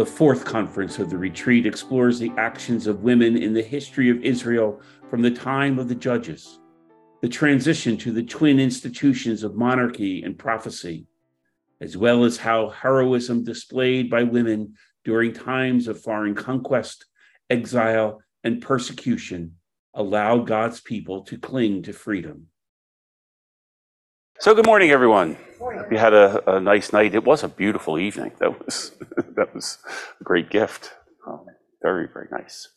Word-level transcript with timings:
The 0.00 0.06
fourth 0.06 0.46
conference 0.46 0.98
of 0.98 1.10
the 1.10 1.18
retreat 1.18 1.66
explores 1.66 2.18
the 2.18 2.32
actions 2.38 2.86
of 2.86 3.02
women 3.02 3.36
in 3.36 3.52
the 3.52 3.62
history 3.62 4.08
of 4.08 4.24
Israel 4.24 4.80
from 5.10 5.20
the 5.20 5.30
time 5.30 5.78
of 5.78 5.88
the 5.88 5.94
judges, 5.94 6.58
the 7.20 7.28
transition 7.28 7.98
to 7.98 8.10
the 8.10 8.22
twin 8.22 8.58
institutions 8.58 9.42
of 9.42 9.56
monarchy 9.56 10.22
and 10.22 10.38
prophecy, 10.38 11.06
as 11.82 11.98
well 11.98 12.24
as 12.24 12.38
how 12.38 12.70
heroism 12.70 13.44
displayed 13.44 14.08
by 14.08 14.22
women 14.22 14.72
during 15.04 15.34
times 15.34 15.86
of 15.86 16.00
foreign 16.00 16.34
conquest, 16.34 17.04
exile, 17.50 18.22
and 18.42 18.62
persecution 18.62 19.56
allowed 19.92 20.46
God's 20.46 20.80
people 20.80 21.24
to 21.24 21.36
cling 21.36 21.82
to 21.82 21.92
freedom. 21.92 22.46
So, 24.40 24.54
good 24.54 24.64
morning, 24.64 24.90
everyone. 24.90 25.36
You 25.90 25.98
had 25.98 26.14
a, 26.14 26.58
nice 26.60 26.94
night. 26.94 27.14
It 27.14 27.24
was 27.24 27.44
a 27.44 27.48
beautiful 27.48 27.98
evening. 27.98 28.32
That 28.38 28.64
was 28.64 28.92
that 29.36 29.54
was 29.54 29.76
a 30.18 30.24
great 30.24 30.48
gift. 30.48 30.92
Um, 31.26 31.44
very 31.82 32.08
very 32.10 32.28
nice. 32.32 32.68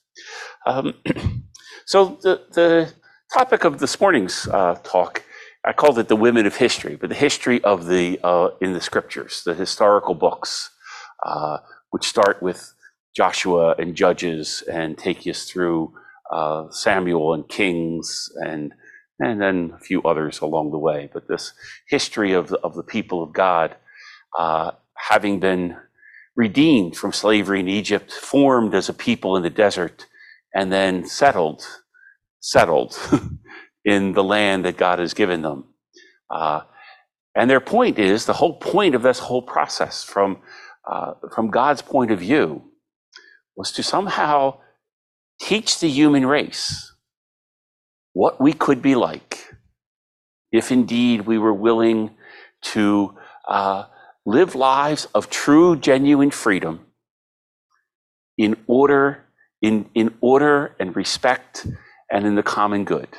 Um, 0.66 0.96
so 1.86 2.20
the 2.22 2.42
the 2.52 2.94
topic 3.34 3.64
of 3.64 3.80
this 3.80 3.98
morning's 4.02 4.46
uh, 4.50 4.76
talk, 4.84 5.24
I 5.64 5.72
called 5.72 5.98
it 6.00 6.10
the 6.10 6.18
women 6.18 6.46
of 6.46 6.58
history, 6.58 6.98
but 6.98 7.08
the 7.08 7.16
history 7.16 7.64
of 7.64 7.88
the 7.88 8.20
uh, 8.26 8.50
in 8.60 8.74
the 8.74 8.82
scriptures, 8.82 9.44
the 9.46 9.54
historical 9.54 10.16
books, 10.16 10.70
uh, 11.26 11.60
which 11.92 12.06
start 12.06 12.44
with 12.44 12.74
Joshua 13.16 13.74
and 13.80 13.96
Judges 13.96 14.64
and 14.70 14.98
take 14.98 15.26
us 15.26 15.46
through 15.46 15.94
Samuel 16.72 17.34
and 17.34 17.48
Kings 17.48 18.30
and 18.46 18.74
and 19.24 19.42
then 19.42 19.74
a 19.76 19.80
few 19.80 20.02
others 20.04 20.42
along 20.42 20.72
the 20.72 20.80
way. 20.80 21.10
But 21.14 21.28
this 21.28 21.54
history 21.88 22.34
of 22.34 22.50
the, 22.50 22.60
of 22.60 22.76
the 22.76 22.84
people 22.84 23.24
of 23.24 23.34
God 23.34 23.76
uh, 24.38 24.72
having 24.96 25.40
been 25.40 25.78
redeemed 26.36 26.96
from 26.96 27.14
slavery 27.14 27.60
in 27.60 27.68
Egypt, 27.68 28.12
formed 28.12 28.74
as 28.74 28.90
a 28.90 28.94
people 28.94 29.38
in 29.38 29.44
the 29.44 29.50
desert, 29.50 30.08
and 30.54 30.72
then 30.72 31.06
settled, 31.06 31.64
settled 32.40 32.98
in 33.86 34.14
the 34.14 34.24
land 34.24 34.66
that 34.66 34.78
God 34.78 35.00
has 35.00 35.14
given 35.14 35.42
them. 35.42 35.66
Uh, 36.30 36.62
and 37.36 37.50
their 37.50 37.60
point 37.60 38.00
is 38.00 38.26
the 38.26 38.34
whole 38.34 38.58
point 38.58 38.96
of 38.96 39.04
this 39.04 39.20
whole 39.20 39.42
process, 39.42 40.04
from 40.04 40.42
uh, 40.92 41.14
from 41.34 41.50
God's 41.50 41.82
point 41.82 42.12
of 42.12 42.20
view, 42.20 42.64
was 43.56 43.72
to 43.72 43.84
somehow 43.84 44.60
teach 45.40 45.80
the 45.80 45.90
human 45.90 46.26
race 46.26 46.93
what 48.14 48.40
we 48.40 48.54
could 48.54 48.82
be 48.82 48.96
like 48.96 49.54
if 50.52 50.72
indeed 50.72 51.22
we 51.22 51.38
were 51.38 51.54
willing 51.54 52.12
to 52.62 53.16
uh, 53.48 53.86
live 54.26 54.56
lives 54.56 55.08
of 55.14 55.30
true, 55.30 55.76
genuine 55.76 56.32
freedom 56.32 56.80
in 58.38 58.56
order, 58.68 59.24
in, 59.62 59.90
in 59.96 60.14
order 60.22 60.76
and 60.80 60.96
respect 60.96 61.68
and 62.10 62.26
in 62.26 62.36
the 62.36 62.44
common 62.44 62.86
good. 62.86 63.10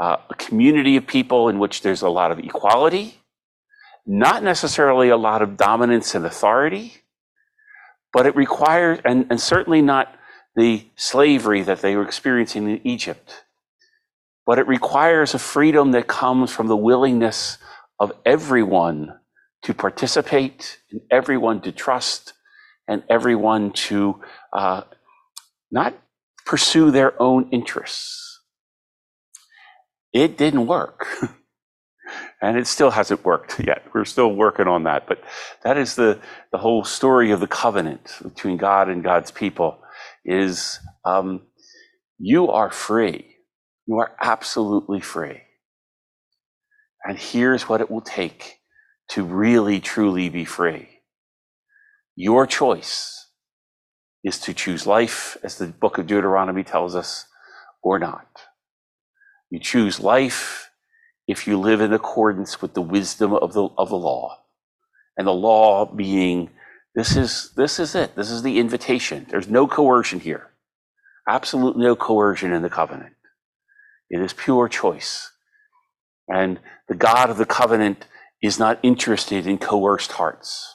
Uh, 0.00 0.16
a 0.30 0.34
community 0.34 0.96
of 0.96 1.06
people 1.06 1.48
in 1.48 1.58
which 1.58 1.82
there's 1.82 2.02
a 2.02 2.08
lot 2.08 2.30
of 2.30 2.38
equality, 2.38 3.20
not 4.06 4.42
necessarily 4.42 5.08
a 5.08 5.16
lot 5.16 5.42
of 5.42 5.56
dominance 5.56 6.14
and 6.14 6.24
authority, 6.24 6.94
but 8.12 8.26
it 8.26 8.36
requires, 8.36 9.00
and, 9.04 9.26
and 9.30 9.40
certainly 9.40 9.82
not 9.82 10.14
the 10.56 10.86
slavery 10.94 11.62
that 11.62 11.80
they 11.80 11.96
were 11.96 12.04
experiencing 12.04 12.68
in 12.68 12.80
Egypt 12.86 13.43
but 14.46 14.58
it 14.58 14.66
requires 14.68 15.34
a 15.34 15.38
freedom 15.38 15.92
that 15.92 16.06
comes 16.06 16.50
from 16.52 16.68
the 16.68 16.76
willingness 16.76 17.58
of 18.00 18.12
everyone 18.26 19.14
to 19.62 19.74
participate 19.74 20.78
and 20.90 21.00
everyone 21.10 21.60
to 21.62 21.72
trust 21.72 22.34
and 22.88 23.02
everyone 23.08 23.72
to 23.72 24.20
uh, 24.52 24.82
not 25.70 25.94
pursue 26.46 26.90
their 26.90 27.20
own 27.22 27.48
interests. 27.50 28.40
It 30.12 30.36
didn't 30.38 30.66
work. 30.66 31.06
and 32.42 32.58
it 32.58 32.66
still 32.66 32.90
hasn't 32.90 33.24
worked 33.24 33.60
yet. 33.66 33.84
We're 33.94 34.04
still 34.04 34.34
working 34.34 34.68
on 34.68 34.84
that. 34.84 35.06
But 35.08 35.22
that 35.62 35.78
is 35.78 35.96
the, 35.96 36.20
the 36.52 36.58
whole 36.58 36.84
story 36.84 37.30
of 37.30 37.40
the 37.40 37.46
covenant 37.46 38.18
between 38.22 38.56
God 38.58 38.88
and 38.88 39.02
God's 39.02 39.30
people 39.30 39.78
is 40.24 40.80
um, 41.04 41.42
you 42.18 42.50
are 42.50 42.70
free 42.70 43.33
you 43.86 43.98
are 43.98 44.16
absolutely 44.20 45.00
free. 45.00 45.42
And 47.04 47.18
here's 47.18 47.68
what 47.68 47.80
it 47.80 47.90
will 47.90 48.00
take 48.00 48.60
to 49.10 49.22
really, 49.22 49.80
truly 49.80 50.28
be 50.28 50.44
free. 50.44 50.88
Your 52.16 52.46
choice 52.46 53.28
is 54.22 54.38
to 54.40 54.54
choose 54.54 54.86
life, 54.86 55.36
as 55.42 55.58
the 55.58 55.66
book 55.66 55.98
of 55.98 56.06
Deuteronomy 56.06 56.64
tells 56.64 56.94
us, 56.94 57.26
or 57.82 57.98
not. 57.98 58.26
You 59.50 59.60
choose 59.60 60.00
life 60.00 60.70
if 61.28 61.46
you 61.46 61.60
live 61.60 61.80
in 61.80 61.92
accordance 61.92 62.62
with 62.62 62.74
the 62.74 62.82
wisdom 62.82 63.34
of 63.34 63.52
the, 63.52 63.68
of 63.76 63.90
the 63.90 63.96
law. 63.98 64.38
And 65.18 65.26
the 65.26 65.32
law 65.32 65.84
being 65.84 66.50
this 66.94 67.16
is 67.16 67.50
this 67.56 67.80
is 67.80 67.94
it. 67.94 68.14
This 68.14 68.30
is 68.30 68.42
the 68.42 68.58
invitation. 68.58 69.26
There's 69.28 69.48
no 69.48 69.66
coercion 69.66 70.20
here. 70.20 70.50
Absolutely 71.28 71.82
no 71.84 71.96
coercion 71.96 72.52
in 72.52 72.62
the 72.62 72.70
covenant. 72.70 73.14
It 74.10 74.20
is 74.20 74.32
pure 74.32 74.68
choice. 74.68 75.30
And 76.28 76.60
the 76.88 76.94
God 76.94 77.30
of 77.30 77.36
the 77.36 77.46
covenant 77.46 78.06
is 78.42 78.58
not 78.58 78.78
interested 78.82 79.46
in 79.46 79.58
coerced 79.58 80.12
hearts. 80.12 80.74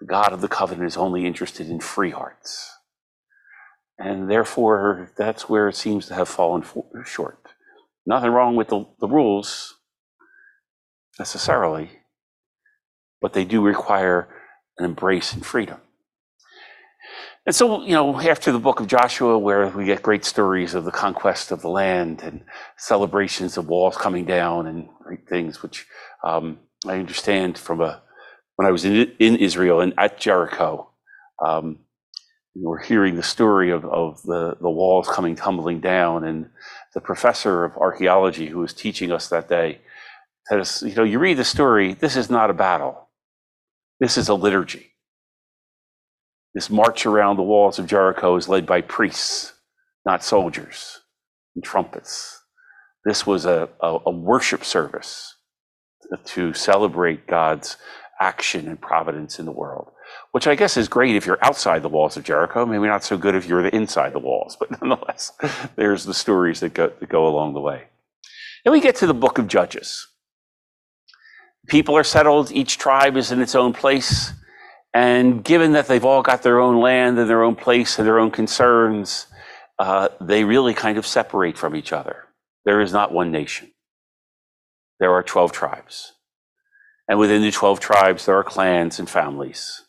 The 0.00 0.06
God 0.06 0.32
of 0.32 0.40
the 0.40 0.48
covenant 0.48 0.86
is 0.86 0.96
only 0.96 1.26
interested 1.26 1.68
in 1.68 1.80
free 1.80 2.10
hearts. 2.10 2.70
And 3.98 4.30
therefore, 4.30 5.12
that's 5.16 5.48
where 5.48 5.68
it 5.68 5.76
seems 5.76 6.06
to 6.06 6.14
have 6.14 6.28
fallen 6.28 6.64
short. 7.04 7.38
Nothing 8.04 8.30
wrong 8.30 8.56
with 8.56 8.68
the, 8.68 8.84
the 9.00 9.06
rules 9.06 9.74
necessarily, 11.18 11.90
but 13.20 13.32
they 13.32 13.44
do 13.44 13.62
require 13.62 14.28
an 14.78 14.84
embrace 14.84 15.34
in 15.34 15.40
freedom. 15.40 15.80
And 17.44 17.54
so, 17.54 17.82
you 17.82 17.92
know, 17.92 18.20
after 18.20 18.52
the 18.52 18.60
book 18.60 18.78
of 18.78 18.86
Joshua, 18.86 19.36
where 19.36 19.66
we 19.68 19.84
get 19.84 20.02
great 20.02 20.24
stories 20.24 20.74
of 20.74 20.84
the 20.84 20.92
conquest 20.92 21.50
of 21.50 21.60
the 21.60 21.68
land 21.68 22.22
and 22.22 22.44
celebrations 22.76 23.56
of 23.56 23.68
walls 23.68 23.96
coming 23.96 24.24
down 24.24 24.68
and 24.68 24.88
great 25.02 25.28
things, 25.28 25.60
which 25.60 25.86
um, 26.22 26.60
I 26.86 26.98
understand 26.98 27.58
from 27.58 27.80
a 27.80 28.02
when 28.56 28.68
I 28.68 28.70
was 28.70 28.84
in, 28.84 29.12
in 29.18 29.36
Israel 29.36 29.80
and 29.80 29.92
at 29.98 30.20
Jericho, 30.20 30.90
um, 31.44 31.80
we 32.54 32.62
were 32.62 32.78
hearing 32.78 33.16
the 33.16 33.22
story 33.22 33.70
of, 33.70 33.84
of 33.86 34.22
the, 34.22 34.56
the 34.60 34.70
walls 34.70 35.08
coming 35.08 35.34
tumbling 35.34 35.80
down. 35.80 36.24
And 36.24 36.50
the 36.94 37.00
professor 37.00 37.64
of 37.64 37.76
archaeology 37.76 38.46
who 38.46 38.58
was 38.58 38.74
teaching 38.74 39.10
us 39.10 39.28
that 39.28 39.48
day 39.48 39.80
said, 40.46 40.88
you 40.88 40.94
know, 40.94 41.04
you 41.04 41.18
read 41.18 41.38
the 41.38 41.44
story, 41.44 41.94
this 41.94 42.14
is 42.14 42.30
not 42.30 42.50
a 42.50 42.54
battle. 42.54 43.08
This 44.00 44.18
is 44.18 44.28
a 44.28 44.34
liturgy. 44.34 44.91
This 46.54 46.68
march 46.68 47.06
around 47.06 47.36
the 47.36 47.42
walls 47.42 47.78
of 47.78 47.86
Jericho 47.86 48.36
is 48.36 48.48
led 48.48 48.66
by 48.66 48.82
priests, 48.82 49.54
not 50.04 50.22
soldiers, 50.22 51.00
and 51.54 51.64
trumpets. 51.64 52.42
This 53.04 53.26
was 53.26 53.46
a, 53.46 53.68
a, 53.80 53.98
a 54.06 54.10
worship 54.10 54.64
service 54.64 55.36
to 56.26 56.52
celebrate 56.52 57.26
God's 57.26 57.76
action 58.20 58.68
and 58.68 58.80
providence 58.80 59.38
in 59.38 59.46
the 59.46 59.52
world, 59.52 59.90
which 60.32 60.46
I 60.46 60.54
guess 60.54 60.76
is 60.76 60.88
great 60.88 61.16
if 61.16 61.26
you're 61.26 61.44
outside 61.44 61.82
the 61.82 61.88
walls 61.88 62.16
of 62.16 62.24
Jericho. 62.24 62.66
Maybe 62.66 62.86
not 62.86 63.02
so 63.02 63.16
good 63.16 63.34
if 63.34 63.46
you're 63.46 63.66
inside 63.66 64.12
the 64.12 64.18
walls, 64.18 64.56
but 64.60 64.70
nonetheless, 64.70 65.32
there's 65.76 66.04
the 66.04 66.14
stories 66.14 66.60
that 66.60 66.74
go, 66.74 66.92
that 67.00 67.08
go 67.08 67.26
along 67.26 67.54
the 67.54 67.60
way. 67.60 67.84
Then 68.64 68.72
we 68.72 68.80
get 68.80 68.96
to 68.96 69.06
the 69.06 69.14
book 69.14 69.38
of 69.38 69.48
Judges. 69.48 70.06
People 71.66 71.96
are 71.96 72.04
settled, 72.04 72.52
each 72.52 72.78
tribe 72.78 73.16
is 73.16 73.32
in 73.32 73.40
its 73.40 73.54
own 73.54 73.72
place. 73.72 74.32
And 74.94 75.42
given 75.42 75.72
that 75.72 75.86
they've 75.86 76.04
all 76.04 76.22
got 76.22 76.42
their 76.42 76.60
own 76.60 76.80
land 76.80 77.18
and 77.18 77.28
their 77.28 77.42
own 77.42 77.56
place 77.56 77.98
and 77.98 78.06
their 78.06 78.18
own 78.18 78.30
concerns, 78.30 79.26
uh, 79.78 80.08
they 80.20 80.44
really 80.44 80.74
kind 80.74 80.98
of 80.98 81.06
separate 81.06 81.56
from 81.56 81.74
each 81.74 81.92
other. 81.92 82.28
There 82.64 82.80
is 82.80 82.92
not 82.92 83.12
one 83.12 83.32
nation. 83.32 83.72
There 85.00 85.12
are 85.12 85.22
12 85.22 85.52
tribes. 85.52 86.12
And 87.08 87.18
within 87.18 87.42
the 87.42 87.50
12 87.50 87.80
tribes, 87.80 88.26
there 88.26 88.36
are 88.36 88.44
clans 88.44 88.98
and 88.98 89.08
families. 89.08 89.82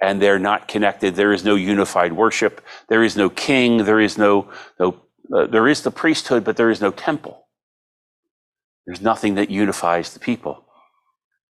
And 0.00 0.20
they're 0.22 0.38
not 0.38 0.68
connected. 0.68 1.14
There 1.14 1.32
is 1.32 1.44
no 1.44 1.54
unified 1.54 2.12
worship. 2.12 2.60
There 2.88 3.04
is 3.04 3.16
no 3.16 3.28
king. 3.28 3.84
There 3.84 4.00
is 4.00 4.16
no, 4.16 4.50
no 4.80 5.00
uh, 5.34 5.46
there 5.46 5.68
is 5.68 5.82
the 5.82 5.90
priesthood, 5.90 6.44
but 6.44 6.56
there 6.56 6.70
is 6.70 6.80
no 6.80 6.90
temple. 6.90 7.46
There's 8.86 9.02
nothing 9.02 9.34
that 9.34 9.50
unifies 9.50 10.14
the 10.14 10.20
people. 10.20 10.64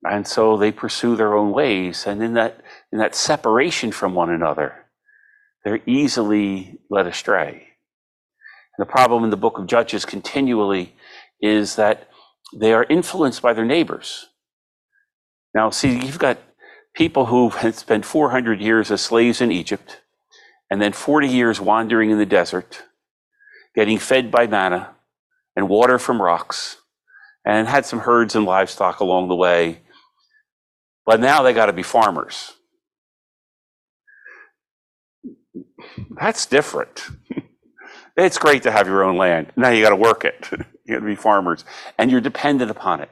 And 0.04 0.26
so 0.26 0.56
they 0.56 0.72
pursue 0.72 1.16
their 1.16 1.34
own 1.34 1.52
ways. 1.52 2.06
And 2.06 2.22
in 2.22 2.34
that, 2.34 2.60
in 2.92 2.98
that 2.98 3.14
separation 3.14 3.92
from 3.92 4.14
one 4.14 4.30
another, 4.30 4.86
they're 5.64 5.80
easily 5.86 6.78
led 6.90 7.06
astray. 7.06 7.68
And 8.76 8.86
the 8.86 8.90
problem 8.90 9.22
in 9.24 9.30
the 9.30 9.36
book 9.36 9.58
of 9.58 9.66
Judges 9.66 10.04
continually 10.04 10.96
is 11.40 11.76
that 11.76 12.08
they 12.54 12.72
are 12.72 12.84
influenced 12.84 13.42
by 13.42 13.52
their 13.52 13.64
neighbors. 13.64 14.28
Now, 15.54 15.70
see, 15.70 15.94
you've 16.04 16.18
got 16.18 16.38
people 16.94 17.26
who 17.26 17.50
had 17.50 17.74
spent 17.74 18.04
400 18.04 18.60
years 18.60 18.90
as 18.90 19.00
slaves 19.00 19.40
in 19.40 19.52
Egypt 19.52 20.00
and 20.70 20.80
then 20.80 20.92
40 20.92 21.28
years 21.28 21.60
wandering 21.60 22.10
in 22.10 22.16
the 22.16 22.24
desert, 22.24 22.84
getting 23.74 23.98
fed 23.98 24.30
by 24.30 24.46
manna 24.46 24.94
and 25.54 25.68
water 25.68 25.98
from 25.98 26.20
rocks, 26.20 26.78
and 27.44 27.68
had 27.68 27.84
some 27.84 28.00
herds 28.00 28.34
and 28.34 28.46
livestock 28.46 29.00
along 29.00 29.28
the 29.28 29.34
way. 29.34 29.81
But 31.06 31.20
now 31.20 31.42
they 31.42 31.52
got 31.52 31.66
to 31.66 31.72
be 31.72 31.82
farmers. 31.82 32.52
That's 36.10 36.46
different. 36.46 37.08
it's 38.16 38.38
great 38.38 38.64
to 38.64 38.72
have 38.72 38.86
your 38.86 39.04
own 39.04 39.16
land. 39.16 39.52
Now 39.56 39.70
you 39.70 39.82
got 39.82 39.90
to 39.90 39.96
work 39.96 40.24
it. 40.24 40.48
you 40.52 40.94
got 40.94 41.00
to 41.00 41.06
be 41.06 41.16
farmers, 41.16 41.64
and 41.98 42.10
you're 42.10 42.20
dependent 42.20 42.70
upon 42.70 43.00
it. 43.00 43.10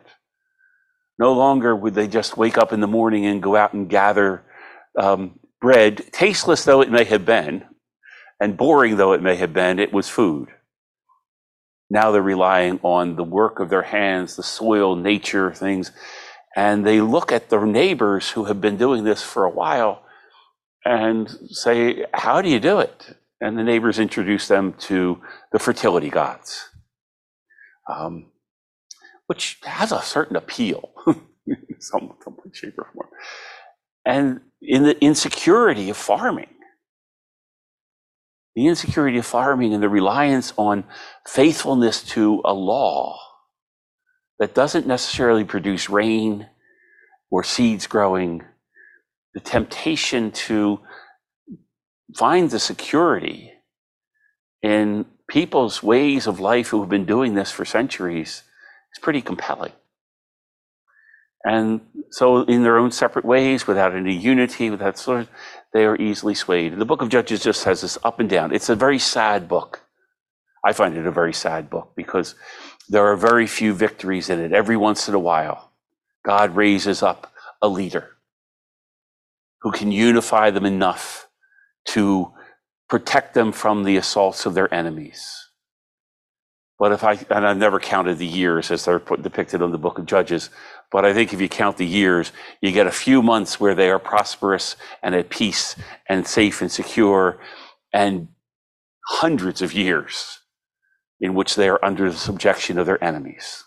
No 1.18 1.32
longer 1.34 1.76
would 1.76 1.94
they 1.94 2.08
just 2.08 2.36
wake 2.36 2.58
up 2.58 2.72
in 2.72 2.80
the 2.80 2.86
morning 2.86 3.26
and 3.26 3.42
go 3.42 3.56
out 3.56 3.74
and 3.74 3.88
gather 3.90 4.42
um, 4.98 5.38
bread, 5.60 6.02
tasteless 6.12 6.64
though 6.64 6.82
it 6.82 6.90
may 6.90 7.04
have 7.04 7.24
been, 7.26 7.64
and 8.40 8.56
boring 8.56 8.96
though 8.96 9.12
it 9.12 9.22
may 9.22 9.36
have 9.36 9.52
been, 9.52 9.78
it 9.78 9.92
was 9.92 10.08
food. 10.08 10.48
Now 11.90 12.10
they're 12.10 12.22
relying 12.22 12.80
on 12.82 13.16
the 13.16 13.24
work 13.24 13.60
of 13.60 13.70
their 13.70 13.82
hands, 13.82 14.36
the 14.36 14.42
soil, 14.42 14.96
nature, 14.96 15.52
things, 15.52 15.92
and 16.56 16.86
they 16.86 17.00
look 17.00 17.32
at 17.32 17.50
their 17.50 17.66
neighbors 17.66 18.30
who 18.30 18.44
have 18.44 18.60
been 18.60 18.76
doing 18.76 19.04
this 19.04 19.22
for 19.22 19.44
a 19.44 19.50
while 19.50 20.02
and 20.84 21.30
say, 21.50 22.06
How 22.14 22.42
do 22.42 22.48
you 22.48 22.60
do 22.60 22.80
it? 22.80 23.16
And 23.40 23.56
the 23.56 23.62
neighbors 23.62 23.98
introduce 23.98 24.48
them 24.48 24.74
to 24.80 25.20
the 25.52 25.58
fertility 25.58 26.10
gods. 26.10 26.68
Um, 27.88 28.26
which 29.26 29.58
has 29.62 29.92
a 29.92 30.02
certain 30.02 30.36
appeal, 30.36 30.90
some, 31.78 32.14
some 32.22 32.36
shape 32.52 32.74
or 32.78 32.88
form. 32.92 33.08
And 34.04 34.40
in 34.60 34.82
the 34.82 35.00
insecurity 35.02 35.88
of 35.88 35.96
farming, 35.96 36.48
the 38.56 38.66
insecurity 38.66 39.18
of 39.18 39.26
farming 39.26 39.72
and 39.72 39.82
the 39.82 39.88
reliance 39.88 40.52
on 40.56 40.84
faithfulness 41.26 42.02
to 42.02 42.42
a 42.44 42.52
law 42.52 43.18
that 44.40 44.54
doesn't 44.54 44.86
necessarily 44.86 45.44
produce 45.44 45.88
rain 45.90 46.48
or 47.30 47.44
seeds 47.44 47.86
growing, 47.86 48.42
the 49.34 49.40
temptation 49.40 50.32
to 50.32 50.80
find 52.16 52.50
the 52.50 52.58
security 52.58 53.52
in 54.62 55.04
people's 55.28 55.82
ways 55.82 56.26
of 56.26 56.40
life 56.40 56.68
who 56.68 56.80
have 56.80 56.88
been 56.88 57.04
doing 57.04 57.34
this 57.34 57.52
for 57.52 57.64
centuries 57.64 58.42
is 58.92 59.00
pretty 59.00 59.22
compelling. 59.22 59.72
And 61.44 61.82
so, 62.10 62.42
in 62.42 62.64
their 62.64 62.76
own 62.76 62.90
separate 62.90 63.24
ways, 63.24 63.66
without 63.66 63.94
any 63.94 64.14
unity, 64.14 64.68
without 64.68 64.98
sort, 64.98 65.28
they 65.72 65.86
are 65.86 65.96
easily 65.96 66.34
swayed. 66.34 66.78
The 66.78 66.84
book 66.84 67.00
of 67.00 67.08
Judges 67.08 67.42
just 67.42 67.64
has 67.64 67.80
this 67.80 67.96
up 68.04 68.20
and 68.20 68.28
down. 68.28 68.52
It's 68.52 68.68
a 68.68 68.74
very 68.74 68.98
sad 68.98 69.48
book. 69.48 69.82
I 70.64 70.74
find 70.74 70.96
it 70.96 71.06
a 71.06 71.12
very 71.12 71.32
sad 71.32 71.70
book 71.70 71.92
because 71.96 72.34
there 72.90 73.06
are 73.06 73.16
very 73.16 73.46
few 73.46 73.72
victories 73.72 74.28
in 74.28 74.40
it. 74.40 74.52
Every 74.52 74.76
once 74.76 75.08
in 75.08 75.14
a 75.14 75.18
while, 75.18 75.70
God 76.24 76.56
raises 76.56 77.04
up 77.04 77.32
a 77.62 77.68
leader 77.68 78.16
who 79.60 79.70
can 79.70 79.92
unify 79.92 80.50
them 80.50 80.66
enough 80.66 81.28
to 81.86 82.32
protect 82.88 83.34
them 83.34 83.52
from 83.52 83.84
the 83.84 83.96
assaults 83.96 84.44
of 84.44 84.54
their 84.54 84.72
enemies. 84.74 85.50
But 86.80 86.90
if 86.90 87.04
I, 87.04 87.12
and 87.30 87.46
I've 87.46 87.58
never 87.58 87.78
counted 87.78 88.18
the 88.18 88.26
years 88.26 88.72
as 88.72 88.84
they're 88.84 88.98
put, 88.98 89.22
depicted 89.22 89.62
in 89.62 89.70
the 89.70 89.78
book 89.78 89.98
of 89.98 90.06
Judges, 90.06 90.50
but 90.90 91.04
I 91.04 91.14
think 91.14 91.32
if 91.32 91.40
you 91.40 91.48
count 91.48 91.76
the 91.76 91.86
years, 91.86 92.32
you 92.60 92.72
get 92.72 92.88
a 92.88 92.92
few 92.92 93.22
months 93.22 93.60
where 93.60 93.76
they 93.76 93.90
are 93.90 94.00
prosperous 94.00 94.74
and 95.00 95.14
at 95.14 95.30
peace 95.30 95.76
and 96.08 96.26
safe 96.26 96.60
and 96.60 96.72
secure, 96.72 97.38
and 97.92 98.28
hundreds 99.06 99.62
of 99.62 99.72
years 99.72 100.39
in 101.20 101.34
which 101.34 101.54
they 101.54 101.68
are 101.68 101.84
under 101.84 102.10
the 102.10 102.16
subjection 102.16 102.78
of 102.78 102.86
their 102.86 103.02
enemies. 103.02 103.64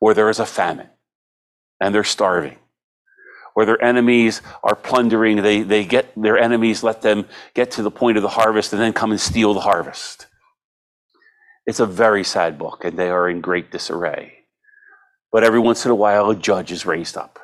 Or 0.00 0.14
there 0.14 0.30
is 0.30 0.40
a 0.40 0.46
famine 0.46 0.88
and 1.80 1.94
they're 1.94 2.04
starving. 2.04 2.58
Or 3.56 3.64
their 3.64 3.82
enemies 3.82 4.42
are 4.62 4.76
plundering, 4.76 5.42
they, 5.42 5.62
they 5.62 5.84
get 5.84 6.12
their 6.20 6.38
enemies, 6.38 6.82
let 6.82 7.02
them 7.02 7.26
get 7.54 7.72
to 7.72 7.82
the 7.82 7.90
point 7.90 8.16
of 8.16 8.22
the 8.22 8.28
harvest 8.28 8.72
and 8.72 8.80
then 8.80 8.92
come 8.92 9.10
and 9.10 9.20
steal 9.20 9.54
the 9.54 9.60
harvest. 9.60 10.26
It's 11.66 11.80
a 11.80 11.86
very 11.86 12.24
sad 12.24 12.58
book, 12.58 12.84
and 12.84 12.98
they 12.98 13.10
are 13.10 13.28
in 13.28 13.40
great 13.40 13.70
disarray. 13.70 14.44
But 15.32 15.44
every 15.44 15.60
once 15.60 15.84
in 15.84 15.90
a 15.90 15.96
while, 15.96 16.30
a 16.30 16.36
judge 16.36 16.72
is 16.72 16.86
raised 16.86 17.16
up. 17.16 17.38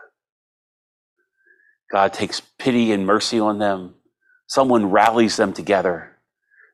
God 1.92 2.12
takes 2.12 2.40
pity 2.40 2.92
and 2.92 3.06
mercy 3.06 3.38
on 3.38 3.58
them. 3.58 3.94
Someone 4.46 4.90
rallies 4.90 5.36
them 5.36 5.52
together. 5.52 6.16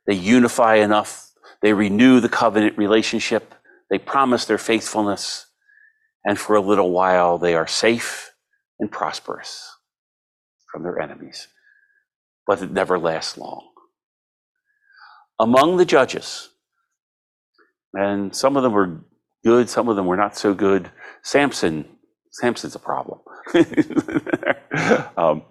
They 0.07 0.15
unify 0.15 0.77
enough. 0.77 1.32
They 1.63 1.73
renew 1.73 2.21
the 2.21 2.29
covenant 2.29 2.77
relationship. 2.77 3.55
They 3.91 3.99
promise 3.99 4.45
their 4.45 4.59
faithfulness. 4.59 5.47
And 6.25 6.39
for 6.39 6.57
a 6.57 6.61
little 6.61 6.91
while, 6.91 7.39
they 7.39 7.55
are 7.55 7.67
safe 7.67 8.33
and 8.79 8.91
prosperous 8.91 9.77
from 10.71 10.83
their 10.83 11.01
enemies. 11.01 11.49
But 12.47 12.63
it 12.63 12.73
never 12.73 12.99
lasts 12.99 13.39
long. 13.39 13.69
Among 15.39 15.77
the 15.77 15.85
judges, 15.85 16.51
and 17.95 18.35
some 18.35 18.57
of 18.57 18.63
them 18.63 18.73
were 18.73 19.01
good, 19.45 19.69
some 19.69 19.89
of 19.89 19.97
them 19.97 20.07
were 20.07 20.17
not 20.17 20.37
so 20.37 20.55
good. 20.55 20.91
Samson, 21.23 21.85
Samson's 22.31 22.75
a 22.75 22.79
problem. 22.79 23.21
um, 25.17 25.43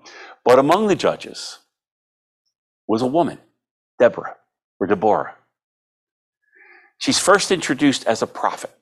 but 0.43 0.59
among 0.59 0.87
the 0.87 0.95
judges 0.95 1.59
was 2.87 3.01
a 3.01 3.07
woman, 3.07 3.37
Deborah 3.99 4.35
or 4.79 4.87
Deborah. 4.87 5.35
She's 7.01 7.17
first 7.17 7.51
introduced 7.51 8.05
as 8.05 8.21
a 8.21 8.27
prophet. 8.27 8.77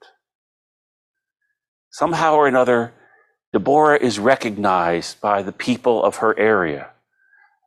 Somehow 1.89 2.33
or 2.33 2.50
another, 2.50 2.94
Deborah 3.54 3.98
is 3.98 4.19
recognized 4.19 5.21
by 5.21 5.42
the 5.42 5.54
people 5.54 6.04
of 6.04 6.18
her 6.18 6.38
area 6.38 6.89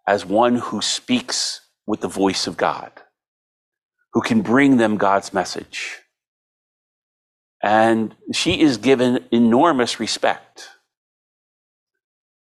as 0.07 0.27
one 0.27 0.57
who 0.57 0.83
speaks 0.83 1.63
with 1.87 2.03
the 2.03 2.09
voice 2.09 2.47
of 2.47 2.59
God 2.59 2.93
who 4.13 4.21
can 4.21 4.43
bring 4.43 4.77
them 4.77 4.99
God's 4.99 5.33
message. 5.33 6.01
And 7.63 8.15
she 8.35 8.61
is 8.61 8.77
given 8.77 9.25
enormous 9.31 9.99
respect. 9.99 10.69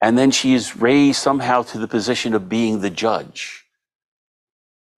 And 0.03 0.19
then 0.19 0.33
she 0.33 0.53
is 0.53 0.77
raised 0.77 1.21
somehow 1.21 1.63
to 1.63 1.79
the 1.79 1.87
position 1.87 2.35
of 2.35 2.49
being 2.49 2.81
the 2.81 2.91
judge. 2.91 3.64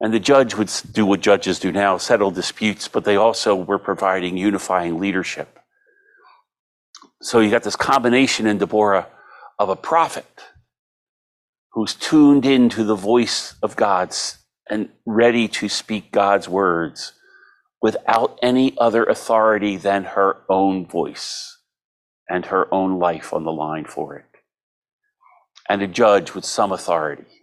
And 0.00 0.12
the 0.12 0.20
judge 0.20 0.54
would 0.54 0.70
do 0.92 1.06
what 1.06 1.20
judges 1.20 1.58
do 1.58 1.72
now 1.72 1.96
settle 1.96 2.30
disputes, 2.30 2.86
but 2.88 3.04
they 3.04 3.16
also 3.16 3.54
were 3.54 3.78
providing 3.78 4.36
unifying 4.36 5.00
leadership. 5.00 5.58
So 7.22 7.40
you 7.40 7.50
got 7.50 7.62
this 7.62 7.76
combination 7.76 8.46
in 8.46 8.58
Deborah 8.58 9.08
of 9.58 9.70
a 9.70 9.76
prophet 9.76 10.26
who's 11.72 11.94
tuned 11.94 12.44
into 12.44 12.84
the 12.84 12.94
voice 12.94 13.54
of 13.62 13.76
God's 13.76 14.38
and 14.68 14.88
ready 15.04 15.48
to 15.48 15.68
speak 15.68 16.10
God's 16.10 16.48
words 16.48 17.12
without 17.80 18.38
any 18.42 18.76
other 18.78 19.04
authority 19.04 19.76
than 19.76 20.04
her 20.04 20.38
own 20.48 20.86
voice 20.86 21.58
and 22.28 22.46
her 22.46 22.72
own 22.74 22.98
life 22.98 23.32
on 23.32 23.44
the 23.44 23.52
line 23.52 23.84
for 23.84 24.16
it. 24.16 24.24
And 25.68 25.82
a 25.82 25.86
judge 25.86 26.34
with 26.34 26.44
some 26.44 26.72
authority. 26.72 27.35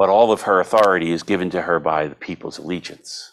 But 0.00 0.08
all 0.08 0.32
of 0.32 0.42
her 0.42 0.60
authority 0.60 1.12
is 1.12 1.22
given 1.22 1.50
to 1.50 1.62
her 1.62 1.78
by 1.78 2.08
the 2.08 2.14
people's 2.14 2.56
allegiance. 2.56 3.32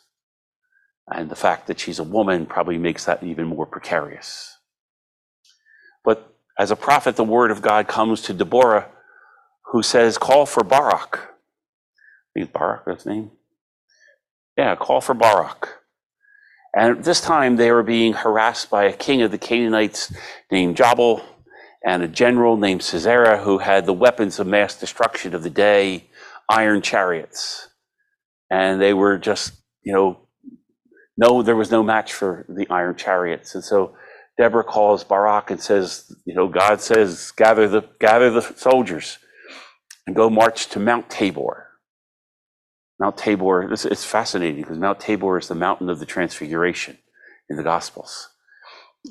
And 1.07 1.31
the 1.31 1.35
fact 1.35 1.67
that 1.67 1.79
she's 1.79 1.99
a 1.99 2.03
woman 2.03 2.45
probably 2.45 2.77
makes 2.77 3.05
that 3.05 3.23
even 3.23 3.47
more 3.47 3.65
precarious. 3.65 4.57
But 6.03 6.35
as 6.59 6.69
a 6.69 6.75
prophet, 6.75 7.15
the 7.15 7.23
word 7.23 7.51
of 7.51 7.61
God 7.61 7.87
comes 7.87 8.21
to 8.23 8.33
Deborah, 8.33 8.89
who 9.71 9.81
says, 9.81 10.17
Call 10.17 10.45
for 10.45 10.65
Barak 10.65 11.37
think 12.37 12.53
Barak, 12.53 12.85
that's 12.85 13.03
his 13.03 13.11
name. 13.11 13.31
Yeah, 14.57 14.75
call 14.75 15.01
for 15.01 15.13
Barak. 15.13 15.79
And 16.73 17.03
this 17.03 17.21
time 17.21 17.55
they 17.55 17.71
were 17.71 17.83
being 17.83 18.13
harassed 18.13 18.69
by 18.69 18.83
a 18.85 18.93
king 18.93 19.21
of 19.21 19.31
the 19.31 19.37
Canaanites 19.37 20.13
named 20.51 20.77
Jabal 20.77 21.23
and 21.83 22.03
a 22.03 22.07
general 22.07 22.57
named 22.57 22.83
Sisera 22.83 23.39
who 23.39 23.59
had 23.59 23.85
the 23.85 23.93
weapons 23.93 24.39
of 24.39 24.47
mass 24.47 24.75
destruction 24.79 25.33
of 25.33 25.43
the 25.43 25.49
day, 25.49 26.05
iron 26.49 26.81
chariots. 26.81 27.69
And 28.49 28.81
they 28.81 28.93
were 28.93 29.17
just, 29.17 29.53
you 29.83 29.93
know, 29.93 30.19
no, 31.17 31.41
there 31.41 31.55
was 31.55 31.71
no 31.71 31.83
match 31.83 32.13
for 32.13 32.45
the 32.49 32.69
iron 32.69 32.95
chariots. 32.95 33.55
And 33.55 33.63
so 33.63 33.95
Deborah 34.37 34.63
calls 34.63 35.03
Barak 35.03 35.51
and 35.51 35.61
says, 35.61 36.11
you 36.25 36.35
know, 36.35 36.47
God 36.47 36.81
says, 36.81 37.31
gather 37.31 37.67
the, 37.67 37.83
gather 37.99 38.29
the 38.29 38.41
soldiers 38.41 39.17
and 40.05 40.15
go 40.15 40.29
march 40.29 40.67
to 40.69 40.79
Mount 40.79 41.09
Tabor. 41.09 41.67
Mount 42.99 43.17
Tabor, 43.17 43.67
this, 43.69 43.85
it's 43.85 44.05
fascinating 44.05 44.61
because 44.61 44.77
Mount 44.77 44.99
Tabor 44.99 45.37
is 45.37 45.47
the 45.47 45.55
mountain 45.55 45.89
of 45.89 45.99
the 45.99 46.05
transfiguration 46.05 46.97
in 47.49 47.57
the 47.57 47.63
Gospels. 47.63 48.29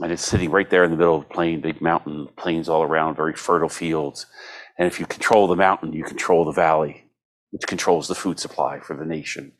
and 0.03 0.13
it's 0.13 0.25
sitting 0.25 0.51
right 0.51 0.71
there 0.71 0.85
in 0.85 0.91
the 0.91 0.97
middle 0.97 1.17
of 1.17 1.29
the 1.29 1.35
plain, 1.35 1.61
big 1.61 1.81
mountain, 1.81 2.29
plains 2.37 2.69
all 2.69 2.83
around, 2.83 3.17
very 3.17 3.35
fertile 3.35 3.69
fields. 3.69 4.27
And 4.79 4.87
if 4.87 5.01
you 5.01 5.07
control 5.07 5.47
the 5.47 5.57
mountain, 5.57 5.93
you 5.93 6.05
control 6.05 6.45
the 6.45 6.53
valley, 6.53 7.06
which 7.57 7.67
controls 7.67 8.07
the 8.07 8.15
food 8.15 8.39
supply 8.39 8.79
for 8.81 8.95
the 8.95 9.07
nation. 9.07 9.51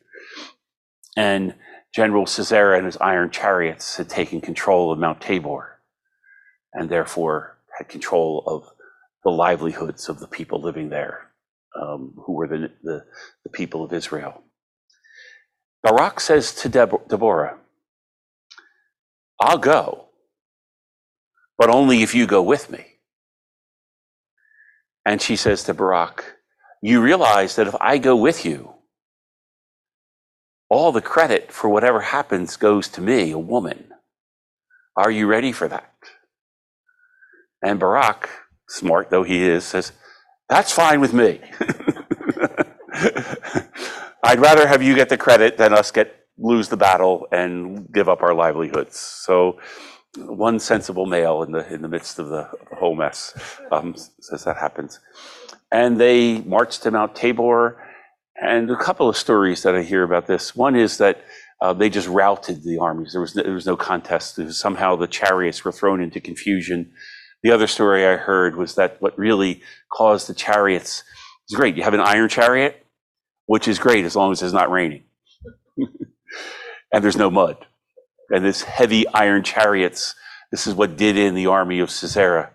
And 1.15 1.55
General 1.95 2.27
Sisera 2.27 2.77
and 2.77 2.85
his 2.85 2.97
iron 2.97 3.31
chariots 3.31 3.97
had 3.97 4.07
taken 4.07 4.39
control 4.39 4.91
of 4.91 4.99
Mount 4.99 5.19
Tabor 5.19 5.79
and 6.73 6.89
therefore 6.89 7.57
had 7.75 7.89
control 7.89 8.43
of 8.45 8.69
the 9.23 9.31
livelihoods 9.31 10.09
of 10.09 10.19
the 10.19 10.27
people 10.27 10.61
living 10.61 10.89
there, 10.89 11.31
um, 11.75 12.13
who 12.23 12.33
were 12.33 12.47
the, 12.47 12.71
the, 12.83 13.03
the, 13.43 13.49
people 13.49 13.83
of 13.83 13.91
Israel. 13.91 14.43
Barak 15.81 16.19
says 16.19 16.53
to 16.53 16.69
Deb- 16.69 17.07
Deborah, 17.07 17.57
I'll 19.41 19.57
go, 19.57 20.09
but 21.57 21.71
only 21.71 22.03
if 22.03 22.13
you 22.13 22.27
go 22.27 22.43
with 22.43 22.69
me. 22.69 22.99
And 25.03 25.19
she 25.19 25.35
says 25.35 25.63
to 25.63 25.73
Barak, 25.73 26.36
You 26.81 27.01
realize 27.01 27.55
that 27.55 27.67
if 27.67 27.75
I 27.81 27.97
go 27.97 28.15
with 28.15 28.45
you, 28.45 28.73
all 30.69 30.91
the 30.91 31.01
credit 31.01 31.51
for 31.51 31.69
whatever 31.69 32.01
happens 32.01 32.57
goes 32.57 32.87
to 32.89 33.01
me, 33.01 33.31
a 33.31 33.39
woman. 33.39 33.89
Are 34.95 35.11
you 35.11 35.27
ready 35.27 35.51
for 35.51 35.67
that? 35.67 35.93
And 37.63 37.79
Barak, 37.79 38.29
smart 38.69 39.09
though 39.09 39.23
he 39.23 39.43
is, 39.43 39.63
says, 39.65 39.91
That's 40.49 40.71
fine 40.71 41.01
with 41.01 41.13
me. 41.13 41.41
I'd 44.23 44.39
rather 44.39 44.67
have 44.67 44.83
you 44.83 44.95
get 44.95 45.09
the 45.09 45.17
credit 45.17 45.57
than 45.57 45.73
us 45.73 45.91
get 45.91 46.15
lose 46.37 46.69
the 46.69 46.77
battle 46.77 47.27
and 47.31 47.91
give 47.93 48.09
up 48.09 48.21
our 48.21 48.33
livelihoods. 48.33 48.99
So 48.99 49.59
one 50.17 50.59
sensible 50.59 51.05
male 51.05 51.43
in 51.43 51.51
the 51.51 51.71
in 51.73 51.81
the 51.81 51.87
midst 51.87 52.19
of 52.19 52.29
the, 52.29 52.49
the 52.69 52.75
whole 52.75 52.95
mess 52.95 53.33
um, 53.71 53.95
says 54.19 54.43
that 54.45 54.57
happens. 54.57 54.99
And 55.71 55.99
they 55.99 56.39
marched 56.39 56.83
to 56.83 56.91
Mount 56.91 57.15
Tabor 57.15 57.83
and 58.41 58.69
a 58.69 58.77
couple 58.77 59.09
of 59.09 59.17
stories 59.17 59.63
that 59.63 59.75
I 59.75 59.81
hear 59.81 60.03
about 60.03 60.27
this. 60.27 60.55
One 60.55 60.75
is 60.75 60.97
that 60.99 61.23
uh, 61.59 61.73
they 61.73 61.89
just 61.89 62.07
routed 62.07 62.63
the 62.63 62.77
armies. 62.77 63.11
There 63.13 63.21
was 63.21 63.35
no, 63.35 63.43
there 63.43 63.53
was 63.53 63.65
no 63.65 63.75
contest. 63.75 64.37
Was 64.37 64.59
somehow 64.59 64.95
the 64.95 65.07
chariots 65.07 65.63
were 65.65 65.71
thrown 65.71 66.01
into 66.01 66.19
confusion. 66.19 66.91
The 67.43 67.51
other 67.51 67.67
story 67.67 68.05
I 68.05 68.15
heard 68.15 68.55
was 68.55 68.75
that 68.75 69.01
what 69.01 69.17
really 69.17 69.61
caused 69.91 70.27
the 70.27 70.33
chariots 70.33 71.03
is 71.49 71.55
great. 71.55 71.75
You 71.75 71.83
have 71.83 71.93
an 71.93 71.99
iron 71.99 72.29
chariot, 72.29 72.85
which 73.47 73.67
is 73.67 73.79
great 73.79 74.05
as 74.05 74.15
long 74.15 74.31
as 74.31 74.41
it's 74.43 74.53
not 74.53 74.71
raining, 74.71 75.03
and 75.77 77.03
there's 77.03 77.17
no 77.17 77.31
mud. 77.31 77.65
And 78.29 78.45
this 78.45 78.61
heavy 78.63 79.07
iron 79.07 79.43
chariots. 79.43 80.13
This 80.51 80.67
is 80.67 80.75
what 80.75 80.95
did 80.95 81.17
in 81.17 81.35
the 81.35 81.47
army 81.47 81.79
of. 81.79 81.89
It 81.89 82.49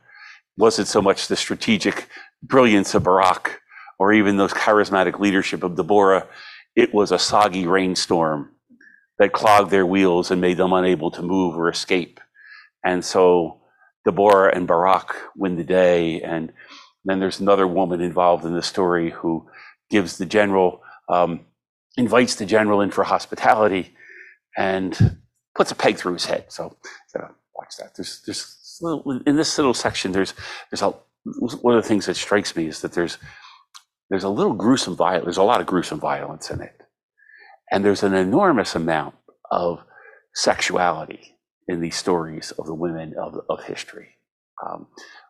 wasn't 0.57 0.89
so 0.89 1.03
much 1.03 1.29
the 1.29 1.37
strategic 1.37 2.09
brilliance 2.43 2.95
of 2.95 3.05
Barak 3.05 3.61
or 3.99 4.13
even 4.13 4.37
those 4.37 4.53
charismatic 4.53 5.21
leadership 5.21 5.63
of 5.63 5.77
Deborah, 5.77 6.27
it 6.75 6.93
was 6.93 7.13
a 7.13 7.19
soggy 7.19 7.67
rainstorm 7.67 8.51
that 9.19 9.33
clogged 9.33 9.71
their 9.71 9.87
wheels 9.87 10.31
and 10.31 10.41
made 10.41 10.57
them 10.57 10.73
unable 10.73 11.11
to 11.13 11.23
move 11.23 11.57
or 11.57 11.69
escape. 11.69 12.21
And 12.85 13.05
so 13.05 13.61
Deborah 14.05 14.55
and 14.55 14.67
Barak 14.67 15.15
win 15.37 15.57
the 15.57 15.65
day. 15.65 16.21
And 16.23 16.53
then 17.05 17.21
there's 17.21 17.41
another 17.41 17.67
woman 17.67 18.01
involved 18.01 18.45
in 18.45 18.55
the 18.55 18.63
story 18.63 19.11
who 19.11 19.49
gives 19.91 20.19
the 20.19 20.27
general, 20.27 20.83
um, 21.09 21.41
invites 21.97 22.35
the 22.35 22.47
general 22.47 22.81
in 22.81 22.91
for 22.91 23.05
hospitality 23.05 23.95
and 24.57 25.19
puts 25.55 25.71
a 25.71 25.75
peg 25.75 25.97
through 25.97 26.15
his 26.15 26.25
head. 26.25 26.47
So, 26.49 26.77
so 27.09 27.29
watch 27.55 27.77
that. 27.79 27.95
There's, 27.95 28.23
there's 28.27 28.79
little, 28.81 29.21
in 29.27 29.37
this 29.37 29.57
little 29.59 29.75
section, 29.75 30.13
there's, 30.13 30.35
there's 30.71 30.83
a, 30.83 30.95
one 31.25 31.77
of 31.77 31.83
the 31.83 31.89
things 31.89 32.07
that 32.07 32.17
strikes 32.17 32.57
me 32.57 32.67
is 32.67 32.81
that 32.81 32.93
there's 32.93 33.19
there's 34.11 34.25
a 34.25 34.29
little 34.29 34.53
gruesome 34.53 34.95
violence. 34.95 35.25
There's 35.25 35.37
a 35.39 35.43
lot 35.43 35.61
of 35.61 35.67
gruesome 35.67 35.99
violence 35.99 36.51
in 36.51 36.61
it. 36.61 36.83
And 37.71 37.83
there's 37.83 38.03
an 38.03 38.13
enormous 38.13 38.75
amount 38.75 39.15
of 39.51 39.83
sexuality 40.35 41.39
in 41.67 41.81
these 41.81 41.97
stories 41.97 42.51
of 42.59 42.67
the 42.67 42.75
women 42.75 43.15
of, 43.19 43.41
of 43.49 43.63
history, 43.65 44.17
um, 44.67 44.87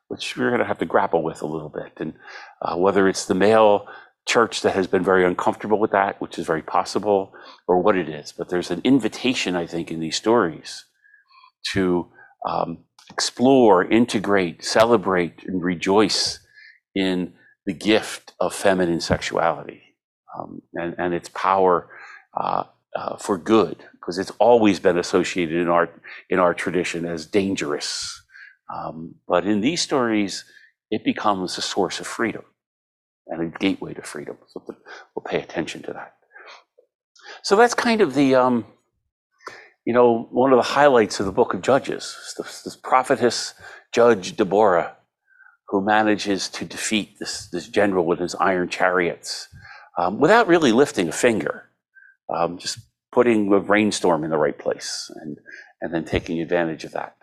which 0.08 0.36
we're 0.36 0.48
going 0.48 0.58
to 0.58 0.66
have 0.66 0.80
to 0.80 0.84
grapple 0.84 1.22
with 1.22 1.42
a 1.42 1.46
little 1.46 1.68
bit. 1.68 1.92
And 1.98 2.14
uh, 2.60 2.76
whether 2.76 3.08
it's 3.08 3.26
the 3.26 3.34
male 3.34 3.86
church 4.26 4.62
that 4.62 4.74
has 4.74 4.88
been 4.88 5.04
very 5.04 5.24
uncomfortable 5.24 5.78
with 5.78 5.92
that, 5.92 6.20
which 6.20 6.38
is 6.38 6.46
very 6.46 6.62
possible, 6.62 7.32
or 7.68 7.80
what 7.80 7.96
it 7.96 8.08
is. 8.08 8.32
But 8.32 8.48
there's 8.48 8.70
an 8.72 8.80
invitation, 8.82 9.54
I 9.54 9.66
think, 9.66 9.90
in 9.90 10.00
these 10.00 10.16
stories 10.16 10.84
to 11.72 12.08
um, 12.48 12.78
explore, 13.12 13.78
integrate, 13.84 14.64
celebrate, 14.64 15.36
and 15.48 15.62
rejoice 15.62 16.40
in 16.94 17.16
the 17.66 17.74
gift 17.74 18.24
of 18.40 18.54
feminine 18.54 19.00
sexuality 19.00 19.82
um, 20.34 20.50
and, 20.80 20.94
and 20.98 21.14
its 21.14 21.28
power 21.28 21.76
uh, 22.42 22.64
uh, 22.96 23.16
for 23.16 23.36
good, 23.38 23.76
because 23.92 24.16
it's 24.22 24.32
always 24.38 24.80
been 24.80 24.98
associated 24.98 25.56
in 25.64 25.68
our 25.68 25.86
in 26.28 26.38
our 26.38 26.54
tradition 26.54 27.00
as 27.14 27.26
dangerous. 27.26 27.90
Um, 28.74 28.96
but 29.32 29.42
in 29.52 29.60
these 29.60 29.82
stories, 29.82 30.44
it 30.90 31.02
becomes 31.04 31.58
a 31.58 31.62
source 31.62 32.00
of 32.00 32.06
freedom 32.06 32.44
and 33.28 33.38
a 33.42 33.58
gateway 33.58 33.94
to 33.94 34.02
freedom. 34.02 34.36
So 34.48 34.62
we'll 34.66 35.30
pay 35.32 35.40
attention 35.46 35.82
to 35.82 35.92
that. 35.92 36.14
So 37.42 37.56
that's 37.56 37.74
kind 37.74 38.00
of 38.00 38.14
the 38.14 38.34
um, 38.34 38.64
you 39.84 39.92
know 39.92 40.28
one 40.30 40.52
of 40.52 40.56
the 40.56 40.62
highlights 40.62 41.20
of 41.20 41.26
the 41.26 41.32
book 41.32 41.54
of 41.54 41.62
Judges. 41.62 42.16
This, 42.38 42.62
this 42.62 42.76
prophetess 42.76 43.54
judge 43.92 44.36
Deborah 44.36 44.96
who 45.72 45.84
manages 45.84 46.48
to 46.50 46.66
defeat 46.66 47.18
this, 47.18 47.48
this 47.48 47.66
general 47.66 48.04
with 48.04 48.18
his 48.18 48.34
iron 48.34 48.68
chariots 48.68 49.48
um, 49.98 50.20
without 50.20 50.46
really 50.46 50.70
lifting 50.70 51.08
a 51.08 51.12
finger, 51.12 51.70
um, 52.28 52.58
just 52.58 52.78
putting 53.10 53.50
a 53.50 53.58
rainstorm 53.58 54.22
in 54.22 54.30
the 54.30 54.36
right 54.36 54.58
place 54.58 55.10
and, 55.22 55.38
and 55.80 55.92
then 55.94 56.04
taking 56.04 56.40
advantage 56.40 56.84
of 56.84 56.92
that. 56.92 57.16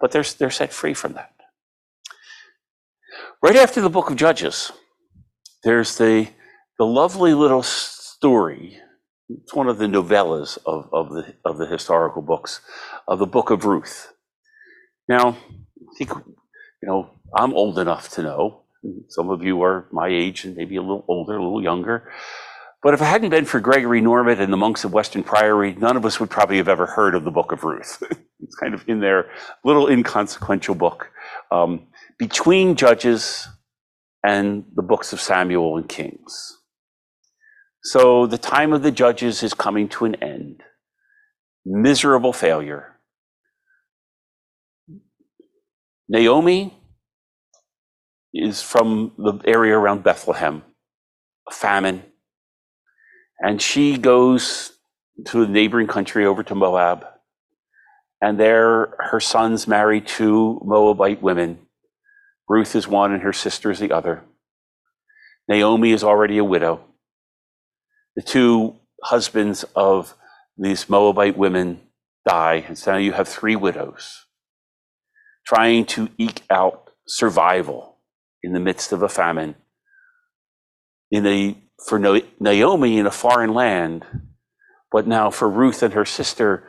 But 0.00 0.12
they're, 0.12 0.22
they're 0.22 0.50
set 0.50 0.72
free 0.72 0.94
from 0.94 1.12
that. 1.12 1.32
Right 3.42 3.56
after 3.56 3.82
the 3.82 3.90
book 3.90 4.08
of 4.08 4.16
Judges, 4.16 4.72
there's 5.62 5.98
the, 5.98 6.28
the 6.78 6.86
lovely 6.86 7.34
little 7.34 7.62
story. 7.62 8.78
It's 9.28 9.54
one 9.54 9.68
of 9.68 9.78
the 9.78 9.86
novellas 9.86 10.58
of, 10.66 10.88
of, 10.92 11.10
the, 11.10 11.34
of 11.44 11.58
the 11.58 11.66
historical 11.66 12.22
books 12.22 12.60
of 13.08 13.18
the 13.18 13.26
book 13.26 13.50
of 13.50 13.64
Ruth. 13.64 14.12
Now, 15.08 15.30
I 15.30 15.96
think, 15.96 16.10
you 16.10 16.88
know, 16.88 17.10
I'm 17.34 17.54
old 17.54 17.78
enough 17.78 18.10
to 18.10 18.22
know. 18.22 18.60
Some 19.08 19.30
of 19.30 19.42
you 19.42 19.62
are 19.62 19.88
my 19.90 20.08
age 20.08 20.44
and 20.44 20.56
maybe 20.56 20.76
a 20.76 20.82
little 20.82 21.04
older, 21.08 21.36
a 21.36 21.42
little 21.42 21.62
younger. 21.62 22.10
But 22.82 22.92
if 22.92 23.00
it 23.00 23.06
hadn't 23.06 23.30
been 23.30 23.46
for 23.46 23.60
Gregory 23.60 24.02
Norbet 24.02 24.40
and 24.40 24.52
the 24.52 24.58
monks 24.58 24.84
of 24.84 24.92
Weston 24.92 25.22
Priory, 25.22 25.74
none 25.74 25.96
of 25.96 26.04
us 26.04 26.20
would 26.20 26.28
probably 26.28 26.58
have 26.58 26.68
ever 26.68 26.84
heard 26.84 27.14
of 27.14 27.24
the 27.24 27.30
Book 27.30 27.50
of 27.50 27.64
Ruth. 27.64 28.02
it's 28.42 28.56
kind 28.56 28.74
of 28.74 28.86
in 28.86 29.00
their 29.00 29.30
little 29.64 29.88
inconsequential 29.88 30.74
book 30.74 31.10
um, 31.50 31.86
between 32.18 32.76
Judges 32.76 33.48
and 34.22 34.66
the 34.74 34.82
books 34.82 35.14
of 35.14 35.20
Samuel 35.20 35.78
and 35.78 35.88
Kings. 35.88 36.58
So 37.84 38.26
the 38.26 38.38
time 38.38 38.72
of 38.72 38.82
the 38.82 38.90
Judges 38.90 39.42
is 39.42 39.52
coming 39.52 39.88
to 39.90 40.06
an 40.06 40.14
end. 40.16 40.62
Miserable 41.66 42.32
failure. 42.32 42.98
Naomi 46.08 46.78
is 48.32 48.62
from 48.62 49.12
the 49.18 49.38
area 49.44 49.76
around 49.76 50.02
Bethlehem, 50.02 50.62
a 51.46 51.52
famine. 51.52 52.02
And 53.38 53.60
she 53.60 53.98
goes 53.98 54.72
to 55.26 55.44
the 55.44 55.52
neighboring 55.52 55.86
country 55.86 56.24
over 56.24 56.42
to 56.42 56.54
Moab. 56.54 57.04
And 58.20 58.40
there, 58.40 58.94
her 58.98 59.20
sons 59.20 59.68
marry 59.68 60.00
two 60.00 60.58
Moabite 60.64 61.20
women. 61.20 61.58
Ruth 62.48 62.74
is 62.74 62.88
one, 62.88 63.12
and 63.12 63.22
her 63.22 63.32
sister 63.34 63.70
is 63.70 63.78
the 63.78 63.92
other. 63.92 64.24
Naomi 65.48 65.92
is 65.92 66.02
already 66.02 66.38
a 66.38 66.44
widow. 66.44 66.80
The 68.16 68.22
two 68.22 68.76
husbands 69.02 69.64
of 69.74 70.14
these 70.56 70.88
Moabite 70.88 71.36
women 71.36 71.80
die, 72.26 72.64
and 72.66 72.78
so 72.78 72.92
now 72.92 72.98
you 72.98 73.12
have 73.12 73.28
three 73.28 73.56
widows 73.56 74.24
trying 75.46 75.84
to 75.84 76.08
eke 76.16 76.42
out 76.50 76.90
survival 77.06 77.98
in 78.42 78.52
the 78.52 78.60
midst 78.60 78.92
of 78.92 79.02
a 79.02 79.08
famine. 79.08 79.54
In 81.10 81.26
a 81.26 81.56
for 81.86 81.98
Naomi 81.98 82.98
in 82.98 83.06
a 83.06 83.10
foreign 83.10 83.52
land, 83.52 84.06
but 84.90 85.06
now 85.06 85.30
for 85.30 85.48
Ruth 85.48 85.82
and 85.82 85.94
her 85.94 86.04
sister, 86.04 86.64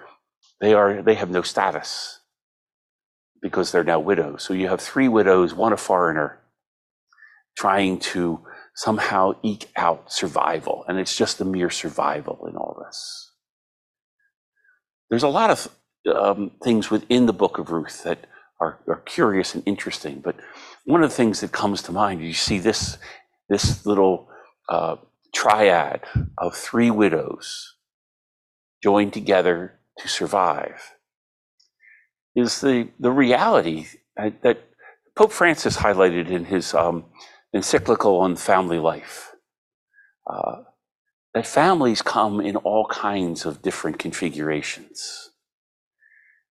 they 0.60 0.74
are 0.74 1.02
they 1.02 1.16
have 1.16 1.30
no 1.30 1.42
status 1.42 2.20
because 3.42 3.72
they're 3.72 3.84
now 3.84 4.00
widows. 4.00 4.44
So 4.44 4.54
you 4.54 4.68
have 4.68 4.82
three 4.82 5.08
widows, 5.08 5.54
one 5.54 5.74
a 5.74 5.78
foreigner, 5.78 6.40
trying 7.58 8.00
to 8.00 8.46
somehow 8.76 9.34
eke 9.42 9.70
out 9.76 10.12
survival, 10.12 10.86
and 10.88 11.00
it's 11.00 11.16
just 11.16 11.42
a 11.42 11.46
mere 11.46 11.70
survival 11.70 12.46
in 12.48 12.56
all 12.56 12.82
this. 12.86 13.32
There's 15.10 15.24
a 15.24 15.30
lot 15.30 15.50
of 15.50 15.70
um, 16.14 16.52
things 16.64 16.92
within 16.92 17.26
the 17.26 17.34
book 17.34 17.58
of 17.58 17.72
Ruth 17.72 18.04
that 18.04 18.28
are, 18.60 18.80
are 18.88 19.02
curious 19.06 19.56
and 19.56 19.64
interesting. 19.66 20.20
But 20.20 20.36
one 20.84 21.04
of 21.04 21.10
the 21.10 21.16
things 21.16 21.42
that 21.42 21.52
comes 21.52 21.82
to 21.84 21.92
mind, 21.92 22.22
you 22.22 22.34
see 22.34 22.60
this, 22.60 22.98
this 23.50 23.86
little 23.86 24.30
uh, 24.70 24.98
triad 25.34 26.02
of 26.38 26.56
three 26.56 26.92
widows 26.92 27.76
joined 28.84 29.14
together 29.14 29.80
to 30.00 30.08
survive 30.08 30.94
is 32.36 32.60
the, 32.62 32.90
the 33.00 33.12
reality 33.12 33.88
that, 34.18 34.42
that 34.42 34.64
Pope 35.16 35.32
Francis 35.32 35.78
highlighted 35.78 36.30
in 36.30 36.46
his 36.46 36.74
um, 36.74 37.06
encyclical 37.56 38.20
on 38.20 38.36
family 38.36 38.80
life. 38.80 39.32
Uh, 40.30 40.64
that 41.34 41.48
families 41.48 42.02
come 42.02 42.42
in 42.42 42.58
all 42.58 42.86
kinds 42.88 43.46
of 43.46 43.62
different 43.62 43.98
configurations. 43.98 45.32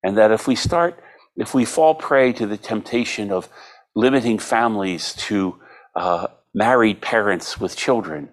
And 0.02 0.16
that 0.16 0.30
if 0.30 0.46
we 0.46 0.56
start, 0.56 1.02
if 1.37 1.54
we 1.54 1.64
fall 1.66 1.94
prey 1.94 2.32
to 2.32 2.46
the 2.46 2.56
temptation 2.56 3.30
of 3.30 3.49
limiting 3.94 4.38
families 4.38 5.12
to 5.14 5.61
uh, 5.94 6.28
married 6.54 7.02
parents 7.02 7.61
with 7.61 7.76
children, 7.76 8.30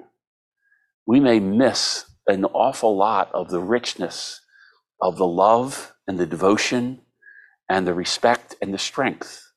we 1.05 1.19
may 1.19 1.39
miss 1.39 2.05
an 2.27 2.45
awful 2.45 2.95
lot 2.95 3.29
of 3.33 3.49
the 3.49 3.59
richness 3.59 4.39
of 5.01 5.17
the 5.17 5.27
love 5.27 5.93
and 6.07 6.17
the 6.17 6.25
devotion 6.25 7.01
and 7.67 7.85
the 7.85 7.93
respect 7.93 8.55
and 8.61 8.73
the 8.73 8.77
strength 8.77 9.51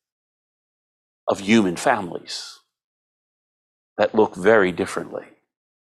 of 1.29 1.41
human 1.41 1.77
families 1.77 2.61
that 3.99 4.15
look 4.15 4.35
very 4.35 4.73
differently 4.73 5.25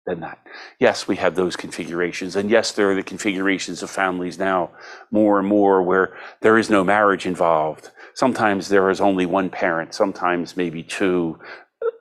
than 0.05 0.19
that. 0.21 0.39
Yes, 0.79 1.07
we 1.07 1.17
have 1.17 1.35
those 1.35 1.55
configurations. 1.55 2.35
And 2.35 2.49
yes, 2.49 2.71
there 2.71 2.91
are 2.91 2.95
the 2.95 3.03
configurations 3.03 3.83
of 3.83 3.89
families 3.89 4.39
now 4.39 4.71
more 5.11 5.39
and 5.39 5.47
more 5.47 5.81
where 5.81 6.17
there 6.41 6.57
is 6.57 6.69
no 6.69 6.83
marriage 6.83 7.25
involved. 7.25 7.91
Sometimes 8.15 8.67
there 8.67 8.89
is 8.89 8.99
only 8.99 9.25
one 9.25 9.49
parent, 9.49 9.93
sometimes 9.93 10.57
maybe 10.57 10.83
two, 10.83 11.39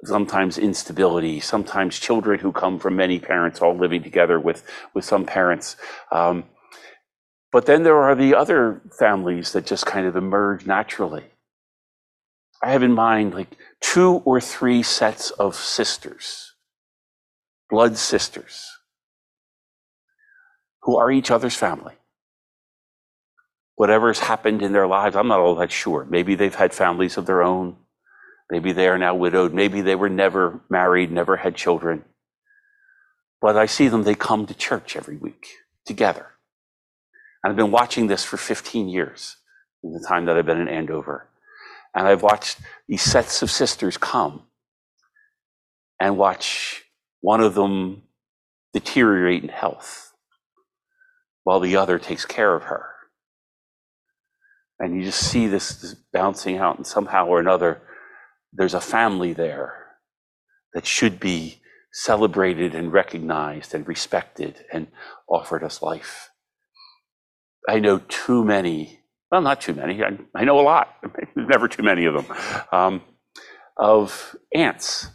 sometimes 0.05 0.59
instability, 0.59 1.41
sometimes 1.41 1.99
children 1.99 2.41
who 2.41 2.53
come 2.53 2.79
from 2.79 2.97
many 2.97 3.19
parents 3.19 3.61
all 3.61 3.77
living 3.77 4.03
together 4.03 4.41
with, 4.41 4.65
with 4.95 5.05
some 5.05 5.27
parents. 5.27 5.77
Um, 6.11 6.45
but 7.53 7.67
then 7.67 7.83
there 7.83 7.99
are 7.99 8.15
the 8.15 8.35
other 8.35 8.81
families 8.99 9.53
that 9.53 9.67
just 9.67 9.85
kind 9.85 10.07
of 10.07 10.17
emerge 10.17 10.67
naturally. 10.67 11.25
I 12.63 12.73
have 12.73 12.83
in 12.83 12.93
mind 12.93 13.35
like 13.35 13.57
two 13.81 14.23
or 14.25 14.41
three 14.41 14.83
sets 14.83 15.31
of 15.33 15.55
sisters, 15.55 16.55
blood 17.69 17.97
sisters, 17.97 18.69
who 20.83 20.97
are 20.97 21.11
each 21.11 21.31
other's 21.31 21.57
family. 21.57 21.95
Whatever's 23.75 24.19
happened 24.19 24.63
in 24.63 24.73
their 24.73 24.87
lives, 24.87 25.17
I'm 25.17 25.29
not 25.29 25.41
all 25.41 25.55
that 25.57 25.73
sure. 25.73 26.07
Maybe 26.09 26.35
they've 26.35 26.55
had 26.55 26.75
families 26.75 27.17
of 27.17 27.27
their 27.27 27.43
own. 27.43 27.77
Maybe 28.51 28.73
they 28.73 28.89
are 28.89 28.99
now 28.99 29.15
widowed. 29.15 29.55
Maybe 29.55 29.81
they 29.81 29.95
were 29.95 30.09
never 30.09 30.61
married, 30.69 31.11
never 31.11 31.37
had 31.37 31.55
children. 31.55 32.05
But 33.41 33.57
I 33.57 33.67
see 33.67 33.89
them, 33.89 34.03
they 34.03 34.15
come 34.15 34.47
to 34.47 34.55
church 34.55 34.97
every 34.97 35.17
week 35.17 35.47
together. 35.87 36.27
And 37.43 37.51
I've 37.51 37.57
been 37.57 37.71
watching 37.71 38.07
this 38.09 38.23
for 38.23 38.37
15 38.37 38.89
years 38.89 39.37
in 39.83 39.93
the 39.93 40.05
time 40.07 40.27
that 40.27 40.37
I've 40.37 40.45
been 40.45 40.61
in 40.61 40.69
Andover. 40.69 41.30
And 41.95 42.07
I've 42.07 42.23
watched 42.23 42.59
these 42.89 43.03
sets 43.03 43.43
of 43.43 43.51
sisters 43.51 43.97
come 43.97 44.43
and 45.99 46.17
watch 46.17 46.85
one 47.21 47.41
of 47.41 47.55
them 47.55 48.03
deteriorate 48.73 49.43
in 49.43 49.49
health 49.49 50.13
while 51.43 51.61
the 51.61 51.77
other 51.77 51.99
takes 51.99 52.25
care 52.25 52.55
of 52.55 52.65
her. 52.65 52.87
And 54.79 54.97
you 54.97 55.05
just 55.05 55.21
see 55.21 55.47
this, 55.47 55.75
this 55.75 55.95
bouncing 56.13 56.57
out, 56.57 56.77
and 56.77 56.87
somehow 56.87 57.27
or 57.27 57.39
another, 57.39 57.83
there's 58.53 58.75
a 58.75 58.81
family 58.81 59.33
there 59.33 59.97
that 60.73 60.87
should 60.87 61.21
be 61.21 61.61
celebrated 61.93 62.75
and 62.75 62.93
recognized 62.93 63.75
and 63.75 63.87
respected 63.87 64.65
and 64.73 64.87
offered 65.29 65.63
us 65.63 65.83
life. 65.83 66.31
I 67.69 67.79
know 67.79 67.99
too 68.09 68.45
many, 68.45 69.00
well, 69.31 69.41
not 69.41 69.61
too 69.61 69.75
many, 69.75 70.03
I, 70.03 70.19
I 70.35 70.45
know 70.45 70.59
a 70.59 70.63
lot, 70.63 70.97
never 71.37 71.69
too 71.69 71.83
many 71.83 72.05
of 72.07 72.15
them, 72.15 72.37
um, 72.73 73.03
of 73.77 74.35
aunts 74.55 75.09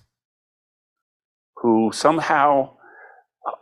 who 1.57 1.91
somehow 1.93 2.77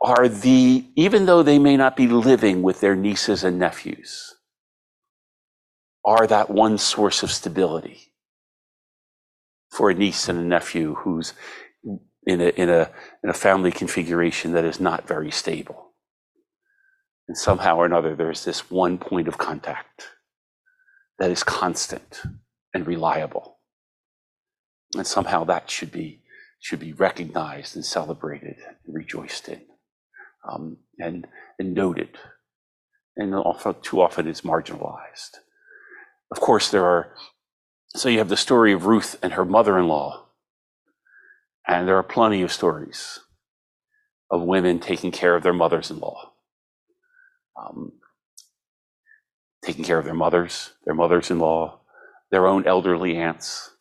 are 0.02 0.28
the, 0.28 0.86
even 0.96 1.26
though 1.26 1.44
they 1.44 1.60
may 1.60 1.76
not 1.76 1.96
be 1.96 2.08
living 2.08 2.62
with 2.62 2.82
their 2.82 2.96
nieces 2.96 3.44
and 3.44 3.58
nephews, 3.58 4.36
are 6.06 6.28
that 6.28 6.50
one 6.50 6.78
source 6.78 7.24
of 7.24 7.32
stability 7.32 8.14
for 9.72 9.90
a 9.90 9.94
niece 9.94 10.30
and 10.30 10.38
a 10.38 10.44
nephew 10.44 10.96
who's 10.96 11.34
in 12.26 12.42
a, 12.42 12.50
in 12.50 12.70
a, 12.70 12.90
in 13.24 13.30
a 13.30 13.34
family 13.34 13.72
configuration 13.72 14.52
that 14.54 14.66
is 14.66 14.80
not 14.80 15.08
very 15.08 15.32
stable. 15.32 15.94
And 17.28 17.38
somehow 17.38 17.78
or 17.78 17.86
another, 17.86 18.16
there's 18.16 18.46
this 18.46 18.70
one 18.70 18.98
point 18.98 19.28
of 19.28 19.38
contact 19.38 20.10
that 21.24 21.32
is 21.32 21.42
constant 21.42 22.22
and 22.74 22.86
reliable. 22.86 23.60
And 24.94 25.08
somehow 25.08 25.46
that 25.46 25.72
should 25.72 25.90
be, 25.90 26.22
should 26.60 26.82
be 26.82 26.92
recognized 26.92 27.78
and 27.78 27.86
celebrated 27.86 28.58
and 28.58 28.94
rejoiced 28.94 29.48
in 29.48 29.62
um, 30.46 30.76
and, 31.00 31.26
and 31.58 31.74
noted. 31.74 32.10
And 33.16 33.34
often, 33.34 33.76
too 33.82 34.02
often 34.02 34.28
it's 34.28 34.42
marginalized. 34.42 35.38
Of 36.30 36.42
course, 36.42 36.70
there 36.70 36.84
are, 36.84 37.16
so 37.96 38.10
you 38.10 38.18
have 38.18 38.28
the 38.28 38.36
story 38.36 38.74
of 38.74 38.86
Ruth 38.86 39.18
and 39.24 39.32
her 39.32 39.46
mother 39.46 39.80
in 39.80 39.88
law. 39.88 40.26
And 41.66 41.88
there 41.88 41.96
are 41.96 42.04
plenty 42.04 42.42
of 42.42 42.52
stories 42.52 43.20
of 44.30 44.42
women 44.42 44.78
taking 44.82 45.12
care 45.12 45.38
of 45.38 45.44
their 45.44 45.54
mothers 45.54 45.90
in 45.90 46.00
law 46.00 46.34
um, 47.58 47.94
taking 49.64 49.84
care 49.84 49.98
of 49.98 50.06
their 50.06 50.14
mothers, 50.14 50.72
their 50.86 50.96
mothers 50.96 51.32
in 51.32 51.40
law, 51.40 51.80
their 52.32 52.48
own 52.48 52.68
elderly 52.68 53.16
aunts, 53.16 53.72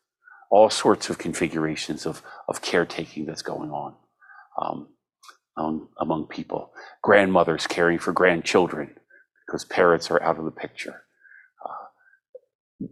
all 0.51 0.71
sorts 0.71 1.11
of 1.11 1.19
configurations 1.19 2.07
of, 2.07 2.23
of 2.49 2.63
caretaking 2.63 3.27
that's 3.27 3.43
going 3.43 3.71
on 3.71 3.95
um, 4.61 4.89
among, 5.57 5.89
among 5.99 6.27
people. 6.27 6.73
Grandmothers 7.03 7.67
caring 7.67 7.99
for 7.99 8.13
grandchildren 8.13 8.95
because 9.47 9.65
parents 9.65 10.11
are 10.11 10.23
out 10.23 10.39
of 10.39 10.45
the 10.45 10.51
picture. 10.51 11.03
Uh, 11.65 11.87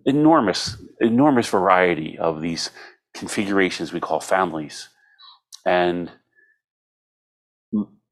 enormous, 0.06 0.76
enormous 1.00 1.48
variety 1.48 2.18
of 2.18 2.40
these 2.40 2.70
configurations 3.14 3.92
we 3.92 4.00
call 4.00 4.20
families. 4.20 4.88
And 5.66 6.10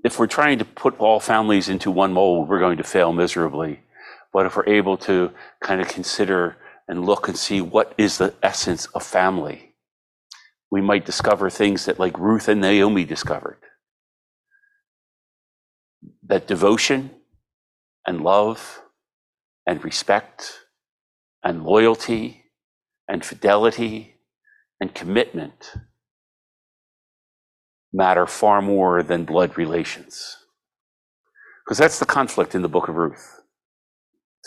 if 0.05 0.19
we're 0.19 0.27
trying 0.27 0.59
to 0.59 0.65
put 0.65 0.99
all 0.99 1.21
families 1.21 1.69
into 1.69 1.91
one 1.91 2.13
mold, 2.13 2.49
we're 2.49 2.61
going 2.61 2.79
to 2.79 2.85
fail 2.85 3.13
miserably. 3.13 3.81
But 4.33 4.47
if 4.47 4.57
we're 4.57 4.69
able 4.69 4.97
to 4.99 5.33
kind 5.61 5.81
of 5.81 5.89
consider 5.89 6.57
and 6.87 7.05
look 7.05 7.29
and 7.29 7.37
see 7.37 7.61
what 7.61 7.95
is 7.99 8.19
the 8.19 8.35
essence 8.43 8.87
of 8.87 9.03
family, 9.03 9.75
we 10.71 10.81
might 10.81 11.07
discover 11.07 11.49
things 11.51 11.87
that, 11.87 11.99
like 11.99 12.19
Ruth 12.19 12.49
and 12.49 12.61
Naomi 12.61 13.05
discovered, 13.05 13.59
that 16.27 16.47
devotion 16.47 17.11
and 18.07 18.23
love 18.23 18.83
and 19.67 19.83
respect 19.85 20.61
and 21.43 21.65
loyalty 21.65 22.45
and 23.09 23.25
fidelity 23.25 24.17
and 24.81 24.95
commitment 24.95 25.75
matter 27.93 28.27
far 28.27 28.61
more 28.61 29.03
than 29.03 29.25
blood 29.25 29.57
relations. 29.57 30.37
Because 31.65 31.79
that's 31.79 31.99
the 31.99 32.07
conflict 32.07 32.55
in 32.55 32.63
the 32.63 32.69
book 32.69 32.89
of 32.89 32.97
Ruth, 32.97 33.38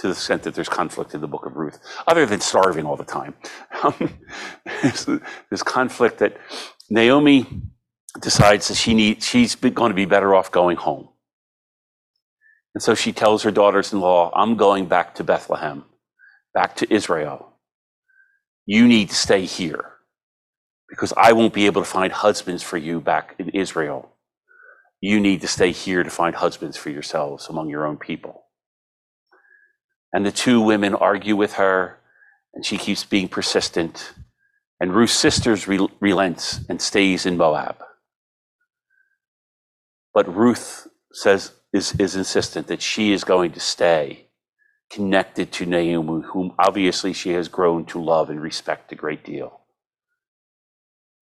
to 0.02 0.08
the 0.08 0.14
extent 0.14 0.44
that 0.44 0.56
there's 0.56 0.70
conflict 0.70 1.14
in 1.14 1.22
the 1.22 1.28
book 1.28 1.46
of 1.46 1.56
Ruth, 1.56 1.80
other 2.08 2.26
than 2.26 2.42
starving 2.42 2.86
all 2.86 2.96
the 2.96 3.04
time. 3.04 3.36
Um, 3.84 4.20
there's 4.82 5.08
this 5.52 5.62
conflict 5.64 6.18
that 6.20 6.38
Naomi 6.90 7.46
decides 8.20 8.68
that 8.68 8.76
she 8.76 8.96
needs, 8.96 9.26
she's 9.26 9.54
going 9.56 9.92
to 9.92 9.96
be 9.96 10.06
better 10.06 10.34
off 10.34 10.52
going 10.52 10.78
home. 10.78 11.10
And 12.74 12.82
so 12.82 12.96
she 12.96 13.14
tells 13.14 13.44
her 13.44 13.52
daughters 13.52 13.94
in 13.94 14.00
law, 14.00 14.32
I'm 14.36 14.56
going 14.56 14.88
back 14.88 15.16
to 15.16 15.24
Bethlehem, 15.24 15.86
back 16.54 16.76
to 16.78 16.92
Israel. 16.92 17.54
You 18.66 18.88
need 18.88 19.10
to 19.10 19.16
stay 19.16 19.46
here 19.46 19.86
because 20.90 21.14
I 21.16 21.34
won't 21.34 21.54
be 21.54 21.68
able 21.68 21.82
to 21.82 21.88
find 21.88 22.12
husbands 22.12 22.64
for 22.64 22.78
you 22.78 23.02
back 23.02 23.36
in 23.38 23.50
Israel. 23.50 24.10
You 25.00 25.20
need 25.20 25.42
to 25.42 25.48
stay 25.48 25.72
here 25.72 26.04
to 26.04 26.10
find 26.10 26.36
husbands 26.36 26.76
for 26.76 26.90
yourselves 26.90 27.48
among 27.50 27.70
your 27.70 27.86
own 27.86 27.98
people. 27.98 28.46
And 30.14 30.26
the 30.26 30.32
two 30.32 30.62
women 30.62 30.94
argue 30.96 31.36
with 31.36 31.54
her, 31.54 31.98
and 32.54 32.66
she 32.66 32.78
keeps 32.78 33.04
being 33.04 33.30
persistent. 33.30 34.14
And 34.80 34.94
Ruth's 34.94 35.14
sisters 35.14 35.68
re- 35.68 35.88
relents 36.00 36.62
and 36.70 36.82
stays 36.82 37.26
in 37.26 37.38
Moab. 37.38 37.78
But 40.14 40.34
Ruth 40.34 40.88
says 41.14 41.52
is, 41.74 41.96
is 41.96 42.16
insistent 42.16 42.68
that 42.68 42.82
she 42.82 43.14
is 43.14 43.24
going 43.24 43.54
to 43.54 43.60
stay 43.60 44.28
connected 44.92 45.52
to 45.54 45.66
Naomi, 45.66 46.24
whom 46.34 46.54
obviously 46.60 47.14
she 47.14 47.32
has 47.32 47.48
grown 47.48 47.86
to 47.86 48.02
love 48.02 48.30
and 48.30 48.42
respect 48.42 48.92
a 48.92 48.96
great 48.96 49.24
deal. 49.24 49.62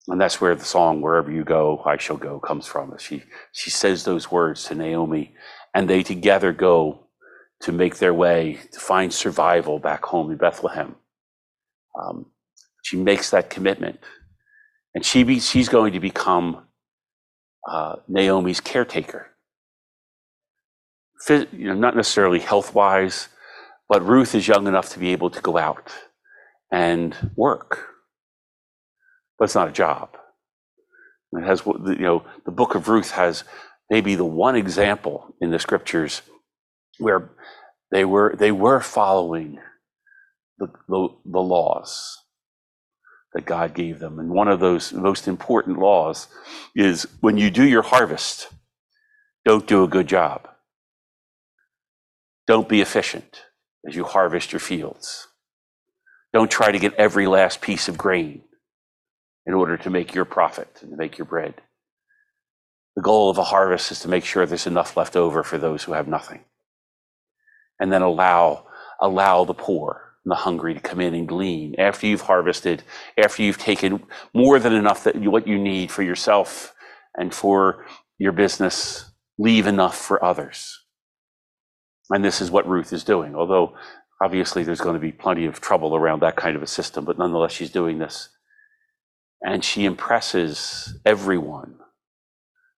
And 0.08 0.20
that's 0.20 0.40
where 0.40 0.56
the 0.56 0.64
song 0.64 1.00
"Wherever 1.00 1.30
You 1.30 1.44
Go, 1.44 1.82
I 1.86 1.96
Shall 1.98 2.16
Go" 2.16 2.40
comes 2.40 2.66
from. 2.66 2.96
She 2.98 3.22
she 3.52 3.70
says 3.70 4.04
those 4.04 4.30
words 4.30 4.64
to 4.64 4.74
Naomi, 4.74 5.34
and 5.74 5.88
they 5.88 6.02
together 6.02 6.52
go 6.52 7.06
to 7.60 7.72
make 7.72 7.98
their 7.98 8.14
way 8.14 8.58
to 8.72 8.80
find 8.80 9.12
survival 9.12 9.78
back 9.78 10.04
home 10.04 10.30
in 10.30 10.36
Bethlehem. 10.36 10.96
Um, 12.00 12.26
she 12.82 12.96
makes 12.96 13.30
that 13.30 13.50
commitment, 13.50 14.00
and 14.94 15.04
she 15.04 15.22
be, 15.22 15.40
she's 15.40 15.68
going 15.68 15.92
to 15.92 16.00
become 16.00 16.66
uh, 17.68 17.96
Naomi's 18.08 18.60
caretaker. 18.60 19.28
Phys- 21.26 21.52
you 21.52 21.66
know, 21.66 21.74
not 21.74 21.94
necessarily 21.94 22.38
health 22.38 22.74
wise, 22.74 23.28
but 23.88 24.06
Ruth 24.06 24.34
is 24.34 24.48
young 24.48 24.66
enough 24.66 24.88
to 24.90 24.98
be 24.98 25.10
able 25.10 25.30
to 25.30 25.40
go 25.40 25.58
out 25.58 25.92
and 26.72 27.14
work, 27.36 27.88
but 29.38 29.44
it's 29.46 29.54
not 29.54 29.68
a 29.68 29.72
job. 29.72 30.16
It 31.32 31.44
has, 31.44 31.64
you 31.66 31.96
know, 31.96 32.24
the 32.44 32.50
book 32.50 32.74
of 32.74 32.88
Ruth 32.88 33.12
has 33.12 33.44
maybe 33.90 34.14
the 34.14 34.24
one 34.24 34.56
example 34.56 35.34
in 35.40 35.50
the 35.50 35.58
scriptures 35.58 36.22
where 37.00 37.30
they 37.90 38.04
were 38.04 38.34
they 38.38 38.52
were 38.52 38.80
following 38.80 39.58
the, 40.58 40.68
the, 40.88 41.08
the 41.24 41.40
laws 41.40 42.18
that 43.32 43.44
God 43.44 43.74
gave 43.74 43.98
them. 43.98 44.18
And 44.18 44.30
one 44.30 44.48
of 44.48 44.60
those 44.60 44.92
most 44.92 45.28
important 45.28 45.78
laws 45.78 46.28
is 46.74 47.06
when 47.20 47.36
you 47.36 47.50
do 47.50 47.64
your 47.64 47.82
harvest, 47.82 48.48
don't 49.44 49.66
do 49.66 49.84
a 49.84 49.88
good 49.88 50.06
job. 50.06 50.48
Don't 52.46 52.68
be 52.68 52.80
efficient 52.80 53.42
as 53.86 53.94
you 53.94 54.04
harvest 54.04 54.52
your 54.52 54.60
fields. 54.60 55.28
Don't 56.32 56.50
try 56.50 56.72
to 56.72 56.78
get 56.78 56.94
every 56.94 57.26
last 57.26 57.60
piece 57.60 57.88
of 57.88 57.98
grain 57.98 58.42
in 59.46 59.54
order 59.54 59.76
to 59.76 59.90
make 59.90 60.14
your 60.14 60.24
profit 60.24 60.78
and 60.82 60.90
to 60.90 60.96
make 60.96 61.18
your 61.18 61.24
bread. 61.24 61.54
The 62.96 63.02
goal 63.02 63.30
of 63.30 63.38
a 63.38 63.44
harvest 63.44 63.92
is 63.92 64.00
to 64.00 64.08
make 64.08 64.24
sure 64.24 64.44
there's 64.46 64.66
enough 64.66 64.96
left 64.96 65.16
over 65.16 65.42
for 65.42 65.58
those 65.58 65.84
who 65.84 65.92
have 65.92 66.08
nothing. 66.08 66.44
And 67.80 67.92
then 67.92 68.02
allow 68.02 68.66
allow 69.00 69.44
the 69.44 69.54
poor 69.54 70.12
and 70.24 70.30
the 70.30 70.36
hungry 70.36 70.74
to 70.74 70.80
come 70.80 71.00
in 71.00 71.14
and 71.14 71.26
glean 71.26 71.74
after 71.78 72.06
you've 72.06 72.20
harvested, 72.22 72.82
after 73.16 73.42
you've 73.42 73.58
taken 73.58 74.02
more 74.34 74.58
than 74.58 74.74
enough 74.74 75.04
that 75.04 75.16
what 75.16 75.46
you 75.46 75.58
need 75.58 75.90
for 75.90 76.02
yourself 76.02 76.74
and 77.16 77.34
for 77.34 77.86
your 78.18 78.32
business, 78.32 79.10
leave 79.38 79.66
enough 79.66 79.96
for 79.96 80.22
others. 80.22 80.78
And 82.10 82.24
this 82.24 82.40
is 82.40 82.50
what 82.50 82.68
Ruth 82.68 82.92
is 82.92 83.04
doing. 83.04 83.34
Although 83.34 83.74
obviously 84.22 84.62
there's 84.62 84.80
going 84.80 84.94
to 84.94 85.00
be 85.00 85.12
plenty 85.12 85.46
of 85.46 85.60
trouble 85.60 85.96
around 85.96 86.20
that 86.20 86.36
kind 86.36 86.56
of 86.56 86.62
a 86.62 86.66
system, 86.66 87.04
but 87.04 87.18
nonetheless 87.18 87.52
she's 87.52 87.70
doing 87.70 87.98
this. 87.98 88.28
And 89.42 89.64
she 89.64 89.86
impresses 89.86 90.98
everyone 91.06 91.78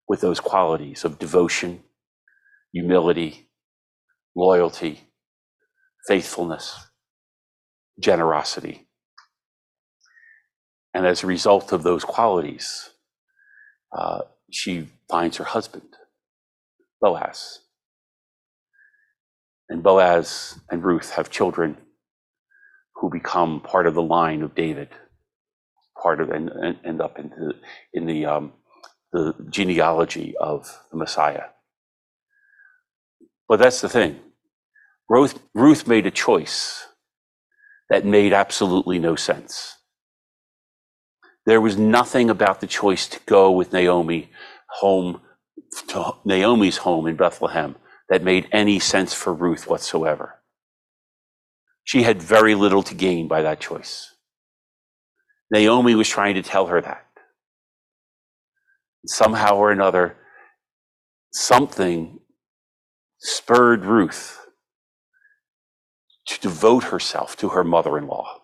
with 0.08 0.20
those 0.20 0.38
qualities 0.38 1.04
of 1.04 1.18
devotion, 1.18 1.82
humility, 2.72 3.48
loyalty, 4.34 5.00
faithfulness, 6.06 6.86
generosity. 8.00 8.88
And 10.94 11.06
as 11.06 11.22
a 11.22 11.26
result 11.26 11.72
of 11.72 11.82
those 11.82 12.04
qualities, 12.04 12.90
uh, 13.96 14.22
she 14.50 14.88
finds 15.08 15.38
her 15.38 15.44
husband, 15.44 15.96
Boaz. 17.00 17.60
And 19.68 19.82
Boaz 19.82 20.60
and 20.70 20.84
Ruth 20.84 21.12
have 21.12 21.30
children 21.30 21.78
who 22.96 23.10
become 23.10 23.60
part 23.60 23.86
of 23.86 23.94
the 23.94 24.02
line 24.02 24.42
of 24.42 24.54
David, 24.54 24.88
part 26.00 26.20
of 26.20 26.30
and, 26.30 26.50
and 26.50 26.76
end 26.84 27.00
up 27.00 27.18
into 27.18 27.54
in 27.92 28.06
the 28.06 28.26
um, 28.26 28.52
the 29.12 29.34
genealogy 29.50 30.34
of 30.38 30.78
the 30.90 30.96
Messiah. 30.96 31.44
But 33.52 33.58
that's 33.58 33.82
the 33.82 33.88
thing. 33.90 34.18
Ruth, 35.10 35.38
Ruth 35.54 35.86
made 35.86 36.06
a 36.06 36.10
choice 36.10 36.86
that 37.90 38.02
made 38.02 38.32
absolutely 38.32 38.98
no 38.98 39.14
sense. 39.14 39.76
There 41.44 41.60
was 41.60 41.76
nothing 41.76 42.30
about 42.30 42.62
the 42.62 42.66
choice 42.66 43.06
to 43.08 43.20
go 43.26 43.50
with 43.50 43.74
Naomi 43.74 44.30
home 44.80 45.20
to 45.88 46.12
Naomi's 46.24 46.78
home 46.78 47.06
in 47.06 47.16
Bethlehem 47.16 47.76
that 48.08 48.22
made 48.24 48.48
any 48.52 48.78
sense 48.78 49.12
for 49.12 49.34
Ruth 49.34 49.68
whatsoever. 49.68 50.40
She 51.84 52.04
had 52.04 52.22
very 52.22 52.54
little 52.54 52.82
to 52.84 52.94
gain 52.94 53.28
by 53.28 53.42
that 53.42 53.60
choice. 53.60 54.14
Naomi 55.50 55.94
was 55.94 56.08
trying 56.08 56.36
to 56.36 56.42
tell 56.42 56.68
her 56.68 56.80
that. 56.80 57.06
Somehow 59.04 59.56
or 59.56 59.70
another, 59.70 60.16
something 61.34 62.18
spurred 63.22 63.84
Ruth 63.84 64.46
to 66.26 66.40
devote 66.40 66.84
herself 66.84 67.36
to 67.36 67.50
her 67.50 67.64
mother 67.64 67.96
in 67.96 68.06
law, 68.06 68.42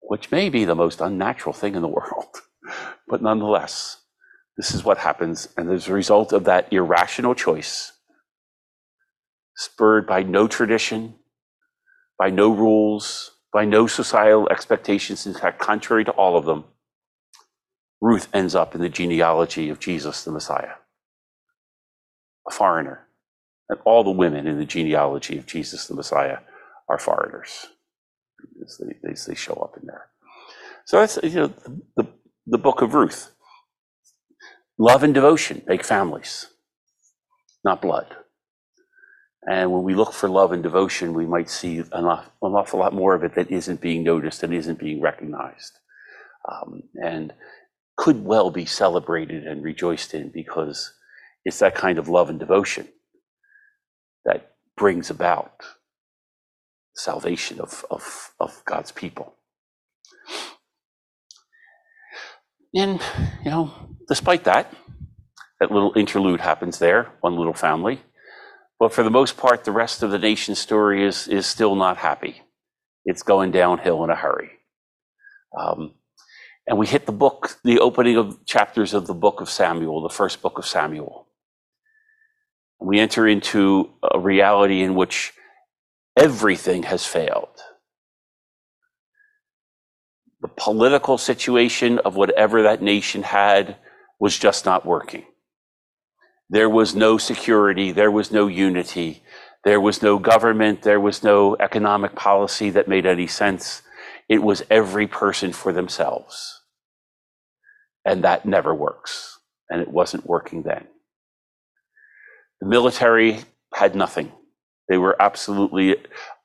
which 0.00 0.30
may 0.30 0.50
be 0.50 0.64
the 0.64 0.74
most 0.74 1.00
unnatural 1.00 1.52
thing 1.52 1.74
in 1.74 1.82
the 1.82 1.88
world. 2.00 2.42
But 3.08 3.22
nonetheless, 3.22 4.02
this 4.56 4.74
is 4.74 4.84
what 4.84 4.98
happens. 4.98 5.48
And 5.56 5.70
as 5.70 5.88
a 5.88 5.92
result 5.92 6.32
of 6.32 6.44
that 6.44 6.72
irrational 6.72 7.34
choice, 7.34 7.92
spurred 9.56 10.06
by 10.06 10.22
no 10.22 10.48
tradition, 10.48 11.14
by 12.18 12.30
no 12.30 12.50
rules, 12.52 13.32
by 13.52 13.64
no 13.64 13.86
societal 13.86 14.48
expectations, 14.50 15.26
in 15.26 15.34
fact, 15.34 15.60
contrary 15.60 16.04
to 16.04 16.10
all 16.12 16.36
of 16.36 16.44
them, 16.44 16.64
Ruth 18.00 18.28
ends 18.34 18.54
up 18.54 18.74
in 18.74 18.80
the 18.80 18.88
genealogy 18.88 19.70
of 19.70 19.78
Jesus 19.78 20.24
the 20.24 20.32
Messiah, 20.32 20.74
a 22.48 22.52
foreigner. 22.52 23.06
And 23.68 23.78
all 23.84 24.04
the 24.04 24.10
women 24.10 24.46
in 24.46 24.58
the 24.58 24.64
genealogy 24.64 25.38
of 25.38 25.46
Jesus 25.46 25.86
the 25.86 25.94
Messiah 25.94 26.38
are 26.88 26.98
foreigners. 26.98 27.66
As 28.64 28.78
they, 28.78 29.10
as 29.10 29.26
they 29.26 29.34
show 29.34 29.54
up 29.54 29.76
in 29.80 29.86
there. 29.86 30.06
So 30.84 31.00
that's 31.00 31.18
you 31.22 31.30
know 31.30 31.52
the, 31.96 32.06
the 32.46 32.58
book 32.58 32.82
of 32.82 32.94
Ruth. 32.94 33.32
Love 34.78 35.02
and 35.02 35.14
devotion 35.14 35.62
make 35.66 35.82
families, 35.82 36.46
not 37.64 37.82
blood. 37.82 38.14
And 39.48 39.72
when 39.72 39.84
we 39.84 39.94
look 39.94 40.12
for 40.12 40.28
love 40.28 40.52
and 40.52 40.62
devotion, 40.62 41.14
we 41.14 41.24
might 41.24 41.48
see 41.48 41.78
an, 41.78 41.88
an 41.92 42.20
awful 42.42 42.80
lot 42.80 42.92
more 42.92 43.14
of 43.14 43.24
it 43.24 43.34
that 43.36 43.50
isn't 43.50 43.80
being 43.80 44.02
noticed 44.02 44.42
and 44.42 44.52
isn't 44.52 44.78
being 44.78 45.00
recognized. 45.00 45.78
Um, 46.50 46.82
and 47.02 47.32
could 47.96 48.24
well 48.24 48.50
be 48.50 48.66
celebrated 48.66 49.46
and 49.46 49.62
rejoiced 49.62 50.14
in 50.14 50.30
because 50.30 50.92
it's 51.46 51.60
that 51.60 51.76
kind 51.76 51.96
of 51.96 52.08
love 52.08 52.28
and 52.28 52.40
devotion 52.40 52.88
that 54.24 54.56
brings 54.76 55.10
about 55.10 55.62
salvation 56.96 57.60
of, 57.60 57.84
of, 57.88 58.32
of 58.40 58.64
God's 58.64 58.90
people. 58.90 59.32
And, 62.74 63.00
you 63.44 63.50
know, 63.52 63.72
despite 64.08 64.42
that, 64.42 64.74
that 65.60 65.70
little 65.70 65.92
interlude 65.94 66.40
happens 66.40 66.80
there, 66.80 67.12
one 67.20 67.36
little 67.36 67.54
family. 67.54 68.00
But 68.80 68.92
for 68.92 69.04
the 69.04 69.10
most 69.10 69.36
part, 69.36 69.62
the 69.62 69.70
rest 69.70 70.02
of 70.02 70.10
the 70.10 70.18
nation's 70.18 70.58
story 70.58 71.06
is, 71.06 71.28
is 71.28 71.46
still 71.46 71.76
not 71.76 71.96
happy. 71.98 72.42
It's 73.04 73.22
going 73.22 73.52
downhill 73.52 74.02
in 74.02 74.10
a 74.10 74.16
hurry. 74.16 74.50
Um, 75.56 75.94
and 76.66 76.76
we 76.76 76.88
hit 76.88 77.06
the 77.06 77.12
book, 77.12 77.60
the 77.62 77.78
opening 77.78 78.16
of 78.16 78.44
chapters 78.46 78.92
of 78.94 79.06
the 79.06 79.14
book 79.14 79.40
of 79.40 79.48
Samuel, 79.48 80.02
the 80.02 80.08
first 80.08 80.42
book 80.42 80.58
of 80.58 80.66
Samuel. 80.66 81.25
We 82.80 82.98
enter 82.98 83.26
into 83.26 83.90
a 84.02 84.18
reality 84.18 84.82
in 84.82 84.94
which 84.94 85.32
everything 86.16 86.84
has 86.84 87.06
failed. 87.06 87.48
The 90.40 90.48
political 90.48 91.18
situation 91.18 91.98
of 92.00 92.16
whatever 92.16 92.62
that 92.62 92.82
nation 92.82 93.22
had 93.22 93.76
was 94.20 94.38
just 94.38 94.64
not 94.64 94.86
working. 94.86 95.24
There 96.48 96.70
was 96.70 96.94
no 96.94 97.18
security, 97.18 97.90
there 97.92 98.10
was 98.10 98.30
no 98.30 98.46
unity, 98.46 99.22
there 99.64 99.80
was 99.80 100.02
no 100.02 100.18
government, 100.18 100.82
there 100.82 101.00
was 101.00 101.24
no 101.24 101.56
economic 101.58 102.14
policy 102.14 102.70
that 102.70 102.86
made 102.86 103.04
any 103.04 103.26
sense. 103.26 103.82
It 104.28 104.42
was 104.42 104.62
every 104.70 105.06
person 105.06 105.52
for 105.52 105.72
themselves. 105.72 106.62
And 108.04 108.22
that 108.22 108.46
never 108.46 108.72
works. 108.74 109.40
And 109.68 109.80
it 109.80 109.88
wasn't 109.88 110.26
working 110.26 110.62
then. 110.62 110.86
The 112.60 112.68
military 112.68 113.40
had 113.74 113.94
nothing. 113.94 114.32
They 114.88 114.98
were 114.98 115.20
absolutely 115.20 115.96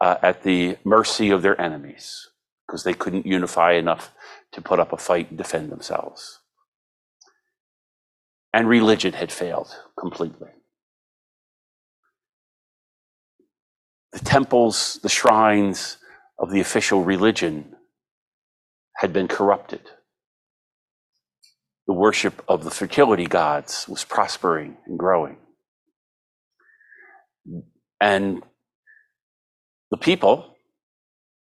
uh, 0.02 0.18
at 0.22 0.44
the 0.44 0.78
mercy 0.84 1.30
of 1.30 1.42
their 1.42 1.60
enemies 1.60 2.30
because 2.68 2.84
they 2.84 2.94
couldn't 2.94 3.26
unify 3.26 3.74
enough 3.74 4.12
to 4.54 4.62
put 4.62 4.80
up 4.80 4.94
a 4.94 4.98
fight 4.98 5.30
and 5.30 5.38
defend 5.38 5.72
themselves. 5.72 6.40
And 8.54 8.68
religion 8.68 9.14
had 9.14 9.32
failed 9.32 9.76
completely. 9.98 10.50
the 14.12 14.20
temples, 14.20 15.00
the 15.04 15.10
shrines 15.10 15.98
of 16.38 16.52
the 16.52 16.60
official 16.60 17.04
religion 17.04 17.76
had 18.98 19.14
been 19.14 19.28
corrupted. 19.28 19.82
The 21.88 21.94
worship 21.94 22.44
of 22.48 22.64
the 22.64 22.72
fertility 22.72 23.26
gods 23.26 23.88
was 23.88 24.04
prospering 24.04 24.78
and 24.86 24.98
growing. 25.00 25.38
And 28.00 28.44
the 29.90 29.98
people 29.98 30.56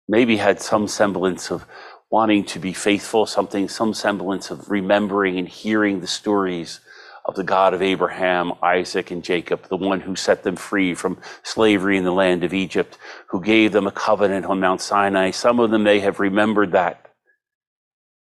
maybe 0.08 0.36
had 0.36 0.60
some 0.60 0.88
semblance 0.88 1.50
of 1.50 1.66
wanting 2.10 2.44
to 2.44 2.58
be 2.58 2.72
faithful, 2.72 3.24
something, 3.24 3.68
some 3.68 3.94
semblance 3.94 4.50
of 4.50 4.70
remembering 4.70 5.38
and 5.38 5.48
hearing 5.48 6.00
the 6.00 6.06
stories 6.06 6.80
of 7.24 7.36
the 7.36 7.44
God 7.44 7.72
of 7.72 7.80
Abraham, 7.80 8.52
Isaac, 8.62 9.10
and 9.10 9.22
Jacob, 9.22 9.68
the 9.68 9.76
one 9.76 10.00
who 10.00 10.16
set 10.16 10.42
them 10.42 10.56
free 10.56 10.94
from 10.94 11.18
slavery 11.42 11.96
in 11.96 12.04
the 12.04 12.12
land 12.12 12.42
of 12.44 12.52
Egypt, 12.52 12.98
who 13.28 13.40
gave 13.40 13.72
them 13.72 13.86
a 13.86 13.92
covenant 13.92 14.44
on 14.44 14.60
Mount 14.60 14.80
Sinai. 14.80 15.30
Some 15.30 15.60
of 15.60 15.70
them 15.70 15.84
may 15.84 16.00
have 16.00 16.20
remembered 16.20 16.72
that. 16.72 17.06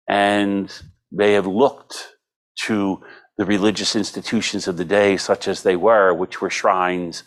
And 0.07 0.73
they 1.11 1.33
have 1.33 1.47
looked 1.47 2.15
to 2.67 3.03
the 3.39 3.47
religious 3.47 3.97
institutions 3.97 4.69
of 4.69 4.77
the 4.77 4.85
day, 4.85 5.17
such 5.17 5.49
as 5.49 5.63
they 5.63 5.77
were, 5.77 6.13
which 6.13 6.41
were 6.43 6.51
shrines 6.51 7.25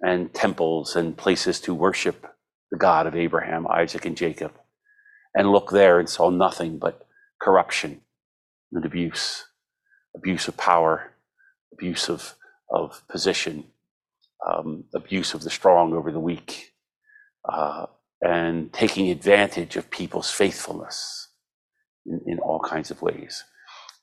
and 0.00 0.32
temples 0.34 0.96
and 0.96 1.16
places 1.16 1.60
to 1.60 1.74
worship 1.74 2.26
the 2.70 2.78
God 2.78 3.06
of 3.06 3.16
Abraham, 3.16 3.66
Isaac, 3.68 4.04
and 4.04 4.16
Jacob, 4.16 4.52
and 5.34 5.50
looked 5.50 5.72
there 5.72 5.98
and 5.98 6.08
saw 6.08 6.30
nothing 6.30 6.78
but 6.78 7.06
corruption 7.40 8.02
and 8.72 8.84
abuse, 8.84 9.46
abuse 10.16 10.48
of 10.48 10.56
power, 10.56 11.12
abuse 11.72 12.08
of, 12.08 12.34
of 12.70 13.02
position, 13.08 13.64
um, 14.46 14.84
abuse 14.94 15.34
of 15.34 15.42
the 15.42 15.50
strong 15.50 15.92
over 15.92 16.12
the 16.12 16.20
weak, 16.20 16.72
uh, 17.48 17.86
and 18.22 18.72
taking 18.72 19.10
advantage 19.10 19.76
of 19.76 19.90
people's 19.90 20.30
faithfulness 20.30 21.28
in, 22.06 22.20
in 22.26 22.38
all 22.40 22.60
kinds 22.60 22.90
of 22.90 23.02
ways. 23.02 23.44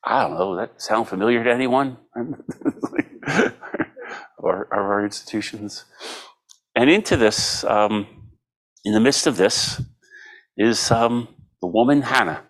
I 0.03 0.23
don't 0.23 0.33
know, 0.35 0.55
that 0.57 0.81
sound 0.81 1.07
familiar 1.07 1.43
to 1.43 1.51
anyone? 1.51 1.97
or, 4.43 4.67
or 4.71 4.93
our 4.93 5.05
institutions? 5.05 5.85
And 6.75 6.89
into 6.89 7.17
this, 7.17 7.63
um, 7.63 8.07
in 8.83 8.93
the 8.93 8.99
midst 8.99 9.27
of 9.27 9.37
this, 9.37 9.81
is 10.57 10.91
um, 10.91 11.27
the 11.61 11.67
woman 11.67 12.03
Hannah, 12.03 12.43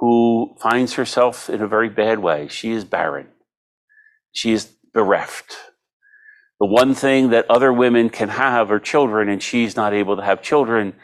who 0.00 0.56
finds 0.60 0.94
herself 0.94 1.50
in 1.50 1.60
a 1.60 1.68
very 1.68 1.88
bad 1.88 2.18
way. 2.18 2.48
She 2.48 2.70
is 2.70 2.84
barren. 2.84 3.28
She 4.32 4.52
is 4.52 4.72
bereft. 4.92 5.56
The 6.58 6.66
one 6.66 6.94
thing 6.94 7.30
that 7.30 7.50
other 7.50 7.72
women 7.72 8.10
can 8.10 8.30
have 8.30 8.70
are 8.70 8.80
children, 8.80 9.28
and 9.28 9.42
she's 9.42 9.76
not 9.76 9.94
able 9.94 10.16
to 10.16 10.24
have 10.24 10.42
children. 10.42 10.94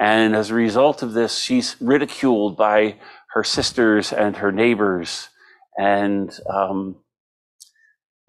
And 0.00 0.34
as 0.34 0.50
a 0.50 0.54
result 0.54 1.02
of 1.02 1.12
this, 1.12 1.38
she's 1.38 1.76
ridiculed 1.80 2.56
by 2.56 2.96
her 3.34 3.44
sisters 3.44 4.12
and 4.12 4.36
her 4.36 4.52
neighbors 4.52 5.28
and 5.76 6.38
um, 6.52 6.96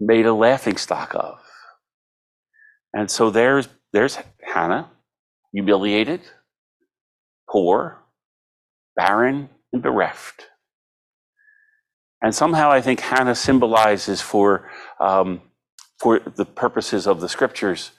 made 0.00 0.26
a 0.26 0.34
laughing 0.34 0.76
stock 0.76 1.14
of. 1.14 1.40
And 2.92 3.10
so 3.10 3.30
there's, 3.30 3.68
there's 3.92 4.18
Hannah, 4.42 4.90
humiliated, 5.52 6.20
poor, 7.48 8.02
barren, 8.96 9.48
and 9.72 9.82
bereft. 9.82 10.46
And 12.22 12.34
somehow 12.34 12.70
I 12.70 12.80
think 12.80 13.00
Hannah 13.00 13.34
symbolizes 13.34 14.20
for, 14.20 14.70
um, 15.00 15.42
for 15.98 16.20
the 16.20 16.46
purposes 16.46 17.06
of 17.06 17.20
the 17.20 17.28
scriptures, 17.28 17.90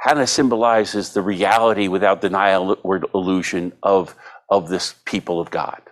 Hannah 0.00 0.26
symbolizes 0.26 1.12
the 1.12 1.22
reality 1.22 1.88
without 1.88 2.20
denial 2.20 2.78
or 2.82 3.02
illusion 3.14 3.72
of, 3.82 4.14
of 4.48 4.68
this 4.68 4.94
people 5.04 5.40
of 5.40 5.50
God. 5.50 5.82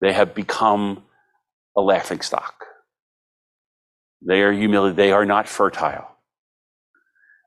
They 0.00 0.12
have 0.12 0.34
become 0.34 1.04
a 1.76 1.80
laughing 1.80 2.20
stock. 2.20 2.64
They 4.26 4.42
are 4.42 4.52
humiliated. 4.52 4.96
They 4.96 5.12
are 5.12 5.26
not 5.26 5.48
fertile. 5.48 6.08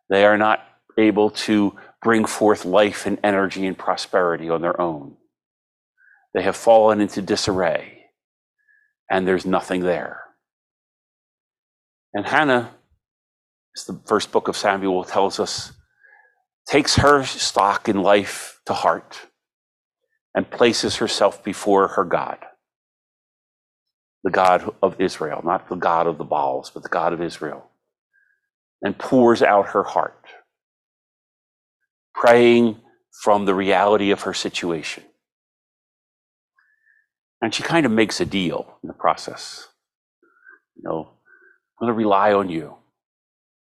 They 0.10 0.26
are 0.26 0.38
not 0.38 0.62
able 0.98 1.32
to 1.32 1.76
bring 2.02 2.26
forth 2.26 2.66
life 2.66 3.06
and 3.06 3.20
energy 3.24 3.66
and 3.66 3.78
prosperity 3.78 4.50
on 4.50 4.62
their 4.62 4.80
own. 4.80 5.16
They 6.34 6.44
have 6.44 6.56
fallen 6.56 7.02
into 7.02 7.22
disarray 7.22 8.04
and 9.10 9.28
there's 9.28 9.46
nothing 9.46 9.82
there. 9.82 10.22
And 12.14 12.26
Hannah, 12.26 12.72
as 13.76 13.86
the 13.86 14.00
first 14.06 14.32
book 14.32 14.48
of 14.48 14.58
Samuel 14.58 15.04
tells 15.04 15.40
us, 15.40 15.74
takes 16.68 16.96
her 16.96 17.24
stock 17.24 17.90
in 17.90 18.02
life 18.02 18.60
to 18.66 18.74
heart 18.74 19.28
and 20.36 20.50
places 20.50 20.98
herself 20.98 21.44
before 21.44 21.90
her 21.90 22.04
God, 22.04 22.40
the 24.24 24.32
God 24.32 24.74
of 24.82 25.00
Israel, 25.02 25.42
not 25.44 25.70
the 25.70 25.76
God 25.76 26.08
of 26.08 26.18
the 26.18 26.24
Baals, 26.24 26.72
but 26.74 26.84
the 26.84 26.90
God 26.90 27.14
of 27.14 27.22
Israel, 27.22 27.70
and 28.82 28.98
pours 28.98 29.42
out 29.42 29.70
her 29.70 29.84
heart, 29.84 30.26
praying 32.16 32.78
from 33.24 33.46
the 33.46 33.56
reality 33.56 34.12
of 34.12 34.22
her 34.22 34.34
situation. 34.34 35.04
And 37.42 37.54
she 37.54 37.64
kind 37.64 37.86
of 37.86 37.92
makes 37.92 38.22
a 38.22 38.26
deal 38.26 38.78
in 38.84 38.88
the 38.88 38.94
process. 38.94 39.68
You 40.76 40.84
know, 40.86 41.10
I'm 41.80 41.88
going 41.88 41.94
to 41.94 41.98
rely 41.98 42.34
on 42.34 42.50
you. 42.50 42.76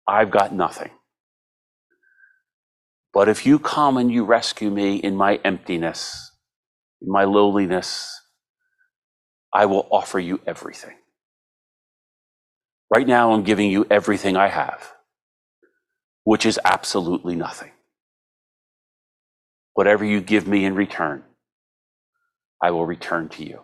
I've 0.07 0.31
got 0.31 0.55
nothing. 0.55 0.91
But 3.15 3.29
if 3.29 3.47
you 3.47 3.59
come 3.59 3.97
and 3.99 4.13
you 4.13 4.25
rescue 4.25 4.71
me 4.71 4.97
in 4.97 5.17
my 5.17 5.37
emptiness, 5.45 6.33
in 7.03 7.11
my 7.11 7.25
lowliness, 7.25 8.22
I 9.53 9.67
will 9.67 9.87
offer 9.91 10.19
you 10.19 10.41
everything. 10.47 10.97
Right 12.95 13.07
now, 13.07 13.33
I'm 13.33 13.43
giving 13.43 13.71
you 13.71 13.87
everything 13.91 14.37
I 14.37 14.49
have, 14.49 14.93
which 16.25 16.47
is 16.47 16.61
absolutely 16.65 17.35
nothing. 17.35 17.71
Whatever 19.75 20.05
you 20.05 20.21
give 20.21 20.47
me 20.47 20.65
in 20.65 20.75
return, 20.75 21.25
I 22.63 22.71
will 22.71 22.87
return 22.87 23.29
to 23.31 23.45
you. 23.45 23.63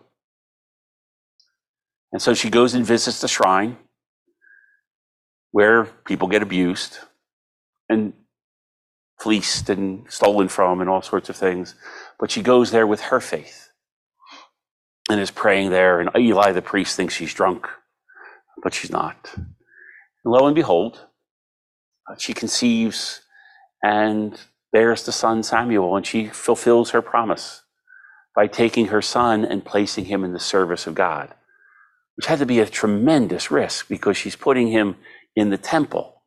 And 2.12 2.22
so 2.22 2.34
she 2.34 2.50
goes 2.50 2.74
and 2.74 2.86
visits 2.86 3.20
the 3.20 3.28
shrine 3.28 3.76
where 5.52 5.84
people 5.84 6.28
get 6.28 6.42
abused 6.42 6.98
and 7.88 8.12
fleeced 9.20 9.68
and 9.68 10.10
stolen 10.10 10.48
from 10.48 10.80
and 10.80 10.88
all 10.88 11.02
sorts 11.02 11.28
of 11.28 11.36
things. 11.36 11.74
But 12.18 12.30
she 12.30 12.42
goes 12.42 12.70
there 12.70 12.86
with 12.86 13.02
her 13.02 13.20
faith 13.20 13.67
and 15.08 15.20
is 15.20 15.30
praying 15.30 15.70
there. 15.70 16.00
And 16.00 16.10
Eli, 16.16 16.52
the 16.52 16.62
priest, 16.62 16.96
thinks 16.96 17.14
she's 17.14 17.34
drunk, 17.34 17.66
but 18.62 18.74
she's 18.74 18.90
not. 18.90 19.30
And 19.36 19.46
lo 20.24 20.46
and 20.46 20.54
behold, 20.54 21.06
uh, 22.10 22.16
she 22.18 22.34
conceives 22.34 23.22
and 23.82 24.38
bears 24.72 25.04
the 25.04 25.12
son 25.12 25.42
Samuel, 25.42 25.96
and 25.96 26.06
she 26.06 26.26
fulfills 26.26 26.90
her 26.90 27.02
promise 27.02 27.62
by 28.34 28.46
taking 28.46 28.86
her 28.86 29.02
son 29.02 29.44
and 29.44 29.64
placing 29.64 30.06
him 30.06 30.24
in 30.24 30.32
the 30.32 30.40
service 30.40 30.86
of 30.86 30.94
God, 30.94 31.34
which 32.16 32.26
had 32.26 32.38
to 32.38 32.46
be 32.46 32.60
a 32.60 32.66
tremendous 32.66 33.50
risk 33.50 33.88
because 33.88 34.16
she's 34.16 34.36
putting 34.36 34.68
him 34.68 34.96
in 35.34 35.50
the 35.50 35.58
temple 35.58 36.22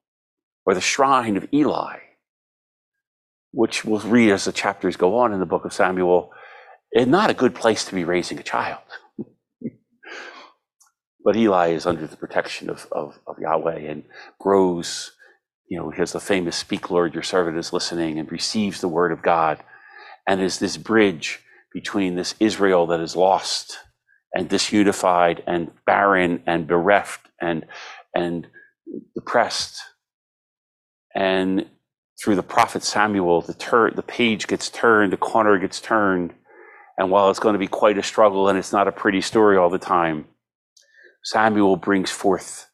or 0.65 0.74
the 0.74 0.82
shrine 0.82 1.38
of 1.38 1.48
Eli, 1.54 1.98
which 3.52 3.86
we'll 3.86 4.00
read 4.00 4.32
as 4.32 4.46
the 4.46 4.52
chapters 4.52 4.96
go 4.96 5.17
on 5.17 5.34
in 5.34 5.39
the 5.39 5.46
book 5.46 5.65
of 5.65 5.74
Samuel, 5.74 6.32
is 6.93 7.08
not 7.08 7.30
a 7.30 7.34
good 7.36 7.56
place 7.56 7.86
to 7.86 7.95
be 7.95 8.04
raising 8.04 8.39
a 8.39 8.43
child. 8.43 8.82
but 11.23 11.36
Eli 11.36 11.69
is 11.69 11.86
under 11.86 12.08
the 12.08 12.17
protection 12.17 12.69
of, 12.69 12.88
of, 12.91 13.19
of 13.27 13.38
Yahweh 13.39 13.80
and 13.80 14.04
grows, 14.39 15.12
you 15.69 15.77
know, 15.77 15.89
has 15.91 16.13
the 16.13 16.19
famous 16.19 16.56
Speak, 16.56 16.89
Lord, 16.91 17.13
your 17.13 17.23
servant 17.23 17.58
is 17.58 17.73
listening, 17.73 18.19
and 18.19 18.32
receives 18.32 18.82
the 18.82 18.88
word 18.88 19.12
of 19.12 19.21
God, 19.21 19.60
and 20.27 20.41
is 20.41 20.60
this 20.60 20.77
bridge 20.77 21.39
between 21.73 22.15
this 22.15 22.36
Israel 22.39 22.88
that 22.88 22.99
is 22.99 23.15
lost 23.15 23.77
and 24.34 24.49
disunified 24.49 25.41
and 25.47 25.71
barren 25.86 26.43
and 26.47 26.67
bereft 26.67 27.27
and 27.41 27.65
and 28.15 28.47
depressed. 29.15 29.80
And 31.15 31.67
through 32.21 32.36
the 32.36 32.43
prophet 32.43 32.84
Samuel, 32.84 33.41
the 33.41 33.54
tur- 33.54 33.91
the 33.91 34.04
page 34.04 34.47
gets 34.47 34.69
turned, 34.69 35.13
the 35.13 35.17
corner 35.17 35.58
gets 35.58 35.80
turned, 35.82 36.32
and 36.32 36.39
while 37.09 37.29
it's 37.29 37.39
going 37.39 37.53
to 37.53 37.59
be 37.59 37.67
quite 37.67 37.97
a 37.97 38.03
struggle 38.03 38.47
and 38.47 38.57
it's 38.59 38.71
not 38.71 38.87
a 38.87 38.91
pretty 38.91 39.21
story 39.21 39.57
all 39.57 39.69
the 39.69 39.79
time, 39.79 40.25
Samuel 41.23 41.77
brings 41.77 42.11
forth 42.11 42.69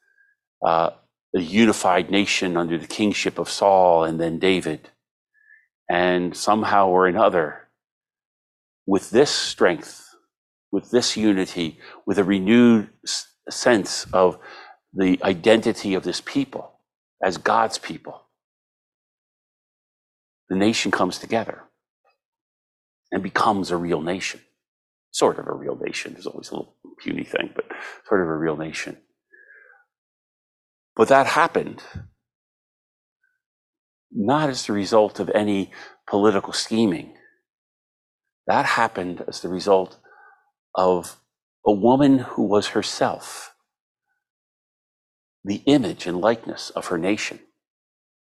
uh, 0.66 0.92
a 1.36 1.40
unified 1.40 2.10
nation 2.10 2.58
under 2.58 2.78
the 2.78 2.88
kingship 2.88 3.38
of 3.38 3.50
Saul 3.50 4.04
and 4.04 4.20
then 4.20 4.40
David. 4.40 4.90
And 5.90 6.36
somehow 6.36 6.90
or 6.90 7.08
another, 7.08 7.68
with 8.86 9.12
this 9.12 9.30
strength, 9.30 10.04
with 10.72 10.92
this 10.92 11.16
unity, 11.16 11.80
with 12.06 12.18
a 12.18 12.24
renewed 12.24 12.90
sense 13.50 14.06
of 14.12 14.38
the 14.94 15.20
identity 15.24 15.94
of 15.94 16.04
this 16.04 16.22
people 16.22 16.74
as 17.24 17.38
God's 17.38 17.78
people, 17.78 18.24
the 20.50 20.56
nation 20.56 20.92
comes 20.92 21.20
together 21.20 21.67
and 23.12 23.24
becomes 23.24 23.72
a 23.72 23.78
real 23.78 24.02
nation. 24.02 24.42
Sort 25.12 25.40
of 25.40 25.48
a 25.48 25.54
real 25.54 25.78
nation. 25.78 26.14
There's 26.14 26.28
always 26.28 26.50
a 26.50 26.56
little 26.56 26.76
puny 27.04 27.24
thing, 27.24 27.52
but 27.56 27.66
sort 28.08 28.22
of 28.22 28.28
a 28.28 28.38
real 28.38 28.58
nation. 28.58 28.98
But 30.96 31.08
that 31.10 31.28
happened 31.28 31.84
not 34.12 34.50
as 34.50 34.66
the 34.66 34.74
result 34.74 35.20
of 35.20 35.30
any 35.36 35.72
political 36.10 36.54
scheming. 36.54 37.16
That 38.48 38.66
happened 38.66 39.24
as 39.28 39.42
the 39.42 39.50
result 39.50 39.98
of 40.76 41.18
a 41.66 41.72
woman 41.72 42.20
who 42.20 42.44
was 42.44 42.68
herself 42.70 43.54
the 45.44 45.62
image 45.66 46.06
and 46.06 46.20
likeness 46.20 46.72
of 46.72 46.88
her 46.88 46.98
nation, 46.98 47.40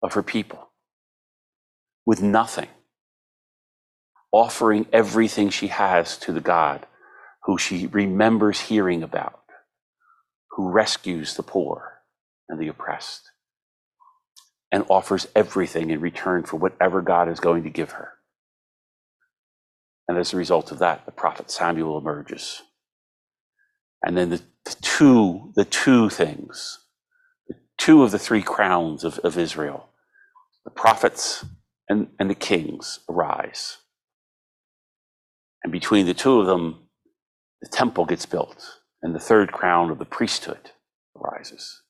of 0.03 0.15
her 0.15 0.23
people, 0.23 0.71
with 2.07 2.23
nothing, 2.23 2.69
offering 4.33 4.87
everything 4.92 5.51
she 5.51 5.68
has 5.68 6.16
to 6.18 6.33
the 6.33 6.40
God 6.40 6.87
who 7.45 7.59
she 7.59 7.87
remembers 7.88 8.61
hearing 8.61 9.03
about, 9.03 9.42
who 10.53 10.71
rescues 10.71 11.35
the 11.35 11.42
poor 11.42 12.01
and 12.49 12.61
the 12.61 12.68
oppressed, 12.68 13.31
and 14.71 14.85
offers 14.88 15.29
everything 15.35 15.90
in 15.90 16.01
return 16.01 16.45
for 16.45 16.57
whatever 16.57 17.03
God 17.03 17.29
is 17.29 17.40
going 17.40 17.64
to 17.64 17.71
give 17.71 17.92
her. 17.92 18.11
And 20.09 20.18
as 20.18 20.33
a 20.33 20.37
result 20.37 20.73
of 20.73 20.79
that, 20.79 21.05
the 21.07 21.12
prophet 21.12 21.51
Samuel 21.51 21.99
emerges. 21.99 22.62
And 24.05 24.16
then 24.16 24.31
the, 24.31 24.42
the 24.64 24.77
two, 24.83 25.53
the 25.55 25.64
two 25.64 26.09
things, 26.11 26.81
the 27.49 27.57
two 27.79 28.03
of 28.03 28.11
the 28.11 28.18
three 28.18 28.42
crowns 28.42 29.05
of, 29.05 29.18
of 29.21 29.38
Israel, 29.38 29.88
the 30.64 30.71
prophets 30.71 31.45
and, 31.88 32.09
and 32.18 32.31
the 32.31 32.35
kings 32.35 33.01
arise. 33.09 33.79
And 35.62 35.72
between 35.72 36.07
the 36.07 36.14
two 36.14 36.40
of 36.40 36.46
them, 36.46 36.88
the 37.61 37.68
temple 37.68 38.05
gets 38.07 38.27
built, 38.27 38.81
and 39.03 39.14
the 39.14 39.20
third 39.20 39.53
crown 39.53 39.90
of 39.90 39.98
the 39.98 40.05
priesthood 40.05 40.70
arises. 41.16 41.83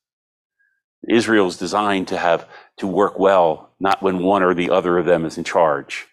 Israel 1.08 1.48
is 1.48 1.56
designed 1.56 2.08
to 2.08 2.18
have 2.18 2.46
to 2.78 2.86
work 2.86 3.18
well, 3.18 3.74
not 3.80 4.02
when 4.02 4.22
one 4.22 4.42
or 4.42 4.54
the 4.54 4.70
other 4.70 4.98
of 4.98 5.06
them 5.06 5.24
is 5.24 5.38
in 5.38 5.44
charge, 5.44 6.06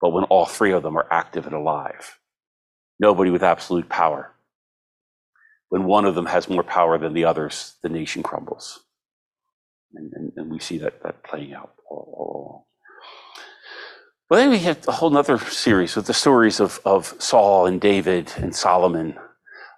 but 0.00 0.10
when 0.10 0.24
all 0.24 0.44
three 0.46 0.72
of 0.72 0.82
them 0.82 0.96
are 0.96 1.06
active 1.10 1.46
and 1.46 1.54
alive. 1.54 2.18
Nobody 2.98 3.30
with 3.30 3.42
absolute 3.42 3.88
power. 3.88 4.32
When 5.68 5.84
one 5.84 6.04
of 6.04 6.14
them 6.14 6.26
has 6.26 6.48
more 6.48 6.62
power 6.62 6.98
than 6.98 7.14
the 7.14 7.24
others, 7.24 7.76
the 7.82 7.88
nation 7.88 8.22
crumbles. 8.22 8.80
And, 9.94 10.12
and, 10.14 10.32
and 10.36 10.50
we 10.50 10.58
see 10.58 10.78
that, 10.78 11.02
that 11.02 11.22
playing 11.22 11.54
out 11.54 11.74
all, 11.90 12.14
all 12.16 12.34
along. 12.34 12.62
Well, 14.28 14.40
then 14.40 14.50
we 14.50 14.58
have 14.58 14.88
a 14.88 14.92
whole 14.92 15.16
other 15.16 15.38
series 15.38 15.94
with 15.94 16.06
the 16.06 16.14
stories 16.14 16.58
of, 16.58 16.80
of 16.84 17.14
Saul 17.20 17.66
and 17.66 17.80
David 17.80 18.32
and 18.36 18.52
Solomon. 18.52 19.14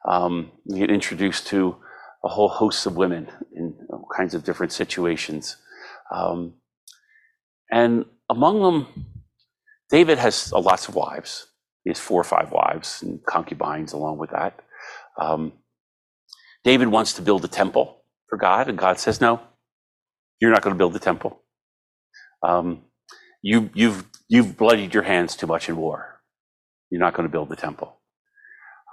Um, 0.08 0.52
we 0.64 0.78
get 0.78 0.90
introduced 0.90 1.48
to 1.48 1.76
a 2.24 2.28
whole 2.28 2.48
host 2.48 2.87
of 2.87 2.96
women 2.96 3.28
in 3.54 3.76
all 3.90 4.08
kinds 4.16 4.32
of 4.32 4.44
different 4.44 4.72
situations. 4.72 5.58
Um, 6.11 6.54
and 7.70 8.06
among 8.30 8.62
them, 8.62 9.06
David 9.90 10.16
has 10.16 10.50
uh, 10.50 10.61
lots 10.61 10.88
of 10.88 10.94
wives. 10.94 11.48
He 11.84 11.90
has 11.90 12.00
four 12.00 12.18
or 12.18 12.24
five 12.24 12.50
wives 12.50 13.02
and 13.02 13.22
concubines 13.26 13.92
along 13.92 14.16
with 14.16 14.30
that. 14.30 14.58
Um, 15.20 15.52
David 16.64 16.88
wants 16.88 17.12
to 17.14 17.22
build 17.22 17.44
a 17.44 17.48
temple 17.48 18.02
for 18.30 18.38
God, 18.38 18.68
and 18.68 18.78
God 18.78 18.98
says, 18.98 19.20
No, 19.20 19.42
you're 20.40 20.52
not 20.52 20.62
going 20.62 20.74
to 20.74 20.78
build 20.78 20.94
the 20.94 21.00
temple. 21.00 21.42
Um, 22.42 22.84
you, 23.42 23.70
you've, 23.74 24.05
you've 24.29 24.57
bloodied 24.57 24.94
your 24.94 25.05
hands 25.05 25.37
too 25.37 25.46
much 25.46 25.68
in 25.68 25.77
war. 25.77 26.20
You're 26.90 27.01
not 27.01 27.14
going 27.14 27.29
to 27.29 27.33
build 27.33 27.48
the 27.48 27.57
temple. 27.57 27.96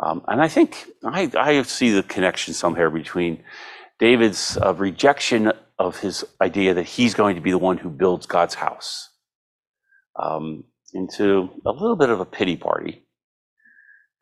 Um, 0.03 0.23
and 0.27 0.41
I 0.41 0.47
think 0.47 0.85
I, 1.03 1.31
I 1.37 1.61
see 1.63 1.91
the 1.91 2.03
connection 2.03 2.53
somewhere 2.53 2.89
between 2.89 3.43
David's 3.99 4.57
uh, 4.57 4.73
rejection 4.73 5.53
of 5.79 5.99
his 5.99 6.25
idea 6.41 6.73
that 6.73 6.83
he's 6.83 7.13
going 7.13 7.35
to 7.35 7.41
be 7.41 7.51
the 7.51 7.57
one 7.57 7.77
who 7.77 7.89
builds 7.89 8.25
God's 8.25 8.55
house 8.55 9.09
um, 10.21 10.65
into 10.93 11.49
a 11.65 11.71
little 11.71 11.95
bit 11.95 12.09
of 12.09 12.19
a 12.19 12.25
pity 12.25 12.57
party. 12.57 13.03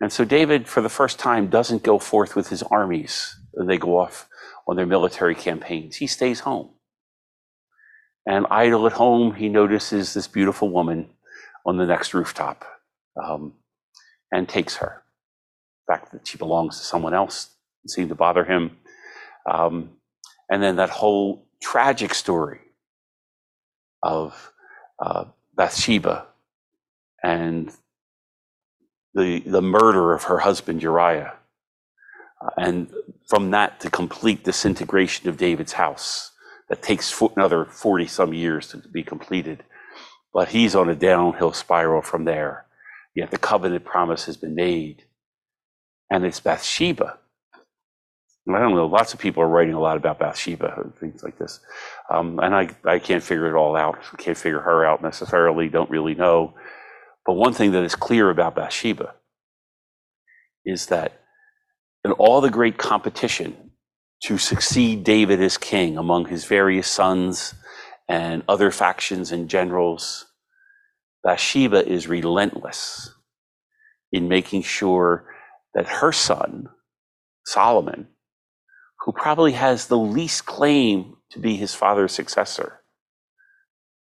And 0.02 0.12
so 0.12 0.26
David, 0.26 0.68
for 0.68 0.82
the 0.82 0.90
first 0.90 1.18
time, 1.20 1.48
doesn't 1.48 1.84
go 1.84 1.98
forth 1.98 2.36
with 2.36 2.50
his 2.50 2.64
armies. 2.64 3.36
They 3.68 3.78
go 3.78 3.98
off 3.98 4.28
on 4.68 4.76
their 4.76 4.86
military 4.86 5.36
campaigns. 5.36 5.98
He 5.98 6.08
stays 6.08 6.42
home. 6.42 6.73
And 8.26 8.46
idle 8.50 8.86
at 8.88 8.94
home, 8.94 9.34
he 9.34 9.50
notices 9.50 10.14
this 10.14 10.28
beautiful 10.28 10.70
woman 10.70 11.10
on 11.66 11.78
the 11.78 11.86
next 11.86 12.14
rooftop 12.14 12.66
um, 13.22 13.54
and 14.32 14.48
takes 14.48 14.78
her. 14.78 15.04
The 15.88 15.94
fact 15.94 16.12
that 16.14 16.28
she 16.28 16.38
belongs 16.38 16.78
to 16.80 16.86
someone 16.86 17.14
else 17.14 17.50
seemed 17.88 18.10
to 18.10 18.16
bother 18.16 18.46
him. 18.46 18.78
Um, 19.50 19.92
and 20.50 20.64
then 20.64 20.78
that 20.78 20.90
whole 20.90 21.46
tragic 21.62 22.14
story 22.14 22.60
of 24.02 24.54
uh, 25.00 25.26
Bathsheba 25.56 26.26
and 27.24 27.72
the, 29.14 29.40
the 29.42 29.62
murder 29.62 30.14
of 30.14 30.24
her 30.24 30.40
husband 30.40 30.82
Uriah. 30.82 31.34
Uh, 32.42 32.50
and 32.58 32.94
from 33.28 33.52
that, 33.52 33.82
the 33.82 33.90
complete 33.90 34.44
disintegration 34.44 35.28
of 35.30 35.38
David's 35.38 35.74
house 35.74 36.32
that 36.70 36.82
takes 36.82 37.22
another 37.36 37.66
40 37.66 38.08
some 38.08 38.34
years 38.34 38.70
to 38.70 38.78
be 38.78 39.04
completed. 39.04 39.64
But 40.34 40.50
he's 40.50 40.76
on 40.76 40.90
a 40.90 40.96
downhill 40.96 41.54
spiral 41.54 42.02
from 42.02 42.26
there. 42.26 42.66
Yet 43.16 43.32
the 43.32 43.38
covenant 43.38 43.86
promise 43.86 44.26
has 44.26 44.38
been 44.38 44.56
made. 44.56 45.04
And 46.10 46.26
it's 46.26 46.40
Bathsheba. 46.40 47.20
I 48.50 48.60
don't 48.60 48.76
know, 48.76 48.88
lots 48.88 49.14
of 49.14 49.20
people 49.20 49.42
are 49.42 49.48
writing 49.48 49.74
a 49.74 49.80
lot 49.80 49.96
about 49.96 50.20
Bathsheba 50.20 50.74
and 50.84 50.94
things 50.98 51.24
like 51.24 51.38
this. 51.38 51.62
Um, 52.10 52.40
and 52.40 52.54
I, 52.54 52.70
I 52.84 53.00
can't 53.00 53.24
figure 53.24 53.48
it 53.48 53.58
all 53.58 53.76
out. 53.76 53.98
Can't 54.18 54.38
figure 54.38 54.60
her 54.60 54.86
out 54.86 55.02
necessarily, 55.02 55.70
don't 55.70 55.90
really 55.90 56.14
know. 56.14 56.54
But 57.26 57.34
one 57.34 57.54
thing 57.54 57.72
that 57.72 57.84
is 57.84 57.96
clear 57.96 58.30
about 58.30 58.56
Bathsheba 58.56 59.14
is 60.66 60.88
that 60.88 61.22
in 62.04 62.12
all 62.14 62.42
the 62.42 62.50
great 62.50 62.78
competition 62.78 63.63
to 64.26 64.38
succeed 64.38 65.04
David 65.04 65.42
as 65.42 65.58
king 65.58 65.98
among 65.98 66.28
his 66.28 66.46
various 66.46 66.88
sons 66.88 67.56
and 68.10 68.44
other 68.48 68.72
factions 68.72 69.32
and 69.32 69.50
generals, 69.50 70.28
Bathsheba 71.24 71.88
is 71.88 72.08
relentless 72.08 73.12
in 74.12 74.30
making 74.30 74.64
sure 74.64 75.26
that 75.74 75.88
her 75.88 76.12
son, 76.12 76.70
Solomon, 77.46 78.08
who 79.06 79.12
probably 79.14 79.54
has 79.54 79.88
the 79.88 79.98
least 79.98 80.46
claim 80.46 81.18
to 81.32 81.40
be 81.40 81.58
his 81.58 81.76
father's 81.76 82.14
successor, 82.14 82.82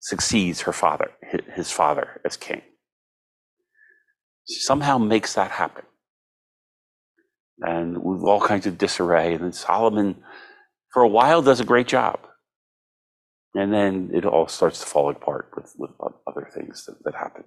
succeeds 0.01 0.61
her 0.61 0.73
father, 0.73 1.11
his 1.55 1.71
father 1.71 2.21
as 2.25 2.37
king 2.37 2.61
She 4.49 4.59
somehow 4.61 4.97
makes 4.97 5.33
that 5.35 5.51
happen. 5.51 5.85
And 7.61 8.03
with 8.03 8.21
all 8.23 8.39
kinds 8.39 8.65
of 8.65 8.77
disarray. 8.77 9.33
And 9.33 9.43
then 9.43 9.51
Solomon, 9.51 10.23
for 10.93 11.01
a 11.03 11.07
while, 11.07 11.41
does 11.41 11.59
a 11.59 11.65
great 11.65 11.87
job. 11.87 12.19
And 13.53 13.73
then 13.73 14.11
it 14.13 14.25
all 14.25 14.47
starts 14.47 14.79
to 14.79 14.85
fall 14.85 15.09
apart 15.09 15.51
with, 15.55 15.73
with 15.77 15.91
other 16.27 16.49
things 16.53 16.85
that, 16.85 17.03
that 17.03 17.15
happen. 17.15 17.43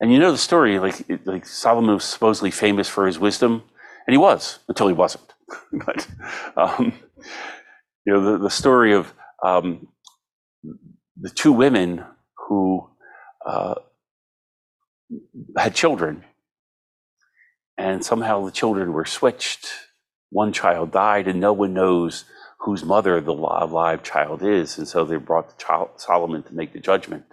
And 0.00 0.12
you 0.12 0.18
know 0.18 0.32
the 0.32 0.38
story, 0.38 0.78
like, 0.78 1.06
like 1.24 1.46
Solomon 1.46 1.94
was 1.94 2.04
supposedly 2.04 2.50
famous 2.50 2.88
for 2.88 3.06
his 3.06 3.18
wisdom, 3.18 3.62
and 4.06 4.12
he 4.12 4.18
was 4.18 4.58
until 4.68 4.88
he 4.88 4.92
wasn't. 4.92 5.32
but, 5.86 6.06
um, 6.56 6.92
you 8.04 8.12
know, 8.12 8.32
the, 8.32 8.38
the 8.44 8.50
story 8.50 8.92
of 8.92 9.12
um, 9.42 9.88
the 11.18 11.30
two 11.30 11.52
women 11.52 12.04
who 12.46 12.90
uh, 13.46 13.76
had 15.56 15.74
children, 15.74 16.24
and 17.78 18.04
somehow 18.04 18.44
the 18.44 18.52
children 18.52 18.92
were 18.92 19.04
switched. 19.04 19.66
One 20.30 20.52
child 20.52 20.92
died, 20.92 21.28
and 21.28 21.40
no 21.40 21.52
one 21.52 21.74
knows 21.74 22.24
whose 22.60 22.84
mother 22.84 23.20
the 23.20 23.34
live 23.34 24.02
child 24.02 24.42
is, 24.42 24.78
and 24.78 24.88
so 24.88 25.04
they 25.04 25.16
brought 25.16 25.50
the 25.50 25.64
child, 25.64 25.90
Solomon 25.96 26.42
to 26.44 26.54
make 26.54 26.72
the 26.72 26.80
judgment. 26.80 27.24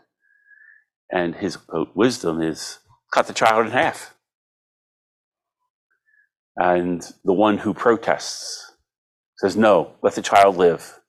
And 1.11 1.35
his 1.35 1.57
quote, 1.57 1.95
wisdom 1.95 2.41
is 2.41 2.79
cut 3.13 3.27
the 3.27 3.33
child 3.33 3.65
in 3.65 3.71
half. 3.71 4.15
And 6.57 7.03
the 7.23 7.33
one 7.33 7.59
who 7.59 7.73
protests 7.73 8.71
says, 9.39 9.57
No, 9.57 9.93
let 10.03 10.15
the 10.15 10.21
child 10.21 10.57
live. 10.57 10.99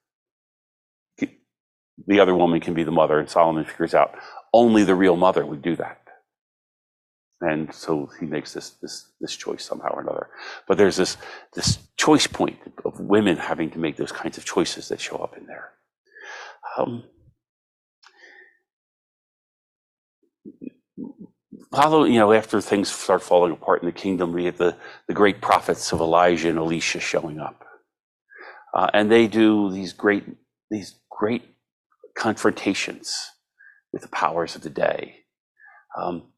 The 2.06 2.20
other 2.20 2.34
woman 2.34 2.60
can 2.60 2.74
be 2.74 2.84
the 2.84 2.92
mother, 2.92 3.18
and 3.20 3.30
Solomon 3.30 3.64
figures 3.64 3.94
out 3.94 4.14
only 4.52 4.84
the 4.84 4.94
real 4.96 5.16
mother 5.16 5.46
would 5.46 5.62
do 5.62 5.76
that 5.76 6.03
and 7.40 7.72
so 7.74 8.10
he 8.20 8.26
makes 8.26 8.52
this 8.52 8.70
this 8.82 9.12
this 9.20 9.36
choice 9.36 9.64
somehow 9.64 9.90
or 9.92 10.00
another. 10.00 10.28
But 10.66 10.78
there's 10.78 10.96
this 10.96 11.16
this 11.54 11.78
choice 11.96 12.26
point 12.26 12.58
of 12.84 13.00
women 13.00 13.36
having 13.36 13.70
to 13.70 13.78
make 13.78 13.96
those 13.96 14.12
kinds 14.12 14.38
of 14.38 14.44
choices 14.44 14.88
that 14.88 15.00
show 15.00 15.16
up 15.16 15.36
in 15.36 15.46
there. 15.46 15.72
Um, 16.78 17.04
follow, 21.74 22.04
you 22.04 22.18
know, 22.18 22.32
after 22.32 22.60
things 22.60 22.90
start 22.90 23.22
falling 23.22 23.52
apart 23.52 23.82
in 23.82 23.86
the 23.86 23.92
kingdom, 23.92 24.32
we 24.32 24.44
have 24.44 24.58
the, 24.58 24.76
the 25.08 25.14
great 25.14 25.40
prophets 25.40 25.92
of 25.92 26.00
Elijah 26.00 26.48
and 26.48 26.58
Elisha 26.58 27.00
showing 27.00 27.38
up. 27.38 27.64
Uh, 28.74 28.90
and 28.92 29.10
they 29.10 29.26
do 29.26 29.70
these 29.70 29.92
great, 29.92 30.24
these 30.70 30.96
great 31.10 31.42
confrontations 32.16 33.30
with 33.92 34.02
the 34.02 34.08
powers 34.08 34.56
of 34.56 34.62
the 34.62 34.70
day. 34.70 35.16
Um, 36.00 36.32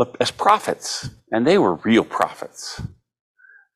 but 0.00 0.16
as 0.18 0.30
prophets, 0.30 1.10
and 1.30 1.46
they 1.46 1.58
were 1.58 1.74
real 1.74 2.04
prophets, 2.04 2.80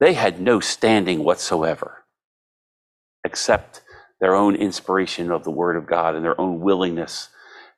they 0.00 0.14
had 0.14 0.40
no 0.40 0.58
standing 0.58 1.22
whatsoever 1.22 2.06
except 3.24 3.82
their 4.22 4.34
own 4.34 4.56
inspiration 4.56 5.30
of 5.30 5.44
the 5.44 5.50
Word 5.50 5.76
of 5.76 5.84
God 5.86 6.14
and 6.14 6.24
their 6.24 6.40
own 6.40 6.60
willingness 6.60 7.28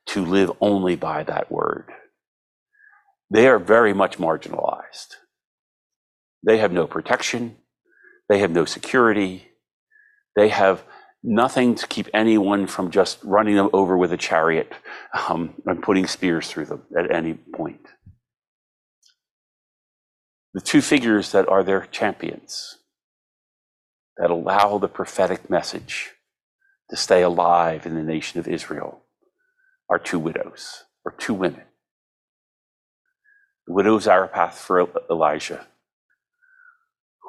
to 0.05 0.23
live 0.23 0.49
only 0.61 0.95
by 0.95 1.23
that 1.23 1.51
Word. 1.51 1.91
They 3.29 3.49
are 3.49 3.59
very 3.59 3.91
much 3.93 4.17
marginalized. 4.17 5.17
They 6.41 6.59
have 6.59 6.71
no 6.71 6.87
protection, 6.87 7.57
they 8.29 8.39
have 8.39 8.51
no 8.51 8.63
security, 8.63 9.49
they 10.37 10.47
have 10.47 10.85
nothing 11.21 11.75
to 11.75 11.87
keep 11.87 12.07
anyone 12.13 12.65
from 12.65 12.91
just 12.91 13.21
running 13.25 13.57
them 13.57 13.69
over 13.73 13.97
with 13.97 14.13
a 14.13 14.17
chariot 14.17 14.71
um, 15.27 15.53
and 15.65 15.83
putting 15.83 16.07
spears 16.07 16.47
through 16.47 16.67
them 16.67 16.83
at 16.97 17.13
any 17.13 17.33
point 17.33 17.81
the 20.57 20.61
two 20.61 20.81
figures 20.81 21.33
that 21.33 21.47
are 21.47 21.63
their 21.63 21.81
champions 21.91 22.79
that 24.17 24.31
allow 24.31 24.79
the 24.79 24.87
prophetic 24.87 25.51
message 25.51 26.13
to 26.89 26.95
stay 26.95 27.21
alive 27.21 27.85
in 27.85 27.93
the 27.93 28.01
nation 28.01 28.39
of 28.39 28.47
Israel 28.47 29.03
are 29.87 29.99
two 29.99 30.17
widows 30.17 30.85
or 31.05 31.11
two 31.11 31.35
women. 31.35 31.61
The 33.67 33.73
widow 33.75 33.99
Zarephath 33.99 34.57
for 34.57 34.89
Elijah, 35.11 35.67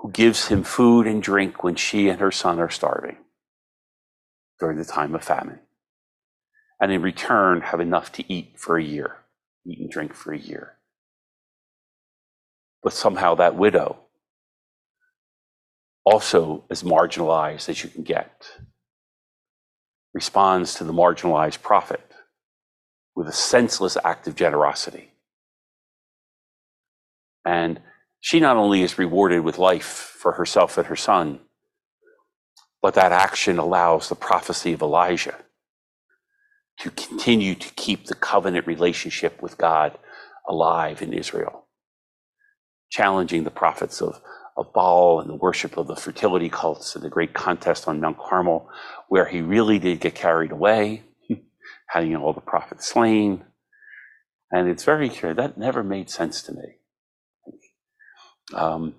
who 0.00 0.10
gives 0.10 0.48
him 0.48 0.62
food 0.62 1.06
and 1.06 1.22
drink 1.22 1.62
when 1.62 1.74
she 1.74 2.08
and 2.08 2.20
her 2.20 2.32
son 2.32 2.58
are 2.58 2.70
starving 2.70 3.18
during 4.58 4.78
the 4.78 4.86
time 4.86 5.14
of 5.14 5.22
famine, 5.22 5.60
and 6.80 6.90
in 6.90 7.02
return 7.02 7.60
have 7.60 7.80
enough 7.80 8.10
to 8.12 8.32
eat 8.32 8.58
for 8.58 8.78
a 8.78 8.82
year, 8.82 9.16
eat 9.66 9.80
and 9.80 9.90
drink 9.90 10.14
for 10.14 10.32
a 10.32 10.38
year 10.38 10.77
but 12.88 12.94
somehow 12.94 13.34
that 13.34 13.54
widow 13.54 13.98
also 16.06 16.64
as 16.70 16.82
marginalized 16.82 17.68
as 17.68 17.84
you 17.84 17.90
can 17.90 18.02
get. 18.02 18.48
Responds 20.14 20.72
to 20.76 20.84
the 20.84 20.92
marginalized 20.94 21.60
prophet 21.60 22.00
with 23.14 23.28
a 23.28 23.32
senseless 23.32 23.98
act 24.02 24.26
of 24.26 24.36
generosity. 24.36 25.12
And 27.44 27.80
she 28.20 28.40
not 28.40 28.56
only 28.56 28.80
is 28.80 28.96
rewarded 28.96 29.44
with 29.44 29.58
life 29.58 30.16
for 30.18 30.32
herself 30.32 30.78
and 30.78 30.86
her 30.86 30.96
son 30.96 31.40
but 32.80 32.94
that 32.94 33.12
action 33.12 33.58
allows 33.58 34.08
the 34.08 34.14
prophecy 34.14 34.72
of 34.72 34.80
elijah 34.80 35.36
to 36.80 36.90
continue 36.92 37.54
to 37.54 37.68
keep 37.74 38.06
the 38.06 38.14
covenant 38.14 38.66
relationship 38.66 39.42
with 39.42 39.58
god 39.58 39.98
alive 40.48 41.02
in 41.02 41.12
israel 41.12 41.67
challenging 42.90 43.44
the 43.44 43.50
prophets 43.50 44.00
of, 44.00 44.20
of 44.56 44.72
Baal 44.72 45.20
and 45.20 45.28
the 45.28 45.34
worship 45.34 45.76
of 45.76 45.86
the 45.86 45.96
fertility 45.96 46.48
cults 46.48 46.94
and 46.94 47.04
the 47.04 47.10
great 47.10 47.34
contest 47.34 47.88
on 47.88 48.00
Mount 48.00 48.18
Carmel, 48.18 48.68
where 49.08 49.26
he 49.26 49.40
really 49.40 49.78
did 49.78 50.00
get 50.00 50.14
carried 50.14 50.52
away, 50.52 51.02
having 51.88 52.16
all 52.16 52.32
the 52.32 52.40
prophets 52.40 52.88
slain. 52.88 53.44
And 54.50 54.68
it's 54.68 54.84
very 54.84 55.08
clear 55.08 55.34
that 55.34 55.58
never 55.58 55.82
made 55.82 56.10
sense 56.10 56.42
to 56.42 56.52
me. 56.52 56.78
Um, 58.54 58.94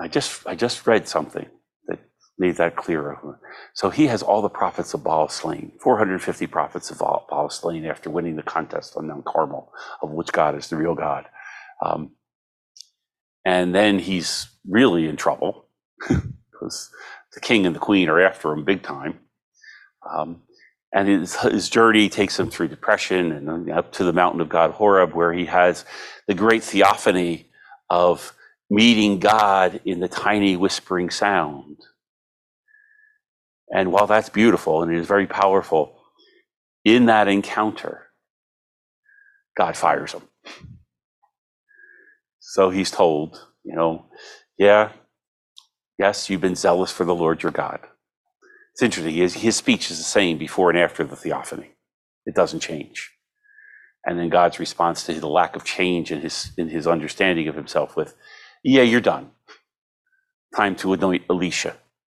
I 0.00 0.08
just 0.08 0.46
I 0.46 0.54
just 0.54 0.86
read 0.86 1.08
something 1.08 1.46
that 1.86 1.98
made 2.38 2.56
that 2.56 2.76
clearer. 2.76 3.40
So 3.74 3.90
he 3.90 4.06
has 4.06 4.22
all 4.22 4.42
the 4.42 4.48
prophets 4.48 4.94
of 4.94 5.04
Baal 5.04 5.28
slain, 5.28 5.72
450 5.82 6.46
prophets 6.46 6.90
of 6.90 6.98
Baal 6.98 7.48
slain 7.50 7.84
after 7.84 8.10
winning 8.10 8.36
the 8.36 8.42
contest 8.42 8.96
on 8.96 9.08
Mount 9.08 9.24
Carmel, 9.24 9.72
of 10.02 10.10
which 10.10 10.32
God 10.32 10.56
is 10.56 10.68
the 10.68 10.76
real 10.76 10.94
God. 10.94 11.26
Um, 11.84 12.12
and 13.44 13.74
then 13.74 13.98
he's 13.98 14.48
really 14.68 15.06
in 15.06 15.16
trouble 15.16 15.66
because 16.08 16.90
the 17.32 17.40
king 17.40 17.66
and 17.66 17.74
the 17.74 17.80
queen 17.80 18.08
are 18.08 18.20
after 18.20 18.52
him 18.52 18.64
big 18.64 18.82
time. 18.82 19.20
Um, 20.08 20.42
and 20.92 21.08
his, 21.08 21.34
his, 21.36 21.68
journey 21.68 22.08
takes 22.08 22.38
him 22.38 22.50
through 22.50 22.68
depression 22.68 23.32
and 23.32 23.70
up 23.70 23.92
to 23.92 24.04
the 24.04 24.12
mountain 24.12 24.40
of 24.40 24.48
God, 24.48 24.70
Horeb, 24.70 25.12
where 25.12 25.32
he 25.32 25.46
has 25.46 25.84
the 26.28 26.34
great 26.34 26.62
theophany 26.62 27.50
of 27.90 28.32
meeting 28.70 29.18
God 29.18 29.80
in 29.84 30.00
the 30.00 30.08
tiny 30.08 30.56
whispering 30.56 31.10
sound. 31.10 31.78
And 33.74 33.90
while 33.90 34.06
that's 34.06 34.28
beautiful 34.28 34.82
and 34.82 34.92
it 34.92 34.98
is 34.98 35.06
very 35.06 35.26
powerful, 35.26 35.98
in 36.84 37.06
that 37.06 37.28
encounter, 37.28 38.06
God 39.56 39.76
fires 39.76 40.12
him. 40.12 40.22
So 42.54 42.70
he's 42.70 42.92
told, 42.92 43.48
you 43.64 43.74
know, 43.74 44.06
yeah, 44.56 44.92
yes, 45.98 46.30
you've 46.30 46.40
been 46.40 46.54
zealous 46.54 46.92
for 46.92 47.04
the 47.04 47.14
Lord 47.14 47.42
your 47.42 47.50
God. 47.50 47.80
It's 48.72 48.82
interesting. 48.82 49.12
His, 49.12 49.34
his 49.34 49.56
speech 49.56 49.90
is 49.90 49.98
the 49.98 50.04
same 50.04 50.38
before 50.38 50.70
and 50.70 50.78
after 50.78 51.02
the 51.02 51.16
theophany. 51.16 51.72
It 52.26 52.36
doesn't 52.36 52.60
change. 52.60 53.10
And 54.06 54.20
then 54.20 54.28
God's 54.28 54.60
response 54.60 55.02
to 55.02 55.14
the 55.14 55.26
lack 55.26 55.56
of 55.56 55.64
change 55.64 56.12
in 56.12 56.20
his 56.20 56.52
in 56.56 56.68
his 56.68 56.86
understanding 56.86 57.48
of 57.48 57.56
himself 57.56 57.96
with, 57.96 58.14
yeah, 58.62 58.82
you're 58.82 59.00
done. 59.00 59.32
Time 60.54 60.76
to 60.76 60.92
anoint 60.92 61.24
Elisha 61.28 61.74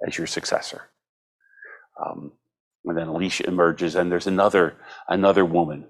as 0.07 0.19
your 0.19 0.27
successor. 0.27 0.83
Um, 1.99 2.33
and 2.85 2.95
then 2.95 3.07
Elisha 3.07 3.47
emerges, 3.47 3.95
and 3.95 4.11
there's 4.11 4.27
another 4.27 4.75
another 5.09 5.43
woman, 5.43 5.87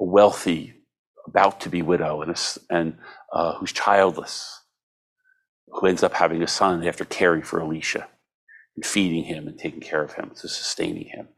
a 0.00 0.04
wealthy, 0.04 0.75
about 1.26 1.60
to 1.62 1.68
be 1.68 1.82
widow, 1.82 2.22
and, 2.22 2.34
and 2.70 2.98
uh, 3.32 3.54
who's 3.54 3.72
childless, 3.72 4.62
who 5.68 5.86
ends 5.86 6.02
up 6.02 6.14
having 6.14 6.42
a 6.42 6.46
son 6.46 6.80
to 6.80 7.04
carry 7.04 7.42
for 7.42 7.60
Elisha 7.60 8.08
and 8.76 8.84
feeding 8.84 9.24
him 9.24 9.48
and 9.48 9.58
taking 9.58 9.80
care 9.80 10.02
of 10.02 10.12
him, 10.12 10.30
to 10.36 10.48
sustaining 10.48 11.06
him. 11.06 11.28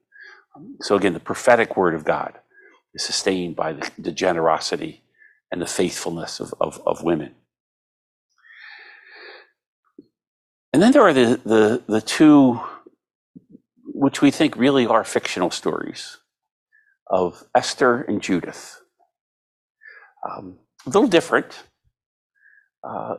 Um, 0.55 0.77
so 0.81 0.97
again, 0.97 1.15
the 1.15 1.21
prophetic 1.21 1.77
word 1.77 1.95
of 1.95 2.05
God 2.05 2.35
is 2.95 3.05
sustained 3.05 3.57
by 3.57 3.73
the, 3.73 3.91
the 3.99 4.13
generosity 4.13 5.03
and 5.51 5.63
the 5.63 5.67
faithfulness 5.67 6.41
of, 6.41 6.55
of, 6.61 6.81
of, 6.87 7.03
women. 7.03 7.35
And 10.73 10.83
then 10.83 10.93
there 10.93 11.03
are 11.03 11.15
the, 11.15 11.41
the, 11.45 11.83
the 11.87 12.01
two, 12.01 12.61
which 13.85 14.21
we 14.21 14.31
think 14.31 14.57
really 14.57 14.87
are 14.87 15.05
fictional 15.05 15.51
stories 15.51 16.19
of 17.07 17.45
Esther 17.55 18.03
and 18.03 18.21
Judith. 18.21 18.81
Um, 20.29 20.59
a 20.87 20.91
little 20.91 21.09
different, 21.09 21.65
uh, 22.85 23.17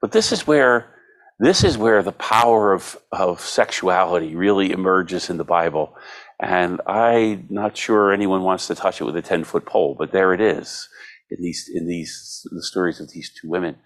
but 0.00 0.12
this 0.12 0.32
is 0.32 0.46
where 0.46 0.94
this 1.38 1.62
is 1.62 1.78
where 1.78 2.02
the 2.02 2.12
power 2.12 2.72
of, 2.72 2.98
of 3.12 3.40
sexuality 3.40 4.34
really 4.34 4.72
emerges 4.72 5.30
in 5.30 5.36
the 5.36 5.44
Bible. 5.44 5.96
And 6.40 6.80
I'm 6.86 7.46
not 7.48 7.76
sure 7.76 8.12
anyone 8.12 8.42
wants 8.42 8.66
to 8.66 8.74
touch 8.74 9.00
it 9.00 9.04
with 9.04 9.16
a 9.16 9.22
10 9.22 9.44
foot 9.44 9.64
pole, 9.64 9.94
but 9.96 10.10
there 10.10 10.34
it 10.34 10.40
is 10.40 10.88
in 11.30 11.40
these, 11.40 11.70
in 11.72 11.86
these, 11.86 12.44
the 12.50 12.62
stories 12.62 12.98
of 12.98 13.10
these 13.10 13.30
two 13.30 13.48
women. 13.48 13.76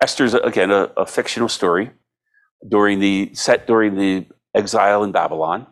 Esther's, 0.00 0.34
again, 0.34 0.72
a, 0.72 0.90
a 0.96 1.06
fictional 1.06 1.48
story 1.48 1.92
during 2.68 2.98
the, 2.98 3.30
set 3.32 3.66
during 3.66 3.96
the 3.96 4.26
exile 4.52 5.04
in 5.04 5.12
Babylon, 5.12 5.66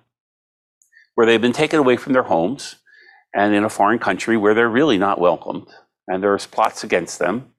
where 1.16 1.26
they've 1.26 1.40
been 1.40 1.52
taken 1.52 1.80
away 1.80 1.96
from 1.96 2.12
their 2.12 2.22
homes 2.22 2.76
and 3.34 3.52
in 3.52 3.64
a 3.64 3.68
foreign 3.68 3.98
country 3.98 4.36
where 4.36 4.54
they're 4.54 4.68
really 4.68 4.98
not 4.98 5.20
welcomed 5.20 5.66
and 6.08 6.22
there's 6.22 6.46
plots 6.46 6.84
against 6.84 7.18
them. 7.18 7.52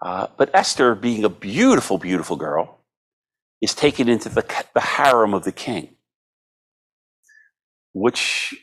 Uh, 0.00 0.28
but 0.36 0.50
Esther, 0.54 0.94
being 0.94 1.24
a 1.24 1.28
beautiful, 1.28 1.98
beautiful 1.98 2.36
girl, 2.36 2.78
is 3.60 3.74
taken 3.74 4.08
into 4.08 4.28
the, 4.28 4.44
the 4.74 4.80
harem 4.80 5.34
of 5.34 5.44
the 5.44 5.52
king, 5.52 5.96
which 7.92 8.54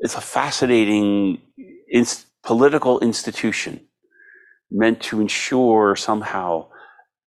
is 0.00 0.14
a 0.14 0.20
fascinating 0.20 1.40
political 2.42 2.98
institution 3.00 3.80
meant 4.70 5.00
to 5.00 5.20
ensure 5.20 5.94
somehow 5.94 6.68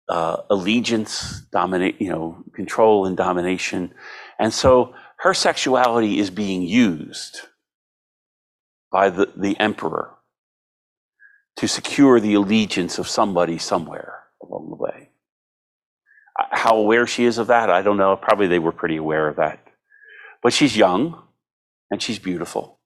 uh, 0.08 0.36
allegiance, 0.50 1.42
dominate, 1.52 2.00
you 2.00 2.08
know, 2.08 2.44
control 2.54 3.06
and 3.06 3.16
domination. 3.16 3.92
And 4.38 4.52
so 4.52 4.94
her 5.18 5.34
sexuality 5.34 6.18
is 6.18 6.30
being 6.30 6.62
used 6.62 7.40
by 8.90 9.10
the, 9.10 9.32
the 9.36 9.58
emperor 9.58 10.14
to 11.56 11.68
secure 11.68 12.20
the 12.20 12.34
allegiance 12.34 12.98
of 12.98 13.08
somebody 13.08 13.58
somewhere 13.58 14.24
along 14.42 14.70
the 14.70 14.76
way. 14.76 15.10
Uh, 16.38 16.46
how 16.50 16.76
aware 16.76 17.06
she 17.06 17.24
is 17.24 17.38
of 17.38 17.48
that, 17.48 17.70
I 17.70 17.82
don't 17.82 17.98
know. 17.98 18.16
Probably 18.16 18.46
they 18.46 18.58
were 18.58 18.72
pretty 18.72 18.96
aware 18.96 19.28
of 19.28 19.36
that. 19.36 19.60
But 20.42 20.52
she's 20.52 20.76
young 20.76 21.22
and 21.90 22.02
she's 22.02 22.18
beautiful. 22.18 22.78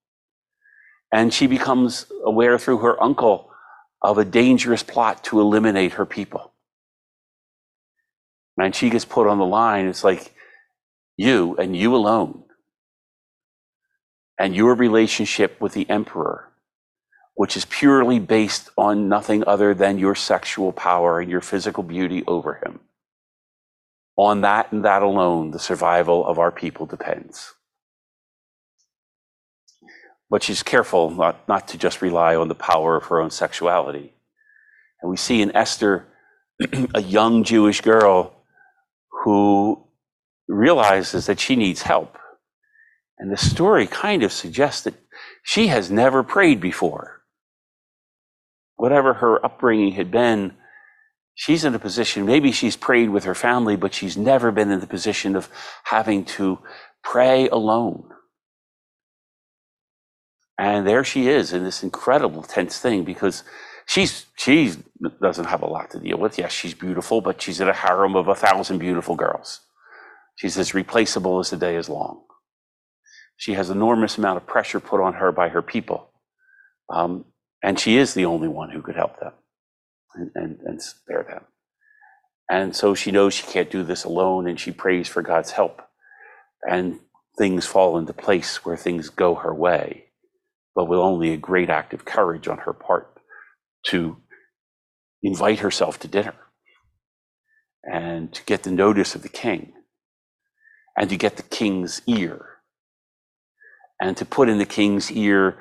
And 1.12 1.32
she 1.32 1.46
becomes 1.46 2.06
aware 2.24 2.58
through 2.58 2.78
her 2.78 3.02
uncle 3.02 3.50
of 4.02 4.18
a 4.18 4.24
dangerous 4.24 4.82
plot 4.82 5.24
to 5.24 5.40
eliminate 5.40 5.92
her 5.92 6.06
people. 6.06 6.52
And 8.58 8.74
she 8.74 8.90
gets 8.90 9.04
put 9.04 9.26
on 9.26 9.38
the 9.38 9.46
line. 9.46 9.86
It's 9.86 10.04
like 10.04 10.34
you 11.16 11.56
and 11.56 11.76
you 11.76 11.94
alone 11.94 12.44
and 14.38 14.54
your 14.54 14.74
relationship 14.74 15.60
with 15.60 15.72
the 15.72 15.88
emperor, 15.88 16.45
which 17.36 17.54
is 17.54 17.66
purely 17.66 18.18
based 18.18 18.70
on 18.78 19.10
nothing 19.10 19.44
other 19.46 19.74
than 19.74 19.98
your 19.98 20.14
sexual 20.14 20.72
power 20.72 21.20
and 21.20 21.30
your 21.30 21.42
physical 21.42 21.82
beauty 21.82 22.24
over 22.26 22.54
him. 22.54 22.80
On 24.16 24.40
that 24.40 24.72
and 24.72 24.82
that 24.86 25.02
alone, 25.02 25.50
the 25.50 25.58
survival 25.58 26.26
of 26.26 26.38
our 26.38 26.50
people 26.50 26.86
depends. 26.86 27.52
But 30.30 30.42
she's 30.42 30.62
careful 30.62 31.10
not, 31.10 31.46
not 31.46 31.68
to 31.68 31.78
just 31.78 32.00
rely 32.00 32.34
on 32.34 32.48
the 32.48 32.54
power 32.54 32.96
of 32.96 33.04
her 33.04 33.20
own 33.20 33.30
sexuality. 33.30 34.14
And 35.02 35.10
we 35.10 35.18
see 35.18 35.42
in 35.42 35.54
Esther 35.54 36.06
a 36.94 37.02
young 37.02 37.44
Jewish 37.44 37.82
girl 37.82 38.32
who 39.24 39.86
realizes 40.48 41.26
that 41.26 41.38
she 41.38 41.54
needs 41.54 41.82
help. 41.82 42.16
And 43.18 43.30
the 43.30 43.36
story 43.36 43.86
kind 43.86 44.22
of 44.22 44.32
suggests 44.32 44.84
that 44.84 44.94
she 45.42 45.66
has 45.66 45.90
never 45.90 46.22
prayed 46.22 46.62
before. 46.62 47.15
Whatever 48.76 49.14
her 49.14 49.44
upbringing 49.44 49.92
had 49.92 50.10
been, 50.10 50.54
she's 51.34 51.64
in 51.64 51.74
a 51.74 51.78
position, 51.80 52.26
maybe 52.26 52.52
she's 52.52 52.76
prayed 52.76 53.10
with 53.10 53.24
her 53.24 53.34
family, 53.34 53.76
but 53.76 53.94
she's 53.94 54.16
never 54.16 54.52
been 54.52 54.70
in 54.70 54.80
the 54.80 54.86
position 54.86 55.36
of 55.36 55.48
having 55.84 56.24
to 56.24 56.58
pray 57.04 57.48
alone. 57.48 58.04
And 60.58 60.86
there 60.86 61.04
she 61.04 61.28
is 61.28 61.52
in 61.52 61.64
this 61.64 61.82
incredible 61.82 62.42
tense 62.42 62.78
thing 62.78 63.04
because 63.04 63.44
she's 63.86 64.26
she 64.36 64.74
doesn't 65.22 65.46
have 65.46 65.62
a 65.62 65.66
lot 65.68 65.90
to 65.92 66.00
deal 66.00 66.18
with. 66.18 66.38
Yes, 66.38 66.52
she's 66.52 66.74
beautiful, 66.74 67.20
but 67.20 67.42
she's 67.42 67.60
in 67.60 67.68
a 67.68 67.74
harem 67.74 68.16
of 68.16 68.28
a 68.28 68.34
thousand 68.34 68.78
beautiful 68.78 69.16
girls. 69.16 69.60
She's 70.36 70.58
as 70.58 70.74
replaceable 70.74 71.40
as 71.40 71.50
the 71.50 71.56
day 71.58 71.76
is 71.76 71.88
long. 71.88 72.22
She 73.36 73.54
has 73.54 73.70
enormous 73.70 74.18
amount 74.18 74.38
of 74.38 74.46
pressure 74.46 74.80
put 74.80 75.02
on 75.02 75.14
her 75.14 75.32
by 75.32 75.50
her 75.50 75.62
people. 75.62 76.10
Um, 76.90 77.26
and 77.66 77.80
she 77.80 77.96
is 77.96 78.14
the 78.14 78.24
only 78.24 78.46
one 78.46 78.70
who 78.70 78.80
could 78.80 78.94
help 78.94 79.18
them 79.18 79.32
and, 80.14 80.30
and, 80.36 80.60
and 80.64 80.80
spare 80.80 81.24
them. 81.28 81.42
And 82.48 82.76
so 82.76 82.94
she 82.94 83.10
knows 83.10 83.34
she 83.34 83.42
can't 83.42 83.72
do 83.72 83.82
this 83.82 84.04
alone 84.04 84.46
and 84.46 84.58
she 84.58 84.70
prays 84.70 85.08
for 85.08 85.20
God's 85.20 85.50
help. 85.50 85.82
And 86.62 87.00
things 87.36 87.66
fall 87.66 87.98
into 87.98 88.12
place 88.12 88.64
where 88.64 88.76
things 88.76 89.08
go 89.08 89.34
her 89.34 89.52
way, 89.52 90.04
but 90.76 90.84
with 90.84 91.00
only 91.00 91.32
a 91.32 91.36
great 91.36 91.68
act 91.68 91.92
of 91.92 92.04
courage 92.04 92.46
on 92.46 92.58
her 92.58 92.72
part 92.72 93.12
to 93.86 94.18
invite 95.24 95.58
herself 95.58 95.98
to 95.98 96.08
dinner 96.08 96.36
and 97.82 98.32
to 98.32 98.44
get 98.44 98.62
the 98.62 98.70
notice 98.70 99.16
of 99.16 99.22
the 99.22 99.28
king 99.28 99.72
and 100.96 101.10
to 101.10 101.16
get 101.16 101.36
the 101.36 101.42
king's 101.42 102.00
ear 102.06 102.46
and 104.00 104.16
to 104.16 104.24
put 104.24 104.48
in 104.48 104.58
the 104.58 104.64
king's 104.64 105.10
ear 105.10 105.58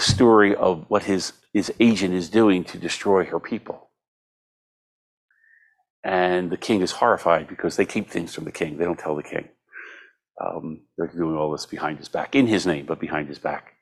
story 0.00 0.54
of 0.54 0.84
what 0.88 1.04
his, 1.04 1.32
his 1.52 1.72
agent 1.80 2.14
is 2.14 2.28
doing 2.28 2.64
to 2.64 2.78
destroy 2.78 3.24
her 3.24 3.40
people. 3.40 3.90
And 6.02 6.50
the 6.50 6.56
king 6.56 6.82
is 6.82 6.92
horrified 6.92 7.48
because 7.48 7.76
they 7.76 7.86
keep 7.86 8.10
things 8.10 8.34
from 8.34 8.44
the 8.44 8.52
king. 8.52 8.76
They 8.76 8.84
don't 8.84 8.98
tell 8.98 9.16
the 9.16 9.22
king. 9.22 9.48
Um, 10.44 10.82
they're 10.96 11.06
doing 11.06 11.36
all 11.36 11.50
this 11.52 11.66
behind 11.66 11.98
his 11.98 12.08
back, 12.08 12.34
in 12.34 12.46
his 12.46 12.66
name, 12.66 12.86
but 12.86 13.00
behind 13.00 13.28
his 13.28 13.38
back. 13.38 13.74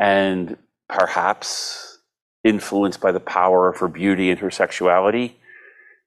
And 0.00 0.56
perhaps 0.88 1.98
influenced 2.42 3.00
by 3.00 3.12
the 3.12 3.20
power 3.20 3.68
of 3.68 3.78
her 3.78 3.88
beauty 3.88 4.30
and 4.30 4.40
her 4.40 4.50
sexuality, 4.50 5.38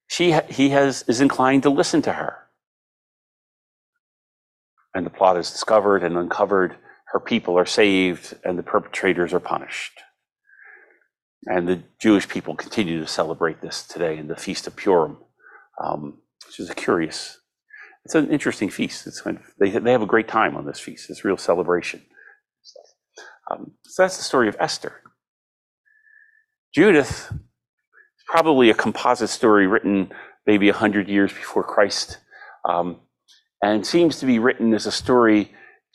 she, 0.07 0.37
he 0.49 0.69
has, 0.69 1.03
is 1.07 1.21
inclined 1.21 1.63
to 1.63 1.69
listen 1.69 2.01
to 2.03 2.13
her 2.13 2.47
and 4.97 5.05
the 5.05 5.11
plot 5.11 5.37
is 5.37 5.51
discovered 5.51 6.03
and 6.03 6.17
uncovered, 6.17 6.75
her 7.11 7.19
people 7.19 7.57
are 7.57 7.65
saved 7.65 8.35
and 8.43 8.57
the 8.57 8.63
perpetrators 8.63 9.33
are 9.33 9.39
punished. 9.39 9.99
And 11.45 11.67
the 11.67 11.83
Jewish 12.01 12.27
people 12.27 12.55
continue 12.55 12.99
to 12.99 13.07
celebrate 13.07 13.61
this 13.61 13.83
today 13.83 14.17
in 14.17 14.27
the 14.27 14.35
Feast 14.35 14.67
of 14.67 14.75
Purim, 14.75 15.17
um, 15.83 16.19
which 16.45 16.59
is 16.59 16.69
a 16.69 16.75
curious, 16.75 17.39
it's 18.03 18.15
an 18.15 18.29
interesting 18.29 18.69
feast. 18.69 19.07
It's 19.07 19.21
kind 19.21 19.37
of, 19.37 19.43
they, 19.59 19.69
they 19.69 19.91
have 19.91 20.01
a 20.01 20.07
great 20.07 20.27
time 20.27 20.57
on 20.57 20.65
this 20.65 20.79
feast. 20.79 21.09
It's 21.09 21.23
a 21.23 21.27
real 21.27 21.37
celebration. 21.37 22.01
Um, 23.49 23.71
so 23.85 24.03
that's 24.03 24.17
the 24.17 24.23
story 24.23 24.49
of 24.49 24.57
Esther. 24.59 25.01
Judith 26.75 27.29
is 27.31 28.23
probably 28.27 28.69
a 28.69 28.73
composite 28.73 29.29
story 29.29 29.67
written 29.67 30.11
maybe 30.45 30.69
100 30.69 31.07
years 31.07 31.31
before 31.31 31.63
Christ. 31.63 32.17
Um, 32.67 33.01
and 33.61 33.85
seems 33.85 34.19
to 34.19 34.25
be 34.25 34.39
written 34.39 34.73
as 34.73 34.85
a 34.85 34.91
story 34.91 35.53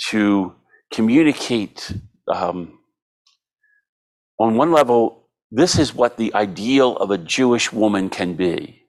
to 0.09 0.55
communicate 0.93 1.93
um, 2.29 2.79
on 4.39 4.57
one 4.57 4.71
level 4.71 5.29
this 5.51 5.79
is 5.79 5.95
what 5.95 6.17
the 6.17 6.33
ideal 6.35 6.97
of 6.97 7.11
a 7.11 7.19
jewish 7.19 7.73
woman 7.73 8.09
can 8.09 8.35
be. 8.35 8.87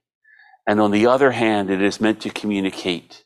And 0.66 0.80
on 0.80 0.91
the 0.91 1.08
other 1.08 1.32
hand 1.32 1.70
it 1.70 1.82
is 1.82 1.99
meant 1.99 2.22
to 2.22 2.30
communicate 2.30 3.24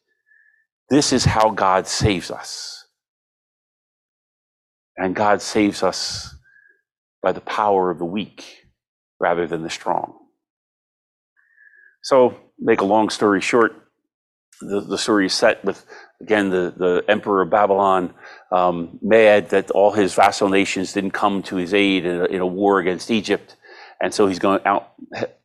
this 0.89 1.11
is 1.11 1.25
how 1.25 1.49
god 1.49 1.87
saves 1.87 2.31
us. 2.31 2.85
And 4.95 5.15
god 5.15 5.41
saves 5.41 5.83
us 5.83 6.35
by 7.21 7.31
the 7.31 7.41
power 7.41 7.91
of 7.91 7.99
the 7.99 8.05
weak 8.05 8.65
rather 9.19 9.47
than 9.47 9.63
the 9.63 9.69
strong. 9.69 10.17
So 12.03 12.37
make 12.59 12.81
a 12.81 12.85
long 12.85 13.09
story 13.09 13.41
short 13.41 13.86
the, 14.61 14.81
the 14.81 14.97
story 14.97 15.25
is 15.27 15.33
set 15.33 15.63
with 15.63 15.85
again 16.21 16.49
the, 16.49 16.73
the 16.75 17.03
emperor 17.07 17.41
of 17.43 17.49
babylon 17.49 18.13
um, 18.51 18.97
mad 19.01 19.49
that 19.49 19.71
all 19.71 19.91
his 19.91 20.13
vassal 20.13 20.49
nations 20.49 20.93
didn't 20.93 21.11
come 21.11 21.43
to 21.43 21.55
his 21.55 21.73
aid 21.73 22.05
in 22.05 22.21
a, 22.21 22.25
in 22.25 22.41
a 22.41 22.45
war 22.45 22.79
against 22.79 23.11
egypt. 23.11 23.55
And 23.99 24.13
so 24.13 24.27
he's 24.27 24.39
going 24.39 24.59
out 24.63 24.91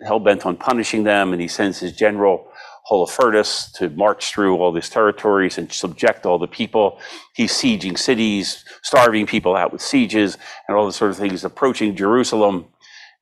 hell-bent 0.05 0.45
on 0.45 0.57
punishing 0.57 1.05
them 1.05 1.33
and 1.33 1.41
he 1.41 1.49
sends 1.49 1.81
his 1.81 1.93
general 1.93 2.49
holofernes 2.91 3.73
to 3.75 3.89
march 3.91 4.31
through 4.31 4.57
all 4.57 4.73
these 4.73 4.91
territories 4.91 5.57
and 5.57 5.73
subject 5.73 6.27
all 6.27 6.39
the 6.39 6.49
people. 6.49 7.01
He's 7.35 7.53
sieging 7.53 7.97
cities 7.97 8.65
starving 8.83 9.27
people 9.27 9.57
out 9.57 9.73
with 9.73 9.81
sieges 9.81 10.37
and 10.69 10.77
all 10.77 10.87
the 10.87 10.93
sort 10.93 11.13
of 11.13 11.17
things 11.17 11.45
approaching 11.45 11.97
jerusalem. 11.97 12.67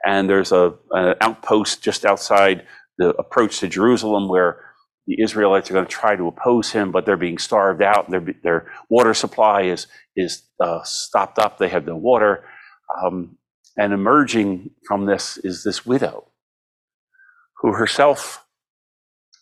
And 0.05 0.29
there's 0.29 0.51
a, 0.51 0.75
an 0.93 1.15
outpost 1.21 1.83
just 1.83 2.05
outside 2.05 2.67
the 2.99 3.11
approach 3.11 3.61
to 3.61 3.69
jerusalem 3.69 4.29
where 4.29 4.65
the 5.07 5.21
Israelites 5.23 5.71
are 5.71 5.75
going 5.75 5.87
to 5.87 5.91
try 5.91 6.17
to 6.17 6.29
oppose 6.29 6.71
him, 6.73 6.93
but 6.93 7.07
they're 7.07 7.17
being 7.17 7.39
starved 7.39 7.83
out. 7.83 8.11
Their, 8.11 8.25
their 8.43 8.73
water 8.89 9.15
supply 9.15 9.63
is, 9.63 9.87
is 10.17 10.43
uh, 10.61 10.83
stopped 10.85 11.39
up. 11.39 11.59
They 11.59 11.69
have 11.69 11.87
no 11.87 11.97
water. 11.97 12.45
Um, 13.03 13.39
and 13.77 13.93
emerging 13.93 14.71
from 14.87 15.07
this 15.07 15.39
is 15.39 15.65
this 15.65 15.87
widow 15.87 16.29
who 17.61 17.73
herself 17.73 18.45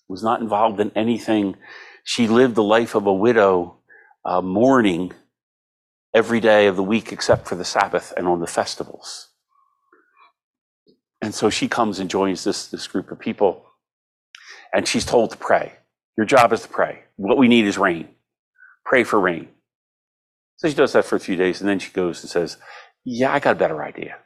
was 0.08 0.22
not 0.22 0.40
involved 0.40 0.80
in 0.80 0.90
anything. 0.96 1.56
She 2.04 2.28
lived 2.28 2.54
the 2.54 2.62
life 2.62 2.94
of 2.94 3.06
a 3.06 3.12
widow, 3.12 3.78
uh, 4.24 4.40
mourning 4.40 5.12
every 6.14 6.40
day 6.40 6.66
of 6.66 6.76
the 6.76 6.82
week 6.82 7.12
except 7.12 7.46
for 7.46 7.54
the 7.54 7.64
Sabbath 7.64 8.12
and 8.16 8.26
on 8.26 8.40
the 8.40 8.46
festivals. 8.46 9.28
And 11.20 11.34
so 11.34 11.50
she 11.50 11.68
comes 11.68 11.98
and 11.98 12.08
joins 12.08 12.44
this, 12.44 12.68
this 12.68 12.86
group 12.86 13.10
of 13.10 13.18
people 13.18 13.64
and 14.74 14.86
she's 14.86 15.04
told 15.04 15.30
to 15.30 15.36
pray. 15.36 15.72
Your 16.16 16.26
job 16.26 16.52
is 16.52 16.62
to 16.62 16.68
pray. 16.68 17.04
What 17.16 17.38
we 17.38 17.48
need 17.48 17.64
is 17.64 17.78
rain. 17.78 18.08
Pray 18.84 19.04
for 19.04 19.20
rain. 19.20 19.48
So 20.56 20.68
she 20.68 20.74
does 20.74 20.92
that 20.92 21.04
for 21.04 21.16
a 21.16 21.20
few 21.20 21.36
days, 21.36 21.60
and 21.60 21.68
then 21.68 21.78
she 21.78 21.92
goes 21.92 22.22
and 22.22 22.30
says, 22.30 22.56
Yeah, 23.04 23.32
I 23.32 23.38
got 23.38 23.56
a 23.56 23.58
better 23.58 23.82
idea. 23.82 24.16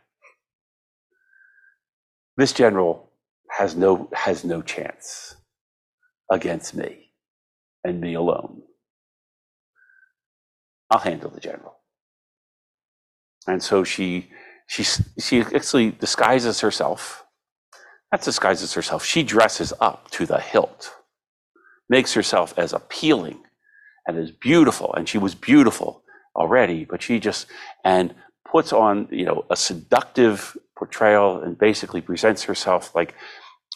This 2.37 2.53
general 2.53 3.11
has 3.51 3.77
no, 3.77 4.09
has 4.15 4.45
no 4.45 4.63
chance 4.63 5.37
against 6.31 6.75
me 6.75 7.13
and 7.85 8.01
me 8.01 8.15
alone. 8.15 8.63
I'll 10.91 10.99
handle 11.01 11.31
the 11.31 11.41
general. 11.41 11.77
And 13.47 13.63
so 13.63 13.85
she, 13.85 14.31
she, 14.67 14.85
she 15.19 15.41
actually 15.41 15.91
disguises 15.91 16.61
herself 16.61 17.22
not 18.13 18.23
disguises 18.23 18.75
herself. 18.75 19.05
She 19.05 19.25
dresses 19.25 19.75
up 19.81 20.11
to 20.13 20.27
the 20.27 20.41
hilt, 20.41 20.95
makes 21.89 22.15
herself 22.15 22.55
as 22.59 22.73
appealing 22.73 23.41
and 24.07 24.19
as 24.19 24.31
beautiful. 24.33 24.95
And 24.95 25.09
she 25.09 25.19
was 25.19 25.35
beautiful 25.35 26.03
already, 26.37 26.85
but 26.87 27.03
she 27.03 27.21
just, 27.21 27.47
and 27.85 28.15
puts 28.51 28.73
on, 28.73 29.09
you 29.11 29.25
know, 29.27 29.47
a 29.51 29.57
seductive 29.57 30.57
portrayal 30.79 31.43
and 31.43 31.59
basically 31.59 32.01
presents 32.03 32.45
herself 32.45 32.95
like, 32.95 33.15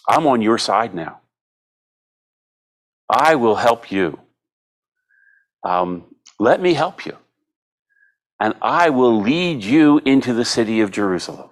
I'm 0.09 0.27
on 0.27 0.43
your 0.43 0.59
side 0.59 0.95
now. 0.95 1.21
I 3.11 3.37
will 3.37 3.57
help 3.57 3.93
you. 3.93 4.21
Um, 5.65 6.05
let 6.41 6.61
me 6.61 6.75
help 6.75 7.07
you. 7.07 7.17
and 8.41 8.55
I 8.61 8.91
will 8.91 9.21
lead 9.21 9.65
you 9.65 10.01
into 10.05 10.33
the 10.35 10.45
city 10.45 10.81
of 10.81 10.91
Jerusalem. 10.91 11.51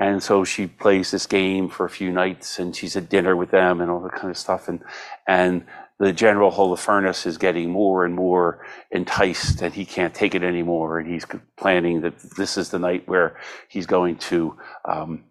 And 0.00 0.22
so 0.22 0.44
she 0.44 0.66
plays 0.66 1.10
this 1.10 1.26
game 1.26 1.68
for 1.68 1.84
a 1.84 1.90
few 1.90 2.10
nights 2.10 2.58
and 2.58 2.74
she's 2.74 2.96
at 2.96 3.10
dinner 3.10 3.36
with 3.36 3.50
them 3.50 3.82
and 3.82 3.90
all 3.90 4.00
that 4.00 4.12
kind 4.14 4.30
of 4.30 4.38
stuff. 4.38 4.66
And, 4.66 4.82
and 5.28 5.66
the 5.98 6.10
general 6.10 6.50
Holofernes 6.50 7.26
is 7.26 7.36
getting 7.36 7.70
more 7.70 8.06
and 8.06 8.14
more 8.14 8.64
enticed 8.90 9.60
and 9.60 9.74
he 9.74 9.84
can't 9.84 10.14
take 10.14 10.34
it 10.34 10.42
anymore. 10.42 10.98
And 10.98 11.12
he's 11.12 11.26
planning 11.58 12.00
that 12.00 12.18
this 12.38 12.56
is 12.56 12.70
the 12.70 12.78
night 12.78 13.06
where 13.06 13.36
he's 13.68 13.84
going 13.84 14.16
to 14.30 14.56
um, 14.90 15.24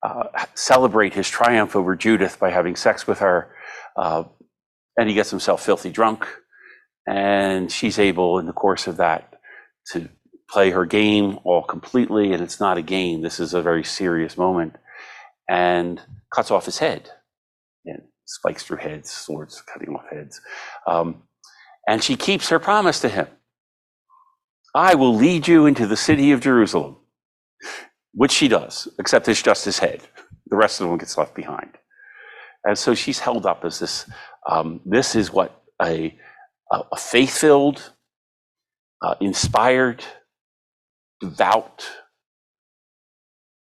uh, 0.00 0.28
celebrate 0.54 1.14
his 1.14 1.28
triumph 1.28 1.74
over 1.74 1.96
Judith 1.96 2.38
by 2.38 2.50
having 2.50 2.76
sex 2.76 3.08
with 3.08 3.18
her. 3.18 3.50
Uh, 3.96 4.22
and 4.96 5.08
he 5.08 5.14
gets 5.16 5.30
himself 5.30 5.64
filthy 5.64 5.90
drunk. 5.90 6.24
And 7.08 7.72
she's 7.72 7.98
able, 7.98 8.38
in 8.38 8.46
the 8.46 8.52
course 8.52 8.86
of 8.86 8.98
that, 8.98 9.40
to 9.90 10.08
play 10.50 10.70
her 10.70 10.84
game 10.84 11.38
all 11.44 11.62
completely. 11.62 12.32
And 12.32 12.42
it's 12.42 12.60
not 12.60 12.78
a 12.78 12.82
game, 12.82 13.22
this 13.22 13.40
is 13.40 13.54
a 13.54 13.62
very 13.62 13.84
serious 13.84 14.36
moment. 14.36 14.76
And 15.48 16.00
cuts 16.34 16.50
off 16.50 16.64
his 16.64 16.78
head. 16.78 17.10
And 17.84 18.02
spikes 18.24 18.64
through 18.64 18.78
heads, 18.78 19.10
swords 19.10 19.62
cutting 19.62 19.94
off 19.94 20.04
heads. 20.10 20.40
Um, 20.86 21.22
and 21.88 22.02
she 22.02 22.16
keeps 22.16 22.48
her 22.48 22.58
promise 22.58 23.00
to 23.00 23.08
him 23.08 23.28
I 24.74 24.94
will 24.94 25.14
lead 25.14 25.48
you 25.48 25.64
into 25.64 25.86
the 25.86 25.96
city 25.96 26.32
of 26.32 26.40
Jerusalem, 26.40 26.96
which 28.12 28.32
she 28.32 28.46
does, 28.46 28.88
except 28.98 29.26
it's 29.26 29.40
just 29.40 29.64
his 29.64 29.78
head. 29.78 30.02
The 30.48 30.56
rest 30.56 30.80
of 30.80 30.88
them 30.88 30.98
gets 30.98 31.16
left 31.16 31.34
behind. 31.34 31.70
And 32.62 32.76
so 32.76 32.94
she's 32.94 33.18
held 33.18 33.46
up 33.46 33.64
as 33.64 33.78
this 33.78 34.10
um, 34.48 34.80
this 34.84 35.16
is 35.16 35.32
what 35.32 35.62
a, 35.82 36.16
a 36.70 36.96
faith 36.96 37.38
filled, 37.38 37.92
uh, 39.02 39.14
inspired, 39.20 40.04
devout 41.20 41.88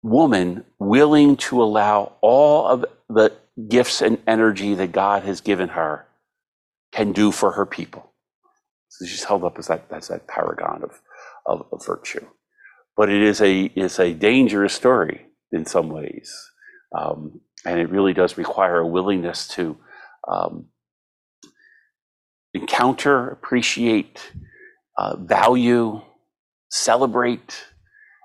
woman 0.03 0.65
willing 0.79 1.37
to 1.37 1.61
allow 1.61 2.13
all 2.21 2.67
of 2.67 2.85
the 3.09 3.33
gifts 3.67 4.01
and 4.01 4.19
energy 4.27 4.75
that 4.75 4.91
God 4.91 5.23
has 5.23 5.41
given 5.41 5.69
her 5.69 6.05
can 6.91 7.11
do 7.11 7.31
for 7.31 7.51
her 7.53 7.65
people. 7.65 8.13
So 8.89 9.05
she's 9.05 9.23
held 9.23 9.43
up 9.43 9.59
as 9.59 9.67
that, 9.67 9.85
as 9.91 10.07
that 10.07 10.27
paragon 10.27 10.83
of, 10.83 11.01
of, 11.45 11.67
of 11.71 11.85
virtue. 11.85 12.25
But 12.95 13.09
it 13.09 13.21
is 13.21 13.41
a, 13.41 13.65
it's 13.75 13.99
a 13.99 14.13
dangerous 14.13 14.73
story 14.73 15.27
in 15.51 15.65
some 15.65 15.89
ways. 15.89 16.33
Um, 16.97 17.41
and 17.65 17.79
it 17.79 17.89
really 17.89 18.13
does 18.13 18.37
require 18.37 18.79
a 18.79 18.87
willingness 18.87 19.47
to 19.49 19.77
um, 20.27 20.67
encounter, 22.53 23.29
appreciate, 23.29 24.31
uh, 24.97 25.15
value, 25.17 26.01
celebrate, 26.69 27.65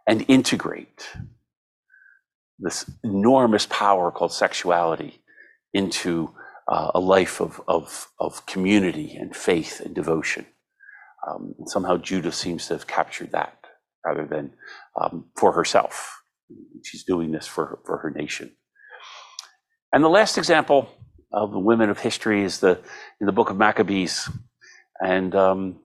and 0.06 0.24
integrate 0.28 1.08
this 2.58 2.88
enormous 3.02 3.66
power 3.66 4.10
called 4.10 4.32
sexuality 4.32 5.22
into 5.72 6.30
uh, 6.68 6.92
a 6.94 7.00
life 7.00 7.40
of, 7.40 7.60
of, 7.66 8.08
of 8.20 8.46
community 8.46 9.16
and 9.16 9.34
faith 9.34 9.80
and 9.80 9.94
devotion. 9.94 10.46
Um, 11.28 11.54
and 11.58 11.68
somehow 11.68 11.96
Judith 11.96 12.34
seems 12.34 12.66
to 12.68 12.74
have 12.74 12.86
captured 12.86 13.32
that 13.32 13.58
rather 14.04 14.26
than 14.26 14.52
um, 15.00 15.26
for 15.36 15.52
herself. 15.52 16.22
She's 16.84 17.04
doing 17.04 17.32
this 17.32 17.46
for, 17.46 17.80
for 17.84 17.98
her 17.98 18.10
nation. 18.10 18.52
And 19.92 20.04
the 20.04 20.08
last 20.08 20.38
example 20.38 20.88
of 21.32 21.52
the 21.52 21.58
women 21.58 21.90
of 21.90 21.98
history 21.98 22.42
is 22.42 22.60
the 22.60 22.80
in 23.20 23.26
the 23.26 23.32
book 23.32 23.50
of 23.50 23.56
Maccabees, 23.56 24.28
and 25.00 25.34
um, 25.34 25.80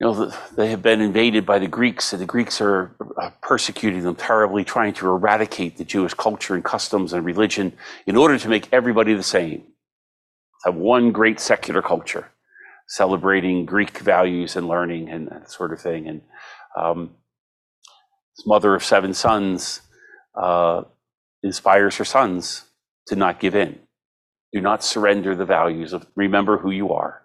you 0.00 0.06
know 0.06 0.32
they 0.56 0.70
have 0.70 0.82
been 0.82 1.00
invaded 1.00 1.44
by 1.44 1.58
the 1.58 1.68
Greeks, 1.68 2.12
and 2.12 2.22
the 2.22 2.26
Greeks 2.26 2.60
are 2.60 2.96
uh, 3.20 3.30
persecuting 3.42 4.02
them 4.02 4.16
terribly, 4.16 4.64
trying 4.64 4.94
to 4.94 5.08
eradicate 5.08 5.76
the 5.76 5.84
Jewish 5.84 6.14
culture 6.14 6.54
and 6.54 6.64
customs 6.64 7.12
and 7.12 7.24
religion 7.24 7.72
in 8.06 8.16
order 8.16 8.38
to 8.38 8.48
make 8.48 8.68
everybody 8.72 9.14
the 9.14 9.22
same. 9.22 9.64
Have 10.64 10.74
one 10.74 11.12
great 11.12 11.40
secular 11.40 11.82
culture, 11.82 12.30
celebrating 12.88 13.66
Greek 13.66 13.98
values 13.98 14.56
and 14.56 14.68
learning 14.68 15.10
and 15.10 15.28
that 15.28 15.50
sort 15.50 15.72
of 15.72 15.80
thing. 15.80 16.08
And 16.08 16.22
um, 16.76 17.10
this 18.36 18.46
mother 18.46 18.74
of 18.74 18.84
seven 18.84 19.14
sons 19.14 19.82
uh, 20.34 20.82
inspires 21.42 21.96
her 21.96 22.04
sons 22.04 22.64
to 23.06 23.16
not 23.16 23.40
give 23.40 23.54
in 23.54 23.78
do 24.52 24.60
not 24.60 24.82
surrender 24.82 25.34
the 25.36 25.44
values 25.44 25.92
of 25.92 26.06
remember 26.16 26.58
who 26.58 26.70
you 26.70 26.92
are. 26.92 27.22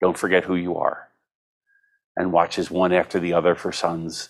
Don't 0.00 0.16
forget 0.16 0.44
who 0.44 0.54
you 0.54 0.76
are. 0.76 1.07
And 2.18 2.32
watches 2.32 2.70
one 2.70 2.92
after 2.92 3.20
the 3.20 3.32
other 3.32 3.54
for 3.54 3.72
sons 3.72 4.28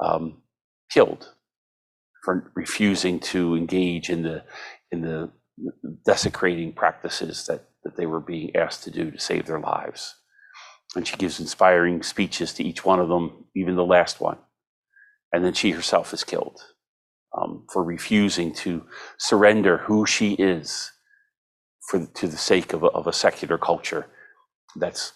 um, 0.00 0.42
killed 0.90 1.32
for 2.24 2.52
refusing 2.54 3.20
to 3.20 3.56
engage 3.56 4.10
in 4.10 4.22
the 4.22 4.44
in 4.92 5.02
the 5.02 5.30
desecrating 6.04 6.72
practices 6.72 7.46
that, 7.46 7.64
that 7.84 7.96
they 7.96 8.06
were 8.06 8.20
being 8.20 8.54
asked 8.56 8.84
to 8.84 8.90
do 8.90 9.10
to 9.10 9.20
save 9.20 9.46
their 9.46 9.60
lives. 9.60 10.16
And 10.96 11.06
she 11.06 11.16
gives 11.16 11.40
inspiring 11.40 12.02
speeches 12.02 12.52
to 12.54 12.64
each 12.64 12.84
one 12.84 13.00
of 13.00 13.08
them, 13.08 13.46
even 13.56 13.76
the 13.76 13.84
last 13.84 14.20
one. 14.20 14.38
And 15.32 15.44
then 15.44 15.54
she 15.54 15.70
herself 15.72 16.14
is 16.14 16.24
killed 16.24 16.60
um, 17.36 17.66
for 17.72 17.84
refusing 17.84 18.54
to 18.56 18.84
surrender 19.18 19.78
who 19.78 20.06
she 20.06 20.34
is 20.34 20.92
for 21.88 22.06
to 22.06 22.28
the 22.28 22.36
sake 22.38 22.72
of 22.72 22.82
a, 22.82 22.88
of 22.88 23.06
a 23.06 23.12
secular 23.12 23.58
culture 23.58 24.06
that's 24.76 25.12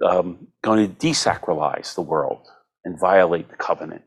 um, 0.00 0.48
going 0.62 0.86
to 0.88 1.06
desacralize 1.06 1.94
the 1.94 2.02
world 2.02 2.46
and 2.84 2.98
violate 2.98 3.50
the 3.50 3.56
covenant 3.56 4.04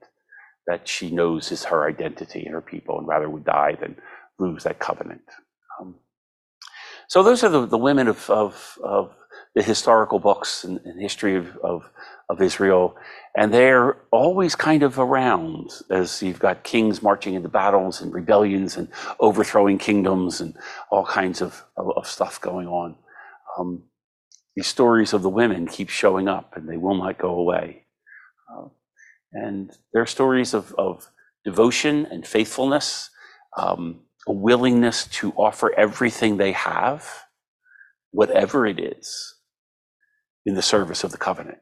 that 0.68 0.88
she 0.88 1.12
knows 1.12 1.52
is 1.52 1.66
her 1.66 1.88
identity 1.88 2.44
and 2.44 2.54
her 2.54 2.62
people, 2.62 2.98
and 2.98 3.08
rather 3.08 3.30
would 3.30 3.46
die 3.46 3.78
than 3.80 3.96
lose 4.40 4.64
that 4.64 4.80
covenant. 4.80 5.22
Um, 5.80 5.96
so 7.08 7.24
those 7.24 7.44
are 7.44 7.50
the, 7.50 7.66
the 7.66 7.78
women 7.78 8.08
of, 8.08 8.30
of, 8.30 8.78
of 8.84 9.16
the 9.54 9.62
historical 9.64 10.20
books 10.20 10.64
and, 10.64 10.80
and 10.86 11.02
history 11.02 11.36
of, 11.36 11.56
of, 11.58 11.90
of 12.30 12.42
Israel 12.42 12.98
and 13.36 13.54
they're 13.54 13.98
always 14.12 14.56
kind 14.56 14.84
of 14.84 15.00
around 15.00 15.72
as 15.90 16.24
you've 16.24 16.40
got 16.40 16.64
kings 16.64 17.02
marching 17.04 17.34
into 17.34 17.50
battles 17.50 18.02
and 18.02 18.14
rebellions 18.14 18.78
and 18.78 18.90
overthrowing 19.20 19.78
kingdoms 19.78 20.42
and 20.42 20.56
all 20.90 21.06
kinds 21.06 21.42
of, 21.42 21.64
of, 21.78 21.92
of 21.98 22.08
stuff 22.08 22.40
going 22.42 22.68
on. 22.68 22.96
Um, 23.58 23.84
these 24.56 24.68
stories 24.68 25.14
of 25.14 25.22
the 25.22 25.30
women 25.30 25.68
keep 25.68 25.90
showing 25.90 26.28
up 26.28 26.54
and 26.56 26.68
they 26.68 26.78
will 26.78 26.96
not 26.96 27.18
go 27.18 27.30
away. 27.32 27.86
Uh, 28.50 28.70
and 29.34 29.72
they're 29.94 30.06
stories 30.06 30.54
of, 30.54 30.74
of 30.78 31.08
devotion 31.44 32.08
and 32.10 32.26
faithfulness, 32.26 33.10
um, 33.58 34.02
a 34.28 34.32
willingness 34.32 35.08
to 35.08 35.32
offer 35.34 35.74
everything 35.78 36.38
they 36.38 36.54
have, 36.54 37.08
whatever 38.12 38.66
it 38.66 38.80
is, 38.80 39.36
in 40.46 40.56
the 40.56 40.62
service 40.62 41.04
of 41.04 41.12
the 41.12 41.18
covenant. 41.18 41.60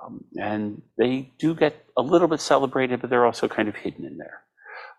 Um, 0.00 0.24
and 0.40 0.82
they 0.96 1.32
do 1.38 1.54
get 1.54 1.84
a 1.96 2.02
little 2.02 2.28
bit 2.28 2.40
celebrated, 2.40 3.00
but 3.00 3.10
they're 3.10 3.26
also 3.26 3.48
kind 3.48 3.68
of 3.68 3.74
hidden 3.74 4.04
in 4.04 4.16
there. 4.16 4.42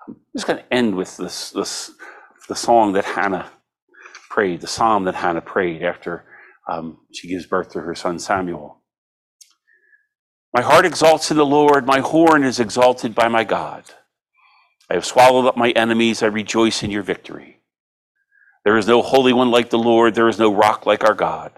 I'm 0.08 0.18
just 0.36 0.46
going 0.46 0.60
to 0.60 0.74
end 0.74 0.96
with 0.96 1.16
this, 1.18 1.52
this, 1.52 1.92
the 2.50 2.56
song 2.56 2.94
that 2.94 3.06
Hannah 3.06 3.50
prayed, 4.30 4.62
the 4.62 4.68
psalm 4.68 5.06
that 5.06 5.16
Hannah 5.16 5.42
prayed 5.42 5.84
after 5.84 6.26
um, 6.70 7.00
she 7.14 7.30
gives 7.30 7.48
birth 7.48 7.72
to 7.74 7.82
her 7.82 7.96
son 7.96 8.20
Samuel. 8.20 8.82
My 10.56 10.64
heart 10.64 10.86
exalts 10.86 11.32
in 11.32 11.38
the 11.38 11.46
Lord, 11.46 11.88
my 11.88 12.00
horn 12.00 12.44
is 12.44 12.60
exalted 12.60 13.16
by 13.16 13.28
my 13.30 13.44
God. 13.46 13.86
I 14.90 14.96
have 14.96 15.06
swallowed 15.06 15.48
up 15.48 15.58
my 15.58 15.72
enemies, 15.72 16.24
I 16.24 16.28
rejoice 16.28 16.84
in 16.84 16.92
your 16.92 17.04
victory. 17.04 17.62
There 18.66 18.78
is 18.78 18.88
no 18.88 19.02
holy 19.02 19.34
one 19.34 19.52
like 19.52 19.70
the 19.72 19.80
Lord, 19.80 20.16
there 20.16 20.30
is 20.30 20.40
no 20.40 20.54
rock 20.54 20.86
like 20.86 21.04
our 21.04 21.16
God. 21.16 21.54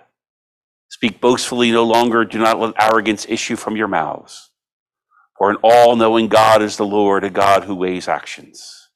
Speak 0.90 1.22
boastfully 1.22 1.72
no 1.72 1.84
longer. 1.86 2.26
Do 2.26 2.40
not 2.40 2.60
let 2.60 2.76
arrogance 2.80 3.26
issue 3.30 3.56
from 3.56 3.76
your 3.76 3.88
mouths. 3.88 4.52
For 5.38 5.52
an 5.52 5.58
all 5.64 5.96
knowing 5.96 6.30
God 6.30 6.62
is 6.62 6.78
the 6.78 6.86
Lord, 6.86 7.24
a 7.24 7.30
God 7.32 7.66
who 7.66 7.76
weighs 7.76 8.08
actions. 8.08 8.90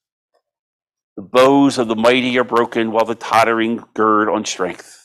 The 1.18 1.24
bows 1.24 1.78
of 1.78 1.88
the 1.90 1.96
mighty 1.96 2.38
are 2.40 2.46
broken 2.46 2.92
while 2.92 3.06
the 3.06 3.16
tottering 3.16 3.84
gird 3.96 4.30
on 4.30 4.46
strength. 4.46 5.05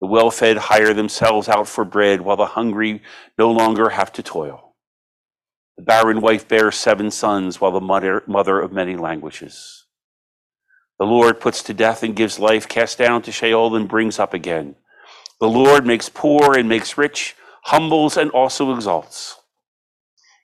The 0.00 0.06
well 0.06 0.30
fed 0.30 0.56
hire 0.56 0.94
themselves 0.94 1.48
out 1.48 1.68
for 1.68 1.84
bread 1.84 2.22
while 2.22 2.36
the 2.36 2.46
hungry 2.46 3.02
no 3.38 3.50
longer 3.50 3.90
have 3.90 4.12
to 4.14 4.22
toil. 4.22 4.74
The 5.76 5.82
barren 5.82 6.20
wife 6.20 6.48
bears 6.48 6.76
seven 6.76 7.10
sons 7.10 7.60
while 7.60 7.72
the 7.72 7.80
mother, 7.80 8.22
mother 8.26 8.60
of 8.60 8.72
many 8.72 8.96
languishes. 8.96 9.86
The 10.98 11.06
Lord 11.06 11.40
puts 11.40 11.62
to 11.62 11.74
death 11.74 12.02
and 12.02 12.14
gives 12.14 12.38
life, 12.38 12.68
casts 12.68 12.96
down 12.96 13.22
to 13.22 13.32
Sheol 13.32 13.74
and 13.74 13.88
brings 13.88 14.18
up 14.18 14.34
again. 14.34 14.76
The 15.40 15.48
Lord 15.48 15.86
makes 15.86 16.10
poor 16.10 16.58
and 16.58 16.68
makes 16.68 16.98
rich, 16.98 17.34
humbles 17.64 18.16
and 18.18 18.30
also 18.32 18.74
exalts. 18.74 19.36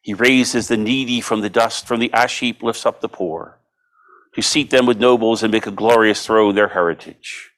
He 0.02 0.14
raises 0.14 0.68
the 0.68 0.78
needy 0.78 1.20
from 1.20 1.40
the 1.42 1.50
dust, 1.50 1.86
from 1.86 2.00
the 2.00 2.12
ash 2.12 2.40
heap 2.40 2.62
lifts 2.62 2.86
up 2.86 3.00
the 3.00 3.08
poor, 3.08 3.58
to 4.34 4.42
seat 4.42 4.70
them 4.70 4.86
with 4.86 4.98
nobles 4.98 5.42
and 5.42 5.52
make 5.52 5.66
a 5.66 5.70
glorious 5.70 6.24
throne 6.24 6.54
their 6.54 6.68
heritage. 6.68 7.50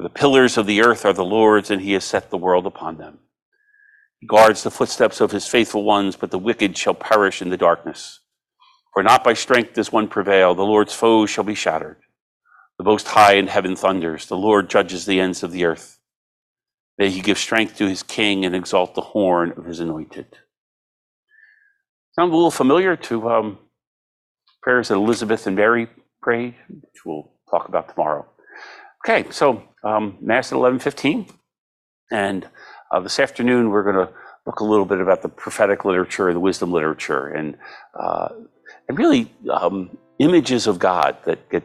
For 0.00 0.04
the 0.04 0.14
pillars 0.14 0.56
of 0.56 0.64
the 0.64 0.80
earth 0.80 1.04
are 1.04 1.12
the 1.12 1.26
Lord's, 1.26 1.70
and 1.70 1.82
he 1.82 1.92
has 1.92 2.04
set 2.04 2.30
the 2.30 2.38
world 2.38 2.64
upon 2.64 2.96
them. 2.96 3.18
He 4.18 4.26
guards 4.26 4.62
the 4.62 4.70
footsteps 4.70 5.20
of 5.20 5.30
his 5.30 5.46
faithful 5.46 5.84
ones, 5.84 6.16
but 6.16 6.30
the 6.30 6.38
wicked 6.38 6.78
shall 6.78 6.94
perish 6.94 7.42
in 7.42 7.50
the 7.50 7.58
darkness. 7.58 8.20
For 8.94 9.02
not 9.02 9.22
by 9.22 9.34
strength 9.34 9.74
does 9.74 9.92
one 9.92 10.08
prevail, 10.08 10.54
the 10.54 10.62
Lord's 10.62 10.94
foes 10.94 11.28
shall 11.28 11.44
be 11.44 11.54
shattered. 11.54 11.98
The 12.78 12.84
Most 12.84 13.08
High 13.08 13.34
in 13.34 13.48
heaven 13.48 13.76
thunders, 13.76 14.24
the 14.24 14.38
Lord 14.38 14.70
judges 14.70 15.04
the 15.04 15.20
ends 15.20 15.42
of 15.42 15.52
the 15.52 15.66
earth. 15.66 16.00
May 16.96 17.10
he 17.10 17.20
give 17.20 17.36
strength 17.36 17.76
to 17.76 17.86
his 17.86 18.02
king 18.02 18.46
and 18.46 18.56
exalt 18.56 18.94
the 18.94 19.02
horn 19.02 19.52
of 19.58 19.66
his 19.66 19.80
anointed. 19.80 20.34
Sound 22.12 22.32
a 22.32 22.34
little 22.34 22.50
familiar 22.50 22.96
to 22.96 23.28
um, 23.28 23.58
prayers 24.62 24.88
that 24.88 24.94
Elizabeth 24.94 25.46
and 25.46 25.56
Mary 25.56 25.88
prayed, 26.22 26.54
which 26.70 27.04
we'll 27.04 27.34
talk 27.50 27.68
about 27.68 27.90
tomorrow. 27.90 28.26
Okay, 29.04 29.30
so 29.30 29.62
um, 29.82 30.18
Mass 30.20 30.52
at 30.52 30.58
11:15, 30.58 31.30
and 32.10 32.46
uh, 32.92 33.00
this 33.00 33.18
afternoon 33.18 33.70
we're 33.70 33.82
going 33.82 34.06
to 34.06 34.12
look 34.46 34.60
a 34.60 34.64
little 34.64 34.84
bit 34.84 35.00
about 35.00 35.22
the 35.22 35.28
prophetic 35.28 35.84
literature, 35.84 36.28
and 36.28 36.36
the 36.36 36.40
wisdom 36.40 36.70
literature, 36.70 37.28
and 37.28 37.56
uh, 37.98 38.28
and 38.88 38.98
really 38.98 39.32
um, 39.50 39.96
images 40.18 40.66
of 40.66 40.78
God 40.78 41.16
that 41.24 41.48
get 41.48 41.62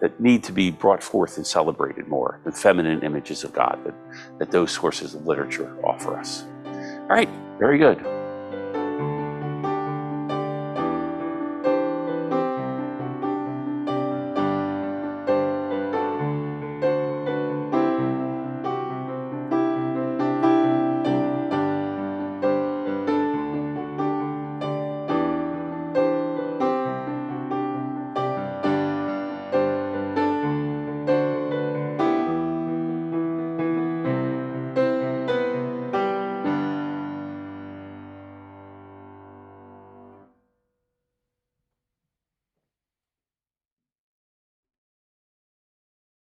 that 0.00 0.20
need 0.20 0.42
to 0.42 0.52
be 0.52 0.72
brought 0.72 1.02
forth 1.02 1.36
and 1.36 1.46
celebrated 1.46 2.08
more, 2.08 2.40
the 2.44 2.50
feminine 2.50 3.04
images 3.04 3.44
of 3.44 3.52
God 3.52 3.78
that, 3.84 3.94
that 4.40 4.50
those 4.50 4.72
sources 4.72 5.14
of 5.14 5.24
literature 5.24 5.72
offer 5.86 6.18
us. 6.18 6.44
All 6.64 7.06
right, 7.06 7.28
very 7.60 7.78
good. 7.78 8.04